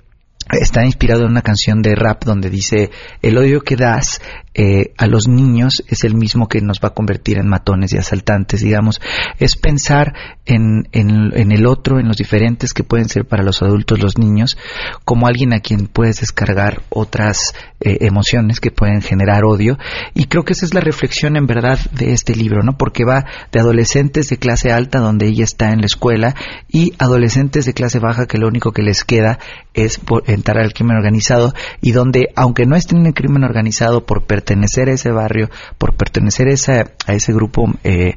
Está 0.59 0.83
inspirado 0.83 1.21
en 1.23 1.29
una 1.31 1.43
canción 1.43 1.81
de 1.81 1.95
rap 1.95 2.25
donde 2.25 2.49
dice, 2.49 2.89
el 3.21 3.37
odio 3.37 3.61
que 3.61 3.77
das 3.77 4.21
eh, 4.53 4.93
a 4.97 5.07
los 5.07 5.29
niños 5.29 5.81
es 5.87 6.03
el 6.03 6.13
mismo 6.13 6.47
que 6.47 6.59
nos 6.59 6.79
va 6.79 6.89
a 6.89 6.93
convertir 6.93 7.37
en 7.37 7.47
matones 7.47 7.93
y 7.93 7.97
asaltantes, 7.97 8.61
digamos. 8.61 8.99
Es 9.39 9.55
pensar 9.55 10.13
en, 10.45 10.89
en, 10.91 11.51
el 11.51 11.65
otro, 11.65 11.99
en 11.99 12.07
los 12.07 12.17
diferentes 12.17 12.73
que 12.73 12.83
pueden 12.83 13.07
ser 13.07 13.25
para 13.25 13.43
los 13.43 13.61
adultos 13.61 14.01
los 14.01 14.17
niños, 14.17 14.57
como 15.05 15.27
alguien 15.27 15.53
a 15.53 15.61
quien 15.61 15.87
puedes 15.87 16.19
descargar 16.19 16.81
otras 16.89 17.53
eh, 17.79 17.99
emociones 18.01 18.59
que 18.59 18.71
pueden 18.71 19.01
generar 19.01 19.45
odio. 19.45 19.77
Y 20.13 20.25
creo 20.25 20.43
que 20.43 20.53
esa 20.53 20.65
es 20.65 20.73
la 20.73 20.81
reflexión 20.81 21.37
en 21.37 21.45
verdad 21.45 21.79
de 21.91 22.11
este 22.11 22.35
libro, 22.35 22.61
¿no? 22.61 22.77
Porque 22.77 23.05
va 23.05 23.25
de 23.51 23.59
adolescentes 23.59 24.27
de 24.29 24.37
clase 24.37 24.71
alta, 24.71 24.99
donde 24.99 25.27
ella 25.27 25.43
está 25.43 25.71
en 25.71 25.79
la 25.79 25.85
escuela, 25.85 26.35
y 26.67 26.93
adolescentes 26.99 27.65
de 27.65 27.73
clase 27.73 27.99
baja 27.99 28.27
que 28.27 28.37
lo 28.37 28.47
único 28.47 28.71
que 28.71 28.81
les 28.81 29.05
queda 29.05 29.39
es 29.73 30.01
entrar 30.25 30.57
al 30.57 30.73
crimen 30.73 30.97
organizado 30.97 31.53
y 31.81 31.91
donde, 31.91 32.27
aunque 32.35 32.65
no 32.65 32.75
estén 32.75 32.99
en 32.99 33.07
el 33.07 33.13
crimen 33.13 33.43
organizado 33.43 34.05
por 34.05 34.23
pertenecer 34.41 34.89
a 34.89 34.93
ese 34.93 35.11
barrio, 35.11 35.49
por 35.77 35.95
pertenecer 35.95 36.47
a 36.47 36.53
ese, 36.53 36.71
a 37.05 37.13
ese 37.13 37.31
grupo, 37.31 37.65
eh, 37.83 38.15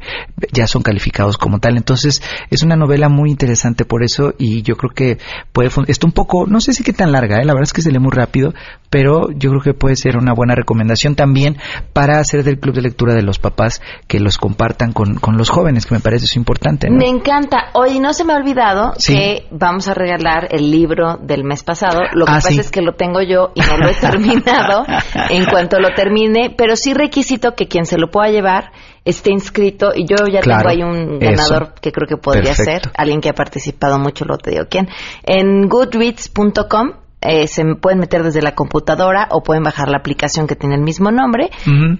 ya 0.53 0.67
son 0.67 0.83
calificados 0.83 1.37
como 1.37 1.59
tal. 1.59 1.77
Entonces, 1.77 2.23
es 2.51 2.63
una 2.63 2.77
novela 2.77 3.09
muy 3.09 3.31
interesante 3.31 3.85
por 3.85 4.03
eso 4.03 4.33
y 4.39 4.63
yo 4.63 4.77
creo 4.77 4.91
que 4.91 5.19
puede, 5.53 5.71
está 5.89 6.07
un 6.07 6.13
poco, 6.13 6.47
no 6.47 6.61
sé 6.61 6.73
si 6.73 6.83
qué 6.83 6.93
tan 6.93 7.13
larga, 7.13 7.37
¿eh? 7.37 7.45
la 7.45 7.53
verdad 7.53 7.65
es 7.65 7.73
que 7.73 7.83
se 7.83 7.93
lee 7.93 7.99
muy 7.99 8.13
rápido, 8.13 8.55
pero 8.89 9.31
yo 9.33 9.51
creo 9.51 9.61
que 9.61 9.75
puede 9.75 9.97
ser 9.97 10.17
una 10.17 10.33
buena 10.33 10.55
recomendación 10.55 11.15
también 11.15 11.59
para 11.93 12.21
hacer 12.21 12.45
del 12.45 12.59
club 12.59 12.75
de 12.75 12.83
lectura 12.83 13.15
de 13.15 13.23
los 13.23 13.39
papás 13.39 13.83
que 14.07 14.21
los 14.21 14.39
compartan 14.39 14.93
con, 14.93 15.17
con 15.17 15.37
los 15.37 15.51
jóvenes, 15.51 15.87
que 15.87 15.95
me 15.95 16.01
parece 16.01 16.27
eso 16.27 16.39
importante. 16.39 16.89
Me 16.91 17.09
encanta. 17.09 17.71
Hoy 17.75 17.99
no 17.99 18.15
se 18.15 18.25
me 18.25 18.33
ha 18.33 18.37
olvidado 18.37 18.95
que 19.05 19.47
vamos 19.51 19.89
a 19.89 19.95
regalar 19.95 20.49
el 20.51 20.71
libro 20.71 21.19
del 21.21 21.45
mes 21.45 21.65
pasado. 21.65 22.01
Lo 22.13 22.25
que 22.25 22.33
ah, 22.33 22.41
pasa 22.43 22.61
es 22.61 22.71
que 22.71 22.83
lo 22.83 22.95
tengo 22.95 23.21
yo 23.21 23.51
y 23.55 23.61
no 23.61 23.77
lo 23.77 23.89
he 23.89 23.95
terminado. 24.01 24.87
en 25.29 25.45
cuanto 25.47 25.81
lo 25.81 25.89
termine, 25.91 26.14
pero 26.57 26.77
sí 26.77 26.95
requisito 26.95 27.55
que 27.55 27.67
quien 27.67 27.87
se 27.87 27.99
lo 27.99 28.11
pueda 28.11 28.31
llevar 28.31 28.73
esté 29.05 29.31
inscrito 29.31 29.93
y 29.95 30.07
yo 30.07 30.17
ya 30.31 30.41
tengo 30.41 30.69
ahí 30.69 30.83
un 30.83 31.19
ganador 31.19 31.75
que 31.81 31.93
creo 31.93 32.09
que 32.09 32.17
podría 32.17 32.55
ser, 32.55 32.83
alguien 32.97 33.21
que 33.21 33.29
ha 33.29 33.35
participado 33.35 33.99
mucho, 33.99 34.25
lo 34.25 34.39
te 34.39 34.51
digo. 34.51 34.65
Quién, 34.69 34.89
en 35.25 35.69
goodreads.com 35.69 37.05
eh, 37.27 37.49
se 37.49 37.65
pueden 37.81 38.01
meter 38.01 38.23
desde 38.23 38.43
la 38.43 38.55
computadora 38.55 39.29
o 39.31 39.43
pueden 39.43 39.63
bajar 39.63 39.89
la 39.89 39.97
aplicación 39.97 40.47
que 40.47 40.57
tiene 40.57 40.75
el 40.75 40.83
mismo 40.83 41.11
nombre, 41.11 41.51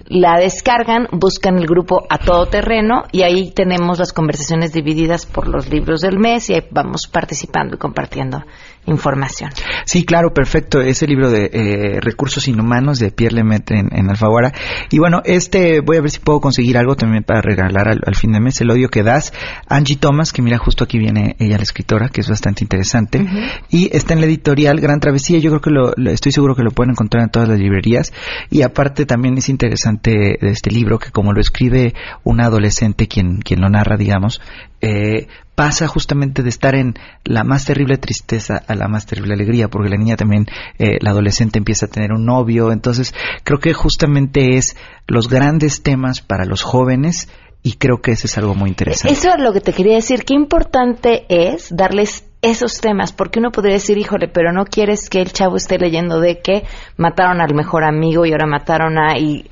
la 0.05 0.37
descargan, 0.37 1.07
buscan 1.11 1.57
el 1.57 1.65
grupo 1.65 2.05
a 2.11 2.19
todo 2.19 2.45
terreno 2.45 3.05
y 3.11 3.23
ahí 3.23 3.51
tenemos 3.51 3.97
las 3.97 4.13
conversaciones 4.13 4.71
divididas 4.71 5.25
por 5.25 5.47
los 5.47 5.67
libros 5.67 6.01
del 6.01 6.19
mes 6.19 6.51
y 6.51 6.53
ahí 6.53 6.67
vamos 6.69 7.07
participando 7.11 7.75
y 7.75 7.79
compartiendo 7.79 8.43
información. 8.85 9.51
Sí, 9.85 10.05
claro, 10.05 10.33
perfecto. 10.33 10.81
Ese 10.81 11.07
libro 11.07 11.29
de 11.29 11.49
eh, 11.53 11.99
Recursos 12.01 12.47
Inhumanos 12.47 12.99
de 12.99 13.11
Pierre 13.11 13.35
Lemaitre 13.35 13.79
en, 13.79 13.89
en, 13.91 14.09
Alfaguara. 14.09 14.53
Y 14.91 14.99
bueno, 14.99 15.21
este 15.25 15.81
voy 15.81 15.97
a 15.97 16.01
ver 16.01 16.11
si 16.11 16.19
puedo 16.19 16.39
conseguir 16.39 16.77
algo 16.77 16.95
también 16.95 17.23
para 17.23 17.41
regalar 17.41 17.87
al, 17.87 18.15
fin 18.15 18.31
de 18.31 18.39
mes, 18.39 18.61
El 18.61 18.71
odio 18.71 18.89
que 18.89 19.03
das. 19.03 19.33
Angie 19.67 19.97
Thomas, 19.97 20.31
que 20.31 20.41
mira, 20.41 20.57
justo 20.57 20.83
aquí 20.83 20.97
viene 20.97 21.35
ella 21.39 21.57
la 21.57 21.63
escritora, 21.63 22.09
que 22.09 22.21
es 22.21 22.29
bastante 22.29 22.63
interesante. 22.63 23.25
Y 23.69 23.95
está 23.95 24.13
en 24.13 24.21
la 24.21 24.27
editorial 24.27 24.79
Gran 24.79 24.99
Travesía. 24.99 25.39
Yo 25.39 25.49
creo 25.49 25.61
que 25.61 25.71
lo, 25.71 26.11
estoy 26.11 26.31
seguro 26.31 26.55
que 26.55 26.63
lo 26.63 26.71
pueden 26.71 26.91
encontrar 26.91 27.23
en 27.23 27.29
todas 27.29 27.49
las 27.49 27.59
librerías. 27.59 28.13
Y 28.49 28.61
aparte 28.61 29.05
también 29.05 29.37
es 29.37 29.49
interesante 29.49 30.37
de 30.39 30.49
este 30.49 30.71
libro 30.71 30.99
que 30.99 31.11
como 31.11 31.33
lo 31.33 31.41
escribe 31.41 31.93
un 32.23 32.41
adolescente 32.41 33.07
quien, 33.07 33.37
quien 33.37 33.61
lo 33.61 33.69
narra, 33.69 33.97
digamos, 33.97 34.41
eh, 34.85 35.27
pasa 35.55 35.87
justamente 35.87 36.43
de 36.43 36.49
estar 36.49 36.75
en 36.75 36.93
la 37.23 37.43
más 37.43 37.65
terrible 37.65 37.97
tristeza 37.97 38.61
a 38.67 38.75
la 38.75 38.87
más 38.87 39.07
terrible 39.07 39.33
alegría, 39.33 39.67
porque 39.67 39.89
la 39.89 39.97
niña 39.97 40.15
también, 40.15 40.45
eh, 40.77 40.99
la 41.01 41.09
adolescente 41.09 41.57
empieza 41.57 41.87
a 41.87 41.89
tener 41.89 42.11
un 42.11 42.23
novio, 42.23 42.71
entonces 42.71 43.15
creo 43.43 43.59
que 43.59 43.73
justamente 43.73 44.57
es 44.57 44.77
los 45.07 45.27
grandes 45.27 45.81
temas 45.81 46.21
para 46.21 46.45
los 46.45 46.61
jóvenes 46.61 47.29
y 47.63 47.77
creo 47.77 47.99
que 47.99 48.11
eso 48.11 48.27
es 48.27 48.37
algo 48.37 48.53
muy 48.53 48.69
interesante. 48.69 49.17
Eso 49.17 49.29
es 49.29 49.41
lo 49.41 49.53
que 49.53 49.61
te 49.61 49.73
quería 49.73 49.95
decir, 49.95 50.23
qué 50.23 50.35
importante 50.35 51.25
es 51.29 51.75
darles 51.75 52.25
esos 52.43 52.79
temas, 52.79 53.11
porque 53.11 53.39
uno 53.39 53.51
podría 53.51 53.73
decir, 53.73 53.97
híjole, 53.97 54.27
pero 54.27 54.51
no 54.51 54.65
quieres 54.65 55.09
que 55.09 55.19
el 55.19 55.31
chavo 55.31 55.55
esté 55.55 55.79
leyendo 55.79 56.19
de 56.19 56.41
que 56.41 56.63
mataron 56.95 57.41
al 57.41 57.55
mejor 57.55 57.83
amigo 57.83 58.23
y 58.25 58.33
ahora 58.33 58.45
mataron 58.45 58.99
a... 58.99 59.17
Y 59.17 59.49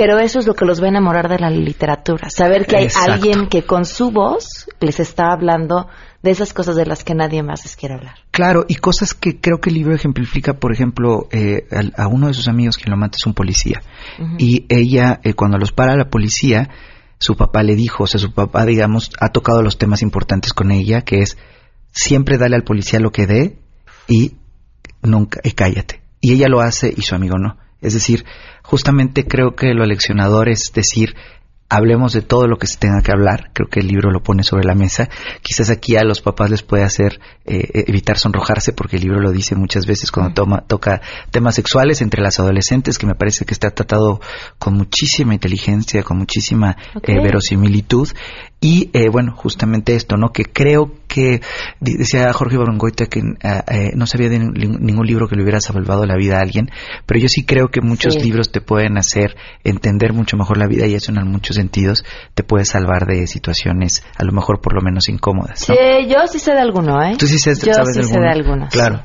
pero 0.00 0.18
eso 0.18 0.38
es 0.38 0.46
lo 0.46 0.54
que 0.54 0.64
los 0.64 0.80
va 0.80 0.86
a 0.86 0.88
enamorar 0.88 1.28
de 1.28 1.38
la 1.38 1.50
literatura, 1.50 2.30
saber 2.30 2.64
que 2.64 2.74
hay 2.74 2.88
alguien 3.06 3.48
que 3.48 3.64
con 3.64 3.84
su 3.84 4.10
voz 4.10 4.66
les 4.80 4.98
está 4.98 5.30
hablando 5.30 5.88
de 6.22 6.30
esas 6.30 6.54
cosas 6.54 6.74
de 6.74 6.86
las 6.86 7.04
que 7.04 7.14
nadie 7.14 7.42
más 7.42 7.64
les 7.64 7.76
quiere 7.76 7.96
hablar. 7.96 8.14
Claro, 8.30 8.64
y 8.66 8.76
cosas 8.76 9.12
que 9.12 9.38
creo 9.42 9.60
que 9.60 9.68
el 9.68 9.74
libro 9.74 9.94
ejemplifica, 9.94 10.54
por 10.54 10.72
ejemplo, 10.72 11.28
eh, 11.32 11.66
a, 11.98 12.06
uno 12.08 12.28
de 12.28 12.32
sus 12.32 12.48
amigos 12.48 12.78
que 12.78 12.88
lo 12.88 12.96
mata 12.96 13.18
es 13.18 13.26
un 13.26 13.34
policía, 13.34 13.82
y 14.38 14.64
ella, 14.70 15.20
eh, 15.22 15.34
cuando 15.34 15.58
los 15.58 15.70
para 15.70 15.94
la 15.96 16.08
policía, 16.08 16.70
su 17.18 17.36
papá 17.36 17.62
le 17.62 17.76
dijo, 17.76 18.04
o 18.04 18.06
sea, 18.06 18.18
su 18.18 18.32
papá, 18.32 18.64
digamos, 18.64 19.10
ha 19.20 19.28
tocado 19.28 19.62
los 19.62 19.76
temas 19.76 20.00
importantes 20.00 20.54
con 20.54 20.70
ella, 20.70 21.02
que 21.02 21.18
es 21.18 21.36
siempre 21.92 22.38
dale 22.38 22.56
al 22.56 22.64
policía 22.64 23.00
lo 23.00 23.12
que 23.12 23.26
dé 23.26 23.58
y 24.08 24.38
nunca, 25.02 25.40
y 25.44 25.50
cállate. 25.50 26.00
Y 26.22 26.32
ella 26.32 26.48
lo 26.48 26.62
hace 26.62 26.90
y 26.96 27.02
su 27.02 27.14
amigo 27.14 27.36
no. 27.36 27.58
Es 27.82 27.94
decir, 27.94 28.24
justamente 28.70 29.26
creo 29.26 29.56
que 29.56 29.74
lo 29.74 29.82
aleccionador 29.82 30.48
es 30.48 30.70
decir, 30.72 31.16
hablemos 31.68 32.12
de 32.12 32.22
todo 32.22 32.46
lo 32.46 32.56
que 32.56 32.68
se 32.68 32.78
tenga 32.78 33.02
que 33.02 33.10
hablar. 33.10 33.50
Creo 33.52 33.68
que 33.68 33.80
el 33.80 33.88
libro 33.88 34.12
lo 34.12 34.22
pone 34.22 34.44
sobre 34.44 34.62
la 34.62 34.76
mesa. 34.76 35.08
Quizás 35.42 35.70
aquí 35.70 35.96
a 35.96 36.04
los 36.04 36.20
papás 36.20 36.50
les 36.50 36.62
puede 36.62 36.84
hacer 36.84 37.18
eh, 37.46 37.84
evitar 37.88 38.16
sonrojarse, 38.16 38.72
porque 38.72 38.96
el 38.96 39.02
libro 39.02 39.18
lo 39.18 39.32
dice 39.32 39.56
muchas 39.56 39.86
veces 39.86 40.12
cuando 40.12 40.34
toma, 40.34 40.60
toca 40.68 41.00
temas 41.32 41.56
sexuales 41.56 42.00
entre 42.00 42.22
las 42.22 42.38
adolescentes, 42.38 42.96
que 42.96 43.08
me 43.08 43.16
parece 43.16 43.44
que 43.44 43.54
está 43.54 43.70
tratado 43.70 44.20
con 44.60 44.74
muchísima 44.74 45.34
inteligencia, 45.34 46.04
con 46.04 46.18
muchísima 46.18 46.76
eh, 47.02 47.20
verosimilitud. 47.20 48.08
Y 48.60 48.90
eh, 48.92 49.08
bueno, 49.10 49.34
justamente 49.34 49.96
esto, 49.96 50.16
¿no? 50.16 50.32
Que 50.32 50.44
creo 50.44 50.92
que, 51.12 51.40
decía 51.80 52.32
Jorge 52.32 52.56
Barongoita 52.56 53.06
que 53.06 53.20
eh, 53.20 53.62
eh, 53.66 53.90
no 53.94 54.06
sabía 54.06 54.28
de 54.28 54.38
ningún 54.38 55.06
libro 55.06 55.28
que 55.28 55.36
le 55.36 55.42
hubiera 55.42 55.60
salvado 55.60 56.06
la 56.06 56.16
vida 56.16 56.38
a 56.38 56.40
alguien, 56.40 56.70
pero 57.04 57.20
yo 57.20 57.28
sí 57.28 57.44
creo 57.44 57.68
que 57.68 57.80
muchos 57.80 58.14
libros 58.22 58.52
te 58.52 58.60
pueden 58.60 58.96
hacer 58.96 59.36
entender 59.64 60.12
mucho 60.12 60.36
mejor 60.36 60.56
la 60.56 60.66
vida 60.66 60.86
y 60.86 60.94
eso 60.94 61.12
en 61.12 61.26
muchos 61.28 61.56
sentidos 61.56 62.04
te 62.34 62.44
puede 62.44 62.64
salvar 62.64 63.06
de 63.06 63.26
situaciones 63.26 64.04
a 64.16 64.24
lo 64.24 64.32
mejor 64.32 64.60
por 64.60 64.74
lo 64.74 64.80
menos 64.80 65.08
incómodas. 65.08 65.68
¿no? 65.68 65.74
Sí, 65.74 66.08
yo 66.08 66.26
sí 66.28 66.38
sé 66.38 66.52
de 66.52 66.60
alguno, 66.60 67.02
¿eh? 67.02 67.16
Tú 67.18 67.26
sí 67.26 67.38
sabes 67.38 67.62
yo 67.62 67.72
sí 67.92 67.98
de 67.98 68.04
sé 68.04 68.20
de 68.20 68.28
algunos. 68.28 68.72
Claro. 68.72 69.04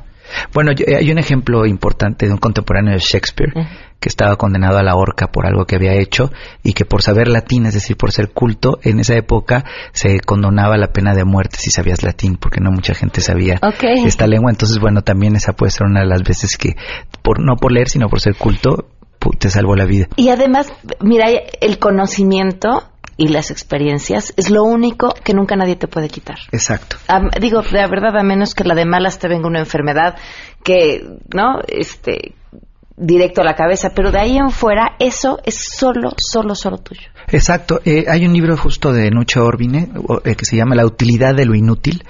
Bueno, 0.54 0.72
hay 0.72 1.12
un 1.12 1.20
ejemplo 1.20 1.66
importante 1.66 2.26
de 2.28 2.34
un 2.34 2.40
contemporáneo 2.40 2.94
de 2.94 3.00
Shakespeare 3.00 3.54
que 4.00 4.10
estaba 4.10 4.36
condenado 4.36 4.78
a 4.78 4.84
la 4.84 4.96
horca 4.96 5.28
por 5.28 5.46
algo 5.46 5.66
que 5.66 5.76
había 5.76 5.94
hecho 5.94 6.32
y 6.64 6.74
que 6.74 6.86
por 6.86 7.02
saber 7.02 7.28
latín, 7.28 7.66
es 7.66 7.74
decir, 7.74 7.98
por 7.98 8.12
ser 8.12 8.30
culto, 8.30 8.80
en 8.84 9.00
esa 9.00 9.16
época 9.16 9.66
se 9.94 10.20
condonaba 10.20 10.78
la 10.78 10.94
pena 10.94 11.14
de 11.14 11.26
muerte 11.26 11.58
si 11.60 11.72
sabías 11.72 12.04
latín, 12.04 12.38
porque 12.38 12.60
no 12.62 12.72
mucha 12.72 12.94
gente 12.94 13.22
sabía 13.22 13.60
esta 14.06 14.28
lengua. 14.28 14.52
Entonces, 14.52 14.80
bueno, 14.80 15.02
también 15.02 15.36
esa 15.36 15.54
puede 15.54 15.72
ser 15.72 15.88
una 15.88 16.02
de 16.02 16.08
las 16.08 16.24
veces 16.24 16.58
que, 16.58 16.76
por 17.22 17.40
no 17.40 17.56
por 17.56 17.72
leer, 17.72 17.90
sino 17.90 18.08
por 18.08 18.22
ser 18.22 18.36
culto, 18.36 18.90
te 19.40 19.50
salvó 19.50 19.76
la 19.76 19.86
vida. 19.86 20.08
Y 20.18 20.30
además, 20.30 20.72
mira, 21.02 21.28
el 21.62 21.80
conocimiento 21.80 22.84
y 23.18 23.30
las 23.30 23.50
experiencias 23.50 24.34
es 24.36 24.50
lo 24.50 24.64
único 24.64 25.14
que 25.24 25.34
nunca 25.34 25.56
nadie 25.56 25.76
te 25.76 25.88
puede 25.88 26.10
quitar. 26.10 26.38
Exacto. 26.52 26.98
digo, 27.40 27.62
la 27.72 27.88
verdad, 27.88 28.18
a 28.18 28.24
menos 28.24 28.54
que 28.54 28.66
la 28.66 28.76
de 28.76 28.86
malas 28.86 29.20
te 29.20 29.28
venga 29.28 29.48
una 29.48 29.60
enfermedad 29.60 30.16
que, 30.64 31.06
¿no? 31.34 31.60
Este, 31.68 32.34
directo 32.98 33.42
a 33.42 33.44
la 33.44 33.56
cabeza, 33.56 33.92
pero 33.94 34.12
de 34.12 34.20
ahí 34.20 34.38
en 34.38 34.52
fuera 34.52 34.96
eso 35.00 35.40
es 35.44 35.56
solo, 35.56 36.14
solo, 36.18 36.56
solo 36.56 36.78
tuyo. 36.78 37.02
Exacto. 37.28 37.82
Eh, 37.84 38.06
hay 38.08 38.26
un 38.26 38.34
libro 38.34 38.56
justo 38.56 38.94
de 38.94 39.10
Nucha 39.12 39.44
Orbine 39.44 39.90
eh, 40.24 40.36
que 40.36 40.46
se 40.46 40.56
llama 40.56 40.76
La 40.76 40.86
utilidad 40.86 41.36
de 41.36 41.46
lo 41.46 41.56
inútil 41.56 42.04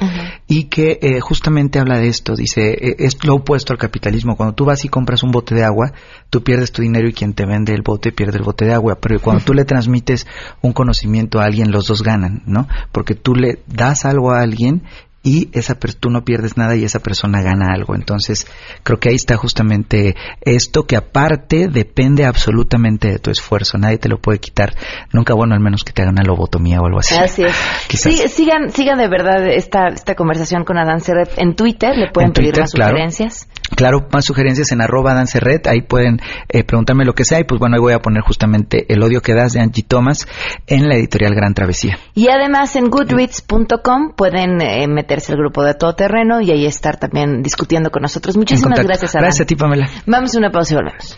y 0.47 0.65
que 0.65 0.99
eh, 1.01 1.19
justamente 1.21 1.79
habla 1.79 1.97
de 1.97 2.07
esto. 2.07 2.35
Dice, 2.35 2.75
es 2.99 3.23
lo 3.23 3.35
opuesto 3.35 3.73
al 3.73 3.79
capitalismo. 3.79 4.35
Cuando 4.35 4.53
tú 4.53 4.65
vas 4.65 4.85
y 4.85 4.89
compras 4.89 5.23
un 5.23 5.31
bote 5.31 5.55
de 5.55 5.63
agua, 5.63 5.93
tú 6.29 6.43
pierdes 6.43 6.71
tu 6.71 6.81
dinero 6.81 7.07
y 7.07 7.13
quien 7.13 7.33
te 7.33 7.45
vende 7.45 7.73
el 7.73 7.81
bote 7.81 8.11
pierde 8.11 8.37
el 8.37 8.43
bote 8.43 8.65
de 8.65 8.73
agua. 8.73 8.97
Pero 9.01 9.19
cuando 9.19 9.43
tú 9.43 9.53
le 9.53 9.65
transmites 9.65 10.27
un 10.61 10.73
conocimiento 10.73 11.39
a 11.39 11.45
alguien, 11.45 11.71
los 11.71 11.87
dos 11.87 12.03
ganan, 12.03 12.43
¿no? 12.45 12.67
Porque 12.91 13.15
tú 13.15 13.33
le 13.33 13.59
das 13.67 14.05
algo 14.05 14.31
a 14.31 14.41
alguien 14.41 14.83
y 15.25 15.49
esa 15.53 15.73
tú 15.73 16.11
no 16.11 16.23
pierdes 16.23 16.55
nada 16.55 16.75
y 16.75 16.85
esa 16.85 16.99
persona 16.99 17.41
gana 17.41 17.73
algo. 17.73 17.95
Entonces, 17.95 18.45
creo 18.83 18.99
que 18.99 19.09
ahí 19.09 19.15
está 19.15 19.35
justamente 19.38 20.15
esto 20.41 20.83
que 20.83 20.95
aparte 20.95 21.67
depende 21.67 22.25
absolutamente 22.25 23.07
de 23.07 23.17
tu 23.17 23.31
esfuerzo. 23.31 23.79
Nadie 23.79 23.97
te 23.97 24.07
lo 24.07 24.19
puede 24.19 24.38
quitar. 24.38 24.75
Nunca 25.11 25.33
bueno, 25.33 25.55
al 25.55 25.61
menos 25.61 25.83
que 25.83 25.93
te 25.93 26.03
hagan 26.03 26.13
una 26.13 26.23
lobotomía 26.23 26.79
o 26.79 26.85
algo 26.85 26.99
así. 26.99 27.15
Así 27.15 27.43
es. 27.43 28.31
sigan, 28.31 28.69
sigan 28.69 28.99
de 28.99 29.07
verdad 29.07 29.47
esta, 29.47 29.88
esta 29.88 30.13
conversación 30.13 30.63
con 30.63 30.77
Adán 30.77 31.01
Serret 31.01 31.31
en 31.38 31.55
Twitter. 31.55 31.97
Le 31.97 32.11
pueden 32.11 32.31
pedir 32.31 32.59
más 32.59 32.69
sugerencias. 32.69 33.49
Claro, 33.75 34.07
más 34.11 34.25
sugerencias 34.25 34.71
en 34.71 34.81
arroba 34.81 35.13
dancerred, 35.13 35.61
ahí 35.67 35.81
pueden 35.81 36.19
eh, 36.49 36.63
preguntarme 36.63 37.05
lo 37.05 37.13
que 37.13 37.25
sea 37.25 37.39
y 37.39 37.43
pues 37.43 37.59
bueno, 37.59 37.75
ahí 37.75 37.81
voy 37.81 37.93
a 37.93 37.99
poner 37.99 38.21
justamente 38.23 38.85
El 38.91 39.03
odio 39.03 39.21
que 39.21 39.33
das 39.33 39.53
de 39.53 39.61
Angie 39.61 39.83
Thomas 39.83 40.27
en 40.67 40.88
la 40.88 40.95
editorial 40.95 41.36
Gran 41.36 41.53
Travesía. 41.53 41.97
Y 42.13 42.30
además 42.30 42.76
en 42.76 42.89
goodreads.com 42.89 44.13
pueden 44.15 44.61
eh, 44.61 44.88
meterse 44.88 45.34
al 45.34 45.38
grupo 45.38 45.63
de 45.63 45.73
Todo 45.73 45.95
Terreno 45.95 46.41
y 46.41 46.51
ahí 46.51 46.65
estar 46.65 46.97
también 46.97 47.41
discutiendo 47.41 47.91
con 47.91 48.01
nosotros. 48.01 48.38
Muchísimas 48.38 48.80
gracias. 48.84 49.13
Gracias 49.13 49.41
a 49.41 49.45
ti, 49.45 49.55
Pamela. 49.55 49.89
Vamos 50.05 50.36
a 50.36 50.39
una 50.39 50.51
pausa 50.51 50.73
y 50.73 50.78
volvemos. 50.78 51.17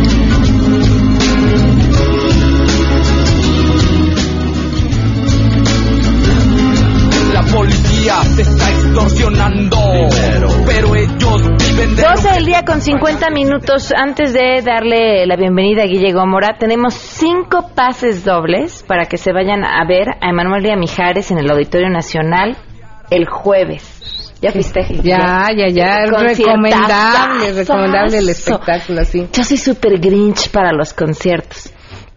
Del 12.41 12.47
día 12.47 12.65
con 12.65 12.81
50 12.81 13.29
minutos. 13.29 13.93
Antes 13.95 14.33
de 14.33 14.63
darle 14.63 15.27
la 15.27 15.35
bienvenida 15.35 15.83
a 15.83 15.85
Guille 15.85 16.11
Gómora, 16.11 16.57
tenemos 16.57 16.95
cinco 16.95 17.69
pases 17.75 18.25
dobles 18.25 18.83
para 18.87 19.05
que 19.05 19.17
se 19.17 19.31
vayan 19.31 19.63
a 19.63 19.85
ver 19.87 20.09
a 20.19 20.29
Emanuel 20.29 20.65
y 20.65 20.71
a 20.71 20.75
Mijares 20.75 21.29
en 21.29 21.37
el 21.37 21.51
Auditorio 21.51 21.89
Nacional 21.89 22.57
el 23.11 23.27
jueves. 23.27 24.33
¿Ya 24.41 24.49
viste? 24.49 24.81
Ya, 25.03 25.49
ya, 25.55 25.67
ya. 25.67 26.03
Es 26.03 26.09
recomendable, 26.09 27.53
recomendable 27.53 28.17
el 28.17 28.29
espectáculo, 28.29 29.05
sí. 29.05 29.27
Yo 29.31 29.43
soy 29.43 29.57
súper 29.57 29.99
grinch 29.99 30.49
para 30.49 30.71
los 30.71 30.93
conciertos. 30.93 31.71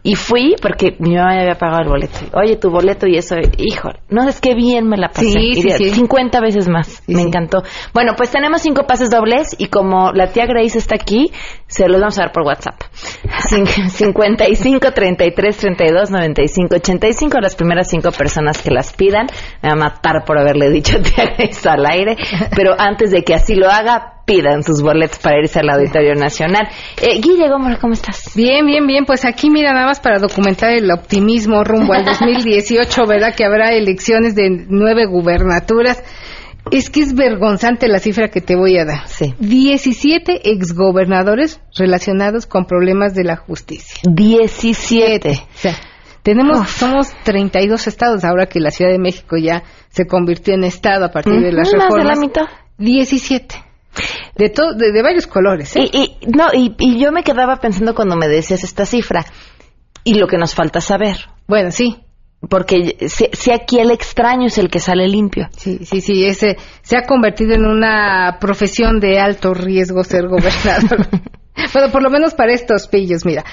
Y 0.07 0.17
fui 0.17 0.55
porque 0.61 0.97
mi 0.99 1.17
mamá 1.17 1.41
había 1.41 1.55
pagado 1.55 1.81
el 1.81 1.89
boleto. 1.89 2.19
Oye, 2.35 2.57
tu 2.57 2.69
boleto 2.69 3.07
y 3.07 3.17
eso, 3.17 3.37
híjole. 3.57 4.01
No, 4.11 4.29
es 4.29 4.39
que 4.39 4.55
bien 4.55 4.87
me 4.87 4.99
la 4.99 5.09
pasé. 5.09 5.31
Sí, 5.31 5.55
sí, 5.55 5.71
sí. 5.71 5.91
50 5.91 6.41
veces 6.43 6.69
más. 6.69 7.03
me 7.07 7.23
encantó. 7.23 7.63
Bueno, 7.95 8.13
pues 8.15 8.31
tenemos 8.31 8.61
cinco 8.61 8.87
pases 8.87 9.09
dobles 9.09 9.57
y 9.59 9.69
como 9.69 10.13
la 10.13 10.27
tía 10.27 10.45
Grace 10.45 10.77
está 10.77 10.97
aquí, 10.97 11.33
se 11.77 11.89
los 11.89 12.01
vamos 12.01 12.18
a 12.18 12.22
dar 12.22 12.33
por 12.33 12.43
WhatsApp. 12.45 12.81
Cin- 13.51 13.66
55 13.66 14.93
33 14.93 15.57
32 15.57 16.11
95 16.11 16.77
85. 16.77 17.41
Las 17.41 17.57
primeras 17.57 17.89
cinco 17.89 18.11
personas 18.12 18.62
que 18.62 18.70
las 18.70 18.93
pidan 18.93 19.27
me 19.62 19.68
va 19.70 19.72
a 19.72 19.77
matar 19.77 20.25
por 20.25 20.39
haberle 20.39 20.70
dicho 20.70 20.99
Grace 21.16 21.68
al 21.68 21.85
aire. 21.87 22.16
Pero 22.55 22.75
antes 22.79 23.11
de 23.11 23.22
que 23.25 23.35
así 23.35 23.55
lo 23.55 23.68
haga, 23.70 24.12
pidan 24.25 24.62
sus 24.62 24.83
boletos 24.83 25.18
para 25.18 25.39
irse 25.41 25.59
al 25.61 25.68
Auditorio 25.70 26.14
Nacional. 26.14 26.68
Eh, 27.03 27.20
Guille 27.20 27.49
Gómez, 27.49 27.79
¿cómo 27.79 27.93
estás? 27.93 28.31
Bien, 28.35 28.64
bien, 28.64 28.87
bien. 28.87 29.05
Pues 29.05 29.25
aquí, 29.25 29.51
mira, 29.51 29.72
nada 29.72 29.87
más 29.87 30.01
para 30.01 30.18
documentar 30.18 30.70
el 30.70 30.91
optimismo 30.91 31.62
rumbo 31.64 31.93
al 31.93 32.05
2018, 32.07 33.03
¿verdad? 33.07 33.35
Que 33.37 33.45
habrá 33.45 33.72
elecciones 33.75 34.35
de 34.35 34.49
nueve 34.68 35.07
gubernaturas. 35.07 36.03
Es 36.71 36.89
que 36.91 37.01
es 37.01 37.15
vergonzante 37.15 37.89
la 37.89 37.99
cifra 37.99 38.29
que 38.31 38.41
te 38.41 38.57
voy 38.57 38.79
a 38.79 38.85
dar. 38.85 39.07
Sí. 39.09 39.35
17 39.39 40.51
exgobernadores 40.51 41.61
relacionados 41.77 42.47
con 42.47 42.65
problemas 42.67 43.15
de 43.15 43.25
la 43.25 43.37
justicia. 43.37 44.01
17. 44.11 45.31
O 45.31 45.59
sea, 45.59 45.77
tenemos, 46.23 46.69
somos 46.71 47.09
32 47.23 47.87
estados 47.87 48.25
ahora 48.25 48.47
que 48.47 48.61
la 48.61 48.71
Ciudad 48.71 48.91
de 48.91 48.99
México 48.99 49.37
ya 49.37 49.62
se 49.91 50.07
convirtió 50.07 50.55
en 50.55 50.65
estado 50.65 51.05
a 51.05 51.11
partir 51.11 51.41
de 51.41 51.53
las 51.53 51.69
Ujú, 51.69 51.77
más 51.77 51.89
de 51.89 51.95
reformas. 52.03 52.19
la 52.19 52.21
mitad. 52.21 52.43
17. 52.79 53.55
De, 54.37 54.49
to- 54.49 54.73
de, 54.75 54.91
de 54.91 55.03
varios 55.03 55.27
colores, 55.27 55.77
¿eh? 55.77 55.89
Y, 55.93 55.99
y- 56.23 56.27
no, 56.35 56.47
y, 56.53 56.75
y 56.79 56.99
yo 56.99 57.12
me 57.12 57.23
quedaba 57.23 57.57
pensando 57.57 57.95
cuando 57.95 58.17
me 58.17 58.27
decías 58.27 58.65
esta 58.65 58.87
cifra 58.87 59.25
y 60.03 60.15
lo 60.15 60.27
que 60.27 60.39
nos 60.39 60.55
falta 60.55 60.81
saber. 60.81 61.17
Bueno, 61.47 61.71
sí. 61.71 61.99
Porque 62.49 62.97
si, 63.09 63.28
si 63.32 63.51
aquí 63.53 63.78
el 63.78 63.90
extraño 63.90 64.47
es 64.47 64.59
el 64.59 64.68
que 64.68 64.80
sale 64.80 65.09
limpio. 65.09 65.49
Sí, 65.57 65.80
sí, 65.84 66.01
sí, 66.01 66.24
ese 66.24 66.57
se 66.82 66.97
ha 66.97 67.03
convertido 67.03 67.55
en 67.55 67.64
una 67.64 68.38
profesión 68.40 69.01
de 69.01 69.18
alto 69.18 69.55
riesgo 69.55 70.05
ser 70.05 70.28
gobernador. 70.28 71.07
bueno, 71.72 71.92
por 71.92 72.03
lo 72.03 72.11
menos 72.11 72.34
para 72.34 72.53
estos 72.53 72.88
pillos, 72.88 73.24
mira. 73.24 73.45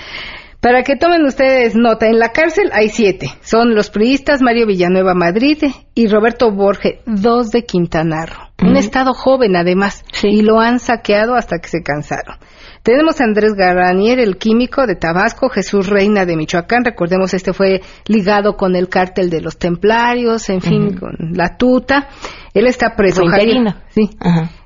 Para 0.62 0.84
que 0.84 0.96
tomen 0.96 1.26
ustedes 1.26 1.76
nota, 1.76 2.06
en 2.06 2.20
la 2.20 2.34
cárcel 2.34 2.70
hay 2.72 2.90
siete. 2.90 3.32
Son 3.42 3.74
los 3.74 3.90
priistas 3.90 4.44
Mario 4.44 4.68
Villanueva 4.68 5.16
Madrid 5.16 5.58
y 5.96 6.08
Roberto 6.08 6.52
Borge, 6.52 7.02
dos 7.08 7.50
de 7.50 7.66
Quintana 7.66 8.28
Roo. 8.28 8.70
Un 8.70 8.78
estado 8.78 9.16
joven 9.16 9.56
además, 9.56 10.06
y 10.22 10.44
lo 10.44 10.60
han 10.60 10.78
saqueado 10.78 11.34
hasta 11.34 11.58
que 11.58 11.68
se 11.68 11.82
cansaron. 11.82 12.36
Tenemos 12.84 13.22
a 13.22 13.26
Andrés 13.26 13.54
Garanier, 13.54 14.20
el 14.20 14.38
químico 14.38 14.88
de 14.88 14.96
Tabasco, 14.96 15.50
Jesús 15.50 15.88
Reina 15.88 16.26
de 16.26 16.36
Michoacán, 16.36 16.84
recordemos 16.84 17.34
este 17.34 17.54
fue 17.54 17.82
ligado 18.08 18.58
con 18.58 18.76
el 18.76 18.90
cártel 18.90 19.30
de 19.30 19.40
los 19.42 19.58
templarios, 19.58 20.50
en 20.50 20.62
fin, 20.62 20.98
con 20.98 21.16
la 21.34 21.58
tuta. 21.58 22.10
Él 22.54 22.66
está 22.66 22.96
preso. 22.96 23.22
Fue 23.22 23.30
Javier- 23.32 23.58
interino. 23.58 23.76
Sí, 23.90 24.10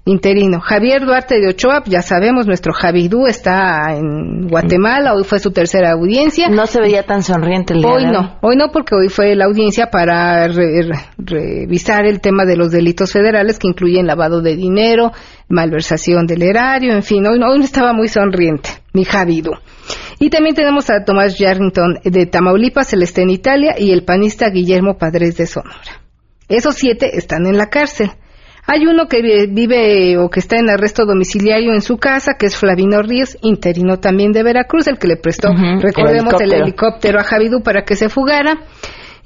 interino. 0.05 0.59
Javier 0.61 1.03
Duarte 1.03 1.39
de 1.39 1.49
Ochoa, 1.49 1.83
ya 1.87 2.01
sabemos, 2.01 2.45
nuestro 2.45 2.73
Javidú 2.73 3.25
está 3.25 3.95
en 3.95 4.47
Guatemala, 4.47 5.15
hoy 5.15 5.23
fue 5.23 5.39
su 5.39 5.51
tercera 5.51 5.91
audiencia. 5.93 6.47
No 6.47 6.67
se 6.67 6.79
veía 6.79 7.03
tan 7.03 7.23
sonriente 7.23 7.73
el 7.73 7.81
día 7.81 7.89
Hoy 7.91 8.05
de 8.05 8.11
no, 8.11 8.37
hoy 8.41 8.55
no 8.55 8.69
porque 8.71 8.93
hoy 8.95 9.09
fue 9.09 9.35
la 9.35 9.45
audiencia 9.45 9.87
para 9.91 10.47
re- 10.47 10.83
re- 10.83 10.99
revisar 11.17 12.05
el 12.05 12.21
tema 12.21 12.45
de 12.45 12.55
los 12.55 12.71
delitos 12.71 13.11
federales 13.11 13.57
que 13.57 13.67
incluyen 13.67 14.05
lavado 14.05 14.41
de 14.41 14.55
dinero, 14.55 15.11
malversación 15.49 16.27
del 16.27 16.43
erario, 16.43 16.93
en 16.93 17.03
fin, 17.03 17.25
hoy 17.25 17.39
no, 17.39 17.47
hoy 17.49 17.57
no 17.57 17.65
estaba 17.65 17.91
muy 17.93 18.07
sonriente, 18.07 18.69
mi 18.93 19.05
Javidú. 19.05 19.51
Y 20.19 20.29
también 20.29 20.55
tenemos 20.55 20.89
a 20.89 21.03
Tomás 21.03 21.37
Yarrington 21.37 21.99
de 22.03 22.25
Tamaulipas, 22.27 22.93
él 22.93 23.01
está 23.03 23.21
en 23.21 23.31
Italia, 23.31 23.75
y 23.77 23.91
el 23.91 24.05
panista 24.05 24.49
Guillermo 24.49 24.97
Padres 24.97 25.35
de 25.35 25.45
Sonora. 25.47 26.01
Esos 26.47 26.75
siete 26.75 27.17
están 27.17 27.47
en 27.47 27.57
la 27.57 27.69
cárcel. 27.69 28.11
Hay 28.67 28.85
uno 28.87 29.07
que 29.07 29.21
vi- 29.21 29.47
vive 29.47 30.17
o 30.17 30.29
que 30.29 30.39
está 30.39 30.57
en 30.57 30.69
arresto 30.69 31.05
domiciliario 31.05 31.73
en 31.73 31.81
su 31.81 31.97
casa, 31.97 32.33
que 32.37 32.47
es 32.47 32.57
Flavino 32.57 33.01
Ríos, 33.03 33.37
interino 33.41 33.97
también 33.99 34.31
de 34.31 34.41
Veracruz, 34.43 34.87
el 34.87 34.97
que 34.97 35.07
le 35.07 35.17
prestó, 35.17 35.49
recordemos, 35.79 36.33
el 36.41 36.51
el 36.51 36.53
helicóptero. 36.53 36.63
helicóptero 36.63 37.19
a 37.19 37.23
Javidú 37.23 37.61
para 37.61 37.83
que 37.83 37.95
se 37.95 38.09
fugara. 38.09 38.61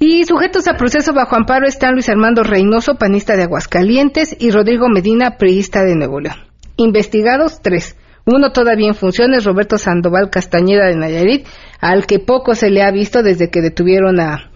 Y 0.02 0.24
sujetos 0.26 0.68
a 0.68 0.76
proceso 0.76 1.14
bajo 1.14 1.36
amparo 1.36 1.68
están 1.68 1.94
Luis 1.94 2.10
Armando 2.10 2.44
Reynoso, 2.44 2.96
panista 2.96 3.36
de 3.36 3.44
Aguascalientes, 3.44 4.36
y 4.40 4.52
Rodrigo 4.52 4.88
Medina, 4.90 5.38
priista 5.38 5.84
de 5.84 5.96
Nuevo 5.96 6.20
León. 6.22 6.36
Investigados, 6.78 7.62
tres. 7.62 7.98
Uno 8.26 8.52
todavía 8.52 8.88
en 8.88 8.96
funciones, 8.96 9.44
Roberto 9.44 9.78
Sandoval 9.78 10.30
Castañeda 10.30 10.88
de 10.88 10.96
Nayarit, 10.96 11.48
al 11.82 12.06
que 12.06 12.20
poco 12.20 12.56
se 12.56 12.70
le 12.70 12.82
ha 12.84 12.92
visto 12.92 13.24
desde 13.24 13.50
que 13.50 13.62
detuvieron 13.62 14.20
a 14.20 14.52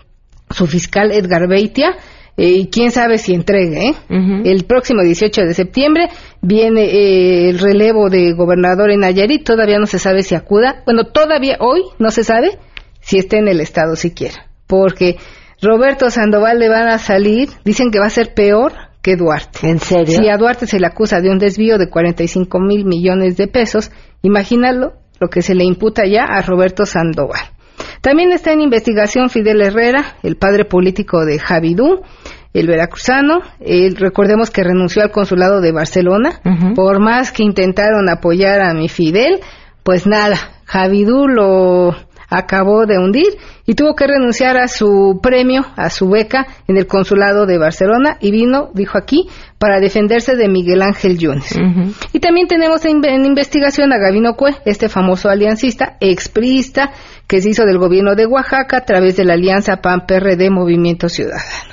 su 0.50 0.68
fiscal 0.68 1.12
Edgar 1.12 1.48
Beitia, 1.48 1.96
y 2.36 2.68
quién 2.68 2.92
sabe 2.92 3.18
si 3.18 3.34
entregue. 3.34 3.90
¿eh? 3.90 3.96
El 4.10 4.66
próximo 4.66 5.04
18 5.04 5.42
de 5.42 5.54
septiembre 5.54 6.10
viene 6.42 6.84
eh, 6.84 7.50
el 7.50 7.60
relevo 7.60 8.10
de 8.10 8.34
gobernador 8.34 8.92
en 8.92 9.02
Nayarit, 9.02 9.44
todavía 9.44 9.78
no 9.80 9.86
se 9.86 10.00
sabe 10.00 10.24
si 10.24 10.36
acuda. 10.36 10.84
Bueno, 10.86 11.06
todavía 11.06 11.58
hoy 11.60 11.82
no 12.00 12.10
se 12.10 12.24
sabe 12.24 12.58
si 13.02 13.18
está 13.18 13.38
en 13.38 13.48
el 13.48 13.60
estado 13.60 13.96
siquiera, 13.96 14.48
porque 14.68 15.18
Roberto 15.62 16.10
Sandoval 16.10 16.60
le 16.60 16.70
van 16.70 16.88
a 16.88 16.98
salir, 16.98 17.50
dicen 17.64 17.92
que 17.92 18.00
va 18.00 18.08
a 18.08 18.10
ser 18.10 18.34
peor 18.34 18.74
que 19.02 19.16
Duarte. 19.16 19.68
¿En 19.68 19.80
serio? 19.80 20.18
Si 20.18 20.30
a 20.30 20.38
Duarte 20.38 20.66
se 20.66 20.80
le 20.80 20.88
acusa 20.88 21.20
de 21.20 21.30
un 21.30 21.38
desvío 21.38 21.78
de 21.78 21.90
45 21.90 22.60
mil 22.60 22.86
millones 22.86 23.38
de 23.38 23.48
pesos, 23.48 23.92
imagínalo 24.22 24.94
lo 25.20 25.30
que 25.30 25.42
se 25.42 25.56
le 25.56 25.66
imputa 25.66 26.04
ya 26.06 26.24
a 26.24 26.42
Roberto 26.42 26.86
Sandoval. 26.86 27.42
También 28.02 28.32
está 28.34 28.52
en 28.52 28.62
investigación 28.62 29.30
Fidel 29.30 29.62
Herrera, 29.62 30.18
el 30.24 30.36
padre 30.36 30.66
político 30.66 31.26
de 31.26 31.40
Javidú, 31.40 32.02
el 32.54 32.68
veracruzano. 32.68 33.42
Él, 33.60 33.96
recordemos 33.96 34.50
que 34.50 34.64
renunció 34.64 35.04
al 35.04 35.12
consulado 35.12 35.62
de 35.62 35.72
Barcelona. 35.72 36.40
Por 36.76 37.00
más 37.00 37.32
que 37.32 37.44
intentaron 37.44 38.10
apoyar 38.10 38.62
a 38.62 38.74
mi 38.74 38.90
Fidel, 38.90 39.40
pues 39.84 40.08
nada, 40.08 40.38
Javidú 40.66 41.28
lo 41.28 41.96
acabó 42.30 42.86
de 42.86 42.98
hundir 42.98 43.38
y 43.66 43.76
tuvo 43.76 43.96
que 43.96 44.08
renunciar 44.08 44.58
a 44.58 44.68
su 44.68 45.20
premio, 45.22 45.66
a 45.76 45.90
su 45.90 46.10
beca 46.10 46.48
en 46.68 46.78
el 46.78 46.88
consulado 46.88 47.46
de 47.46 47.58
Barcelona 47.58 48.18
y 48.20 48.32
vino, 48.32 48.72
dijo 48.74 48.98
aquí, 48.98 49.28
para 49.60 49.80
defenderse 49.80 50.36
de 50.36 50.50
Miguel 50.50 50.82
Ángel 50.82 51.18
Yunes. 51.18 51.56
Y 52.12 52.20
también 52.20 52.48
tenemos 52.48 52.84
en, 52.86 53.06
en 53.06 53.26
investigación 53.26 53.94
a 53.94 53.98
Gavino 53.98 54.36
Cue, 54.36 54.56
este 54.66 54.90
famoso 54.90 55.30
aliancista, 55.30 55.98
expriista, 56.00 56.92
que 57.28 57.42
se 57.42 57.50
hizo 57.50 57.66
del 57.66 57.78
gobierno 57.78 58.16
de 58.16 58.26
Oaxaca 58.26 58.78
a 58.78 58.86
través 58.86 59.16
de 59.16 59.26
la 59.26 59.34
alianza 59.34 59.78
PAN-PRD 59.78 60.50
Movimiento 60.50 61.08
Ciudadano. 61.08 61.73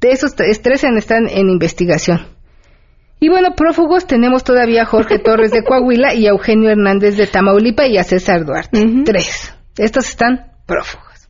De 0.00 0.12
esos 0.12 0.34
tres, 0.34 0.62
tres 0.62 0.84
están 0.84 1.28
en 1.28 1.50
investigación. 1.50 2.26
Y 3.20 3.28
bueno, 3.28 3.54
prófugos 3.56 4.06
tenemos 4.06 4.44
todavía 4.44 4.82
a 4.82 4.86
Jorge 4.86 5.18
Torres 5.24 5.50
de 5.50 5.64
Coahuila 5.64 6.14
y 6.14 6.26
a 6.26 6.30
Eugenio 6.30 6.70
Hernández 6.70 7.16
de 7.16 7.26
Tamaulipas 7.26 7.88
y 7.88 7.98
a 7.98 8.04
César 8.04 8.44
Duarte. 8.44 8.84
Tres. 9.04 9.54
Estos 9.76 10.08
están 10.08 10.52
prófugos. 10.66 11.28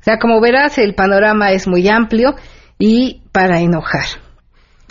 O 0.00 0.04
sea, 0.04 0.18
como 0.18 0.40
verás, 0.40 0.78
el 0.78 0.94
panorama 0.94 1.52
es 1.52 1.66
muy 1.66 1.88
amplio 1.88 2.34
y 2.78 3.22
para 3.32 3.60
enojar. 3.60 4.04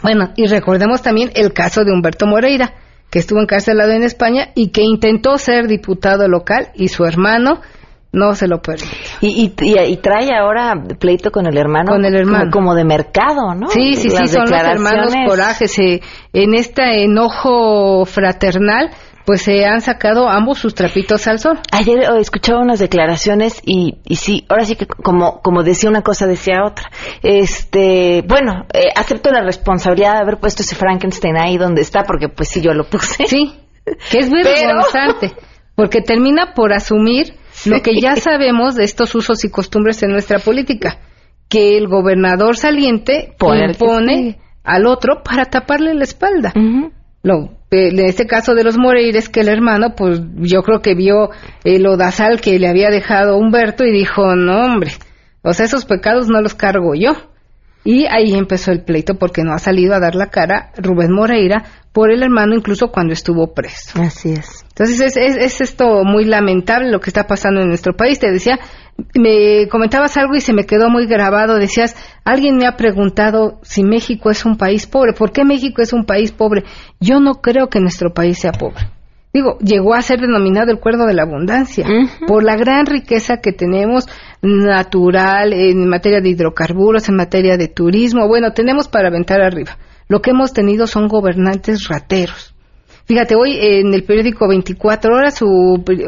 Bueno, 0.02 0.34
y 0.36 0.48
recordemos 0.48 1.02
también 1.02 1.32
el 1.36 1.54
caso 1.54 1.86
de 1.86 1.92
Humberto 1.92 2.26
Moreira, 2.26 2.74
que 3.10 3.20
estuvo 3.20 3.40
encarcelado 3.40 3.92
en 3.92 4.04
España 4.04 4.50
y 4.56 4.72
que 4.72 4.82
intentó 4.82 5.38
ser 5.38 5.68
diputado 5.68 6.28
local 6.28 6.70
y 6.74 6.88
su 6.88 7.06
hermano 7.06 7.62
no 8.14 8.36
se 8.36 8.48
lo 8.48 8.62
permitió. 8.62 8.90
Y, 9.22 9.54
y, 9.60 9.80
y, 9.80 9.98
trae 9.98 10.30
ahora 10.34 10.76
pleito 11.00 11.32
con 11.32 11.48
el 11.48 11.58
hermano. 11.58 11.92
Con 11.92 12.06
el 12.06 12.16
hermano. 12.16 12.52
Como, 12.52 12.76
de 12.76 12.86
mercado, 12.86 13.56
¿no? 13.56 13.68
Sí, 13.70 13.96
sí, 13.96 14.10
sí, 14.12 14.28
son 14.28 14.50
los 14.50 14.52
hermanos 14.52 15.14
corajes. 15.28 15.76
en 15.80 16.54
este 16.54 17.04
enojo 17.04 18.06
fraternal, 18.06 18.92
pues 19.26 19.42
se 19.42 19.66
han 19.66 19.82
sacado 19.82 20.30
ambos 20.30 20.60
sus 20.60 20.76
trapitos 20.76 21.28
al 21.28 21.40
sol. 21.40 21.60
Ayer 21.72 22.08
oh, 22.12 22.18
escuchaba 22.18 22.62
unas 22.62 22.78
declaraciones 22.78 23.60
y, 23.66 23.98
y 24.06 24.18
sí, 24.18 24.46
ahora 24.48 24.66
sí 24.66 24.76
que 24.76 24.86
como, 24.86 25.42
como 25.42 25.64
decía 25.64 25.90
una 25.90 26.04
cosa, 26.04 26.28
decía 26.28 26.64
otra. 26.64 26.92
Este, 27.24 28.24
bueno, 28.28 28.68
eh, 28.74 28.90
acepto 28.96 29.32
la 29.32 29.42
responsabilidad 29.42 30.14
de 30.14 30.20
haber 30.20 30.40
puesto 30.40 30.62
ese 30.62 30.76
Frankenstein 30.76 31.36
ahí 31.36 31.58
donde 31.58 31.82
está, 31.82 32.04
porque 32.04 32.30
pues 32.30 32.50
sí, 32.50 32.62
yo 32.62 32.74
lo 32.74 32.84
puse. 32.84 33.26
Sí, 33.26 33.56
que 34.12 34.20
es 34.20 34.30
vergonzante, 34.32 35.34
porque 35.74 36.02
termina 36.02 36.54
por 36.54 36.74
asumir 36.74 37.42
lo 37.66 37.82
que 37.82 38.00
ya 38.02 38.16
sabemos 38.16 38.76
de 38.76 38.84
estos 38.84 39.14
usos 39.16 39.44
y 39.46 39.50
costumbres 39.50 40.02
en 40.04 40.12
nuestra 40.12 40.40
política, 40.40 41.00
que 41.50 41.78
el 41.78 41.88
gobernador 41.88 42.58
saliente 42.58 43.36
impone 43.40 44.40
al 44.64 44.88
otro 44.88 45.24
para 45.24 45.46
taparle 45.46 45.94
la 45.94 46.04
espalda. 46.04 46.54
Lo, 47.24 47.52
en 47.72 48.00
este 48.00 48.26
caso 48.26 48.54
de 48.54 48.64
los 48.64 48.78
Moreires, 48.78 49.30
que 49.30 49.42
el 49.42 49.48
hermano, 49.48 49.96
pues 49.96 50.22
yo 50.36 50.62
creo 50.62 50.82
que 50.82 50.94
vio 50.94 51.30
el 51.64 51.88
odazal 51.88 52.42
que 52.42 52.60
le 52.60 52.68
había 52.68 52.90
dejado 52.90 53.38
Humberto 53.38 53.86
y 53.86 53.92
dijo, 53.92 54.36
no 54.36 54.66
hombre, 54.66 54.92
o 55.42 55.54
sea, 55.54 55.66
esos 55.66 55.86
pecados 55.86 56.28
no 56.28 56.42
los 56.42 56.54
cargo 56.54 56.96
yo. 56.96 57.14
Y 57.86 58.06
ahí 58.06 58.34
empezó 58.34 58.72
el 58.72 58.84
pleito 58.84 59.16
porque 59.16 59.44
no 59.44 59.54
ha 59.54 59.60
salido 59.60 59.94
a 59.94 60.00
dar 60.00 60.16
la 60.16 60.28
cara 60.28 60.72
Rubén 60.78 61.12
Moreira 61.12 61.66
por 61.92 62.12
el 62.12 62.24
hermano 62.24 62.56
incluso 62.56 62.92
cuando 62.92 63.14
estuvo 63.14 63.54
preso. 63.54 64.02
Así 64.02 64.32
es. 64.32 64.63
Entonces 64.76 65.16
es, 65.16 65.18
es, 65.18 65.62
esto 65.62 66.04
muy 66.04 66.26
lamentable 66.26 66.90
lo 66.90 67.00
que 67.00 67.12
está 67.12 67.28
pasando 67.28 67.62
en 67.62 67.68
nuestro 67.68 67.96
país. 67.96 68.18
Te 68.20 68.32
decía, 68.32 68.58
me 69.14 69.68
comentabas 69.70 70.18
algo 70.18 70.34
y 70.34 70.42
se 70.42 70.52
me 70.52 70.66
quedó 70.66 70.90
muy 70.90 71.06
grabado. 71.06 71.60
Decías, 71.60 71.96
alguien 72.24 72.58
me 72.58 72.66
ha 72.66 72.76
preguntado 72.76 73.60
si 73.62 73.84
México 73.84 74.32
es 74.32 74.46
un 74.46 74.58
país 74.58 74.88
pobre. 74.88 75.14
¿Por 75.14 75.32
qué 75.32 75.46
México 75.46 75.84
es 75.84 75.94
un 75.94 76.06
país 76.06 76.32
pobre? 76.32 76.64
Yo 77.00 77.20
no 77.20 77.36
creo 77.36 77.68
que 77.70 77.80
nuestro 77.80 78.16
país 78.16 78.40
sea 78.40 78.52
pobre. 78.52 78.90
Digo, 79.32 79.58
llegó 79.60 79.94
a 79.94 80.02
ser 80.02 80.20
denominado 80.20 80.72
el 80.72 80.80
cuerdo 80.80 81.06
de 81.06 81.16
la 81.16 81.24
abundancia 81.24 81.88
por 82.28 82.44
la 82.44 82.56
gran 82.56 82.86
riqueza 82.86 83.38
que 83.38 83.52
tenemos 83.52 84.08
natural 84.44 85.54
en 85.54 85.88
materia 85.88 86.22
de 86.22 86.30
hidrocarburos, 86.30 87.10
en 87.10 87.16
materia 87.16 87.58
de 87.58 87.68
turismo. 87.68 88.28
Bueno, 88.28 88.54
tenemos 88.54 88.88
para 88.88 89.08
aventar 89.08 89.42
arriba. 89.42 89.78
Lo 90.08 90.22
que 90.22 90.32
hemos 90.32 90.54
tenido 90.54 90.86
son 90.86 91.08
gobernantes 91.08 91.88
rateros. 91.88 92.53
Fíjate, 93.06 93.36
hoy 93.36 93.58
en 93.60 93.94
el 93.94 94.04
periódico 94.06 94.48
24 94.48 95.16
horas, 95.16 95.36
su 95.36 95.84
eh, 95.90 96.06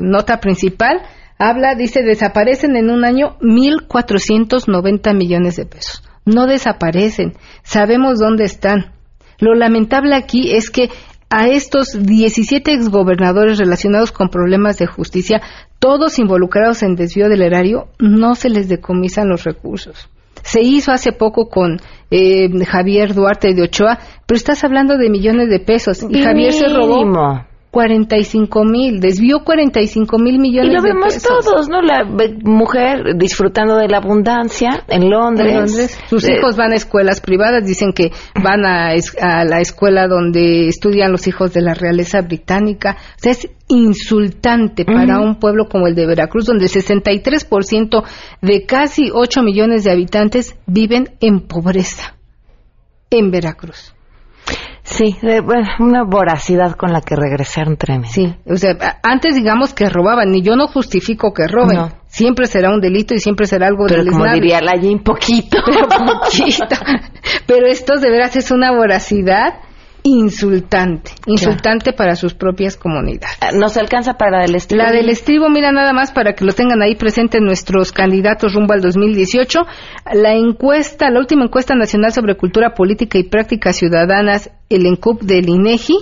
nota 0.00 0.40
principal 0.40 1.02
habla, 1.38 1.74
dice, 1.74 2.02
desaparecen 2.02 2.76
en 2.76 2.90
un 2.90 3.04
año 3.04 3.36
1.490 3.40 5.16
millones 5.16 5.56
de 5.56 5.66
pesos. 5.66 6.02
No 6.24 6.46
desaparecen, 6.46 7.34
sabemos 7.62 8.18
dónde 8.18 8.44
están. 8.44 8.92
Lo 9.38 9.54
lamentable 9.54 10.14
aquí 10.14 10.54
es 10.54 10.70
que 10.70 10.90
a 11.30 11.48
estos 11.48 11.96
17 12.04 12.72
exgobernadores 12.72 13.58
relacionados 13.58 14.12
con 14.12 14.28
problemas 14.28 14.78
de 14.78 14.86
justicia, 14.86 15.40
todos 15.78 16.18
involucrados 16.18 16.82
en 16.82 16.96
desvío 16.96 17.28
del 17.28 17.42
erario, 17.42 17.88
no 17.98 18.34
se 18.34 18.50
les 18.50 18.68
decomisan 18.68 19.28
los 19.28 19.44
recursos. 19.44 20.10
Se 20.50 20.60
hizo 20.62 20.90
hace 20.90 21.12
poco 21.12 21.48
con 21.48 21.78
eh, 22.10 22.48
Javier 22.64 23.14
Duarte 23.14 23.54
de 23.54 23.62
Ochoa, 23.62 23.98
pero 24.26 24.36
estás 24.36 24.64
hablando 24.64 24.96
de 24.96 25.08
millones 25.08 25.48
de 25.48 25.60
pesos 25.60 26.04
y 26.08 26.22
Javier 26.22 26.52
se 26.52 26.66
robó 26.68 27.04
45 27.70 28.64
mil, 28.64 29.00
desvió 29.00 29.44
45 29.44 30.18
mil 30.18 30.40
millones 30.40 30.70
de 30.70 30.76
pesos. 30.76 30.84
Y 30.84 30.88
lo 30.88 30.94
vemos 30.94 31.22
todos, 31.22 31.68
¿no? 31.68 31.80
La 31.82 32.04
mujer 32.04 33.16
disfrutando 33.16 33.76
de 33.76 33.88
la 33.88 33.98
abundancia 33.98 34.84
en 34.88 35.08
Londres. 35.08 35.96
Sus 36.08 36.24
eh, 36.24 36.34
hijos 36.34 36.56
van 36.56 36.72
a 36.72 36.76
escuelas 36.76 37.20
privadas, 37.20 37.64
dicen 37.64 37.92
que 37.92 38.10
van 38.42 38.64
a, 38.66 38.88
a, 39.20 39.44
la 39.44 39.60
escuela 39.60 40.08
donde 40.08 40.66
estudian 40.66 41.12
los 41.12 41.28
hijos 41.28 41.52
de 41.52 41.62
la 41.62 41.74
realeza 41.74 42.22
británica. 42.22 42.96
O 42.98 43.18
sea, 43.18 43.32
es 43.32 43.48
insultante 43.68 44.84
para 44.84 45.20
un 45.20 45.38
pueblo 45.38 45.68
como 45.68 45.86
el 45.86 45.94
de 45.94 46.06
Veracruz, 46.06 46.46
donde 46.46 46.64
el 46.64 46.70
63% 46.70 48.02
de 48.42 48.66
casi 48.66 49.10
8 49.12 49.42
millones 49.42 49.84
de 49.84 49.92
habitantes 49.92 50.56
viven 50.66 51.10
en 51.20 51.46
pobreza. 51.46 52.16
En 53.10 53.30
Veracruz. 53.30 53.94
Sí, 54.90 55.16
bueno, 55.22 55.68
una 55.78 56.02
voracidad 56.02 56.74
con 56.74 56.92
la 56.92 57.00
que 57.00 57.14
regresaron 57.14 57.76
tremendo. 57.76 58.08
Sí, 58.10 58.34
o 58.44 58.56
sea, 58.56 58.76
antes 59.02 59.36
digamos 59.36 59.72
que 59.72 59.88
robaban, 59.88 60.34
y 60.34 60.42
yo 60.42 60.56
no 60.56 60.66
justifico 60.66 61.32
que 61.32 61.46
roben. 61.46 61.92
Siempre 62.06 62.46
será 62.46 62.70
un 62.70 62.80
delito 62.80 63.14
y 63.14 63.20
siempre 63.20 63.46
será 63.46 63.68
algo 63.68 63.86
Pero 63.86 64.04
como 64.10 64.26
diría 64.32 64.60
la 64.60 64.72
poquito. 65.02 65.58
Pero 65.64 65.86
poquito. 65.88 66.76
Pero 67.46 67.66
esto 67.68 68.00
de 68.00 68.10
veras 68.10 68.34
es 68.34 68.50
una 68.50 68.72
voracidad 68.72 69.60
insultante, 70.18 71.12
insultante 71.26 71.92
para 71.92 72.16
sus 72.16 72.34
propias 72.34 72.76
comunidades. 72.76 73.36
Ah, 73.40 73.52
¿Nos 73.52 73.76
alcanza 73.76 74.14
para 74.14 74.38
la 74.38 74.42
del 74.42 74.54
estribo? 74.56 74.82
La 74.82 74.92
del 74.92 75.08
estribo, 75.08 75.48
mira 75.48 75.72
nada 75.72 75.92
más 75.92 76.12
para 76.12 76.34
que 76.34 76.44
lo 76.44 76.52
tengan 76.52 76.82
ahí 76.82 76.96
presente 76.96 77.40
nuestros 77.40 77.92
candidatos 77.92 78.54
rumbo 78.54 78.72
al 78.72 78.80
2018. 78.80 79.60
La 80.14 80.34
encuesta, 80.34 81.10
la 81.10 81.20
última 81.20 81.44
encuesta 81.44 81.74
nacional 81.74 82.12
sobre 82.12 82.36
cultura 82.36 82.74
política 82.74 83.18
y 83.18 83.24
prácticas 83.24 83.76
ciudadanas, 83.76 84.50
el 84.68 84.86
ENCUP 84.86 85.22
del 85.22 85.48
INEGI, 85.48 85.98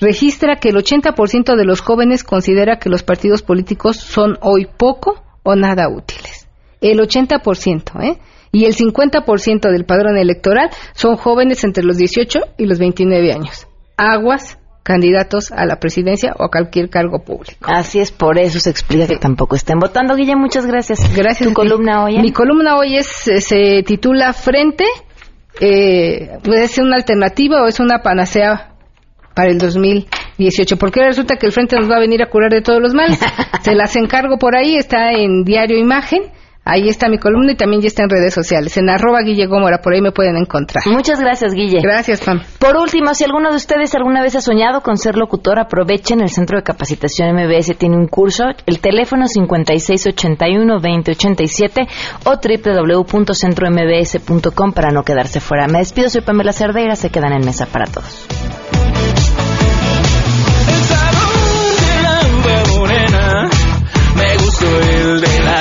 registra 0.00 0.56
que 0.56 0.68
el 0.68 0.76
80% 0.76 1.56
de 1.56 1.64
los 1.64 1.80
jóvenes 1.80 2.24
considera 2.24 2.78
que 2.78 2.90
los 2.90 3.02
partidos 3.02 3.42
políticos 3.42 3.96
son 3.96 4.38
hoy 4.42 4.66
poco 4.76 5.22
o 5.42 5.56
nada 5.56 5.88
útiles. 5.88 6.48
El 6.80 6.98
80%, 6.98 8.02
¿eh? 8.02 8.18
Y 8.52 8.64
el 8.64 8.74
50% 8.74 9.70
del 9.70 9.84
padrón 9.84 10.16
electoral 10.16 10.70
son 10.94 11.16
jóvenes 11.16 11.64
entre 11.64 11.84
los 11.84 11.96
18 11.96 12.40
y 12.58 12.66
los 12.66 12.78
29 12.78 13.32
años. 13.32 13.66
Aguas 13.96 14.58
candidatos 14.86 15.50
a 15.50 15.66
la 15.66 15.80
presidencia 15.80 16.32
o 16.38 16.44
a 16.44 16.48
cualquier 16.48 16.88
cargo 16.88 17.18
público. 17.18 17.58
Así 17.62 17.98
es, 17.98 18.12
por 18.12 18.38
eso 18.38 18.60
se 18.60 18.70
explica 18.70 19.08
que 19.08 19.16
tampoco 19.16 19.56
estén 19.56 19.80
votando. 19.80 20.14
Guille, 20.14 20.36
muchas 20.36 20.64
gracias. 20.64 21.00
Gracias. 21.14 21.48
¿Tu 21.48 21.54
columna 21.54 22.04
hoy? 22.04 22.18
Mi 22.18 22.30
columna 22.30 22.76
hoy 22.76 22.96
es, 22.96 23.08
se 23.08 23.82
titula 23.84 24.32
Frente. 24.32 24.84
Eh, 25.60 26.38
¿Puede 26.44 26.68
ser 26.68 26.84
una 26.84 26.96
alternativa 26.96 27.62
o 27.62 27.66
es 27.66 27.80
una 27.80 28.00
panacea 28.00 28.74
para 29.34 29.50
el 29.50 29.58
2018? 29.58 30.76
Porque 30.76 31.02
resulta 31.02 31.34
que 31.36 31.46
el 31.46 31.52
Frente 31.52 31.76
nos 31.76 31.90
va 31.90 31.96
a 31.96 32.00
venir 32.00 32.22
a 32.22 32.30
curar 32.30 32.52
de 32.52 32.62
todos 32.62 32.80
los 32.80 32.94
males. 32.94 33.18
se 33.62 33.74
las 33.74 33.96
encargo 33.96 34.38
por 34.38 34.56
ahí, 34.56 34.76
está 34.76 35.10
en 35.12 35.42
Diario 35.42 35.78
Imagen 35.78 36.35
Ahí 36.68 36.88
está 36.88 37.08
mi 37.08 37.18
columna 37.18 37.52
y 37.52 37.56
también 37.56 37.80
ya 37.80 37.86
está 37.86 38.02
en 38.02 38.10
redes 38.10 38.34
sociales, 38.34 38.76
en 38.76 38.90
arroba 38.90 39.22
Guille 39.22 39.46
Gómora, 39.46 39.78
por 39.78 39.94
ahí 39.94 40.00
me 40.00 40.10
pueden 40.10 40.36
encontrar. 40.36 40.82
Muchas 40.86 41.20
gracias, 41.20 41.54
Guille. 41.54 41.78
Gracias, 41.80 42.20
Pam. 42.20 42.40
Por 42.58 42.76
último, 42.76 43.14
si 43.14 43.22
alguno 43.22 43.50
de 43.50 43.56
ustedes 43.56 43.94
alguna 43.94 44.20
vez 44.20 44.34
ha 44.34 44.40
soñado 44.40 44.80
con 44.80 44.96
ser 44.96 45.16
locutor, 45.16 45.60
aprovechen 45.60 46.20
el 46.20 46.28
Centro 46.28 46.58
de 46.58 46.64
Capacitación 46.64 47.36
MBS, 47.36 47.78
tiene 47.78 47.96
un 47.96 48.08
curso, 48.08 48.46
el 48.66 48.80
teléfono 48.80 49.26
5681-2087 49.26 51.86
o 52.24 52.34
www.centrombs.com 52.34 54.72
para 54.72 54.90
no 54.90 55.04
quedarse 55.04 55.38
fuera. 55.38 55.68
Me 55.68 55.78
despido, 55.78 56.08
soy 56.08 56.22
Pamela 56.22 56.52
Cerdeira, 56.52 56.96
se 56.96 57.10
quedan 57.10 57.32
en 57.32 57.44
mesa 57.44 57.66
para 57.66 57.86
todos. 57.86 58.26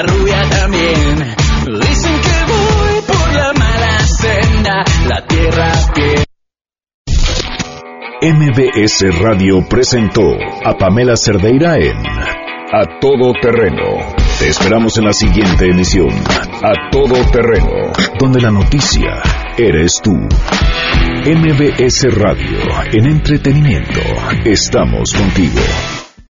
También. 0.04 1.36
Dicen 1.66 2.22
que 2.22 2.52
voy 2.52 3.02
por 3.08 3.34
la 3.34 3.54
mala 3.54 4.00
senda, 4.00 4.84
la 5.08 5.26
tierra 5.26 5.72
que. 5.93 6.26
MBS 8.22 9.20
Radio 9.20 9.66
presentó 9.70 10.24
a 10.66 10.78
Pamela 10.78 11.16
Cerdeira 11.16 11.78
en 11.78 11.98
A 11.98 13.00
Todo 13.00 13.34
Terreno. 13.41 14.16
Te 14.39 14.50
esperamos 14.50 14.98
en 14.98 15.06
la 15.06 15.14
siguiente 15.14 15.70
emisión, 15.70 16.10
A 16.10 16.89
Todo 16.91 17.16
Terreno, 17.32 17.93
donde 18.20 18.41
la 18.41 18.52
noticia 18.52 19.22
eres 19.58 20.02
tú. 20.04 20.14
MBS 21.26 22.14
Radio, 22.16 22.60
en 22.91 23.06
entretenimiento, 23.06 24.02
estamos 24.43 25.14
contigo. 25.14 25.62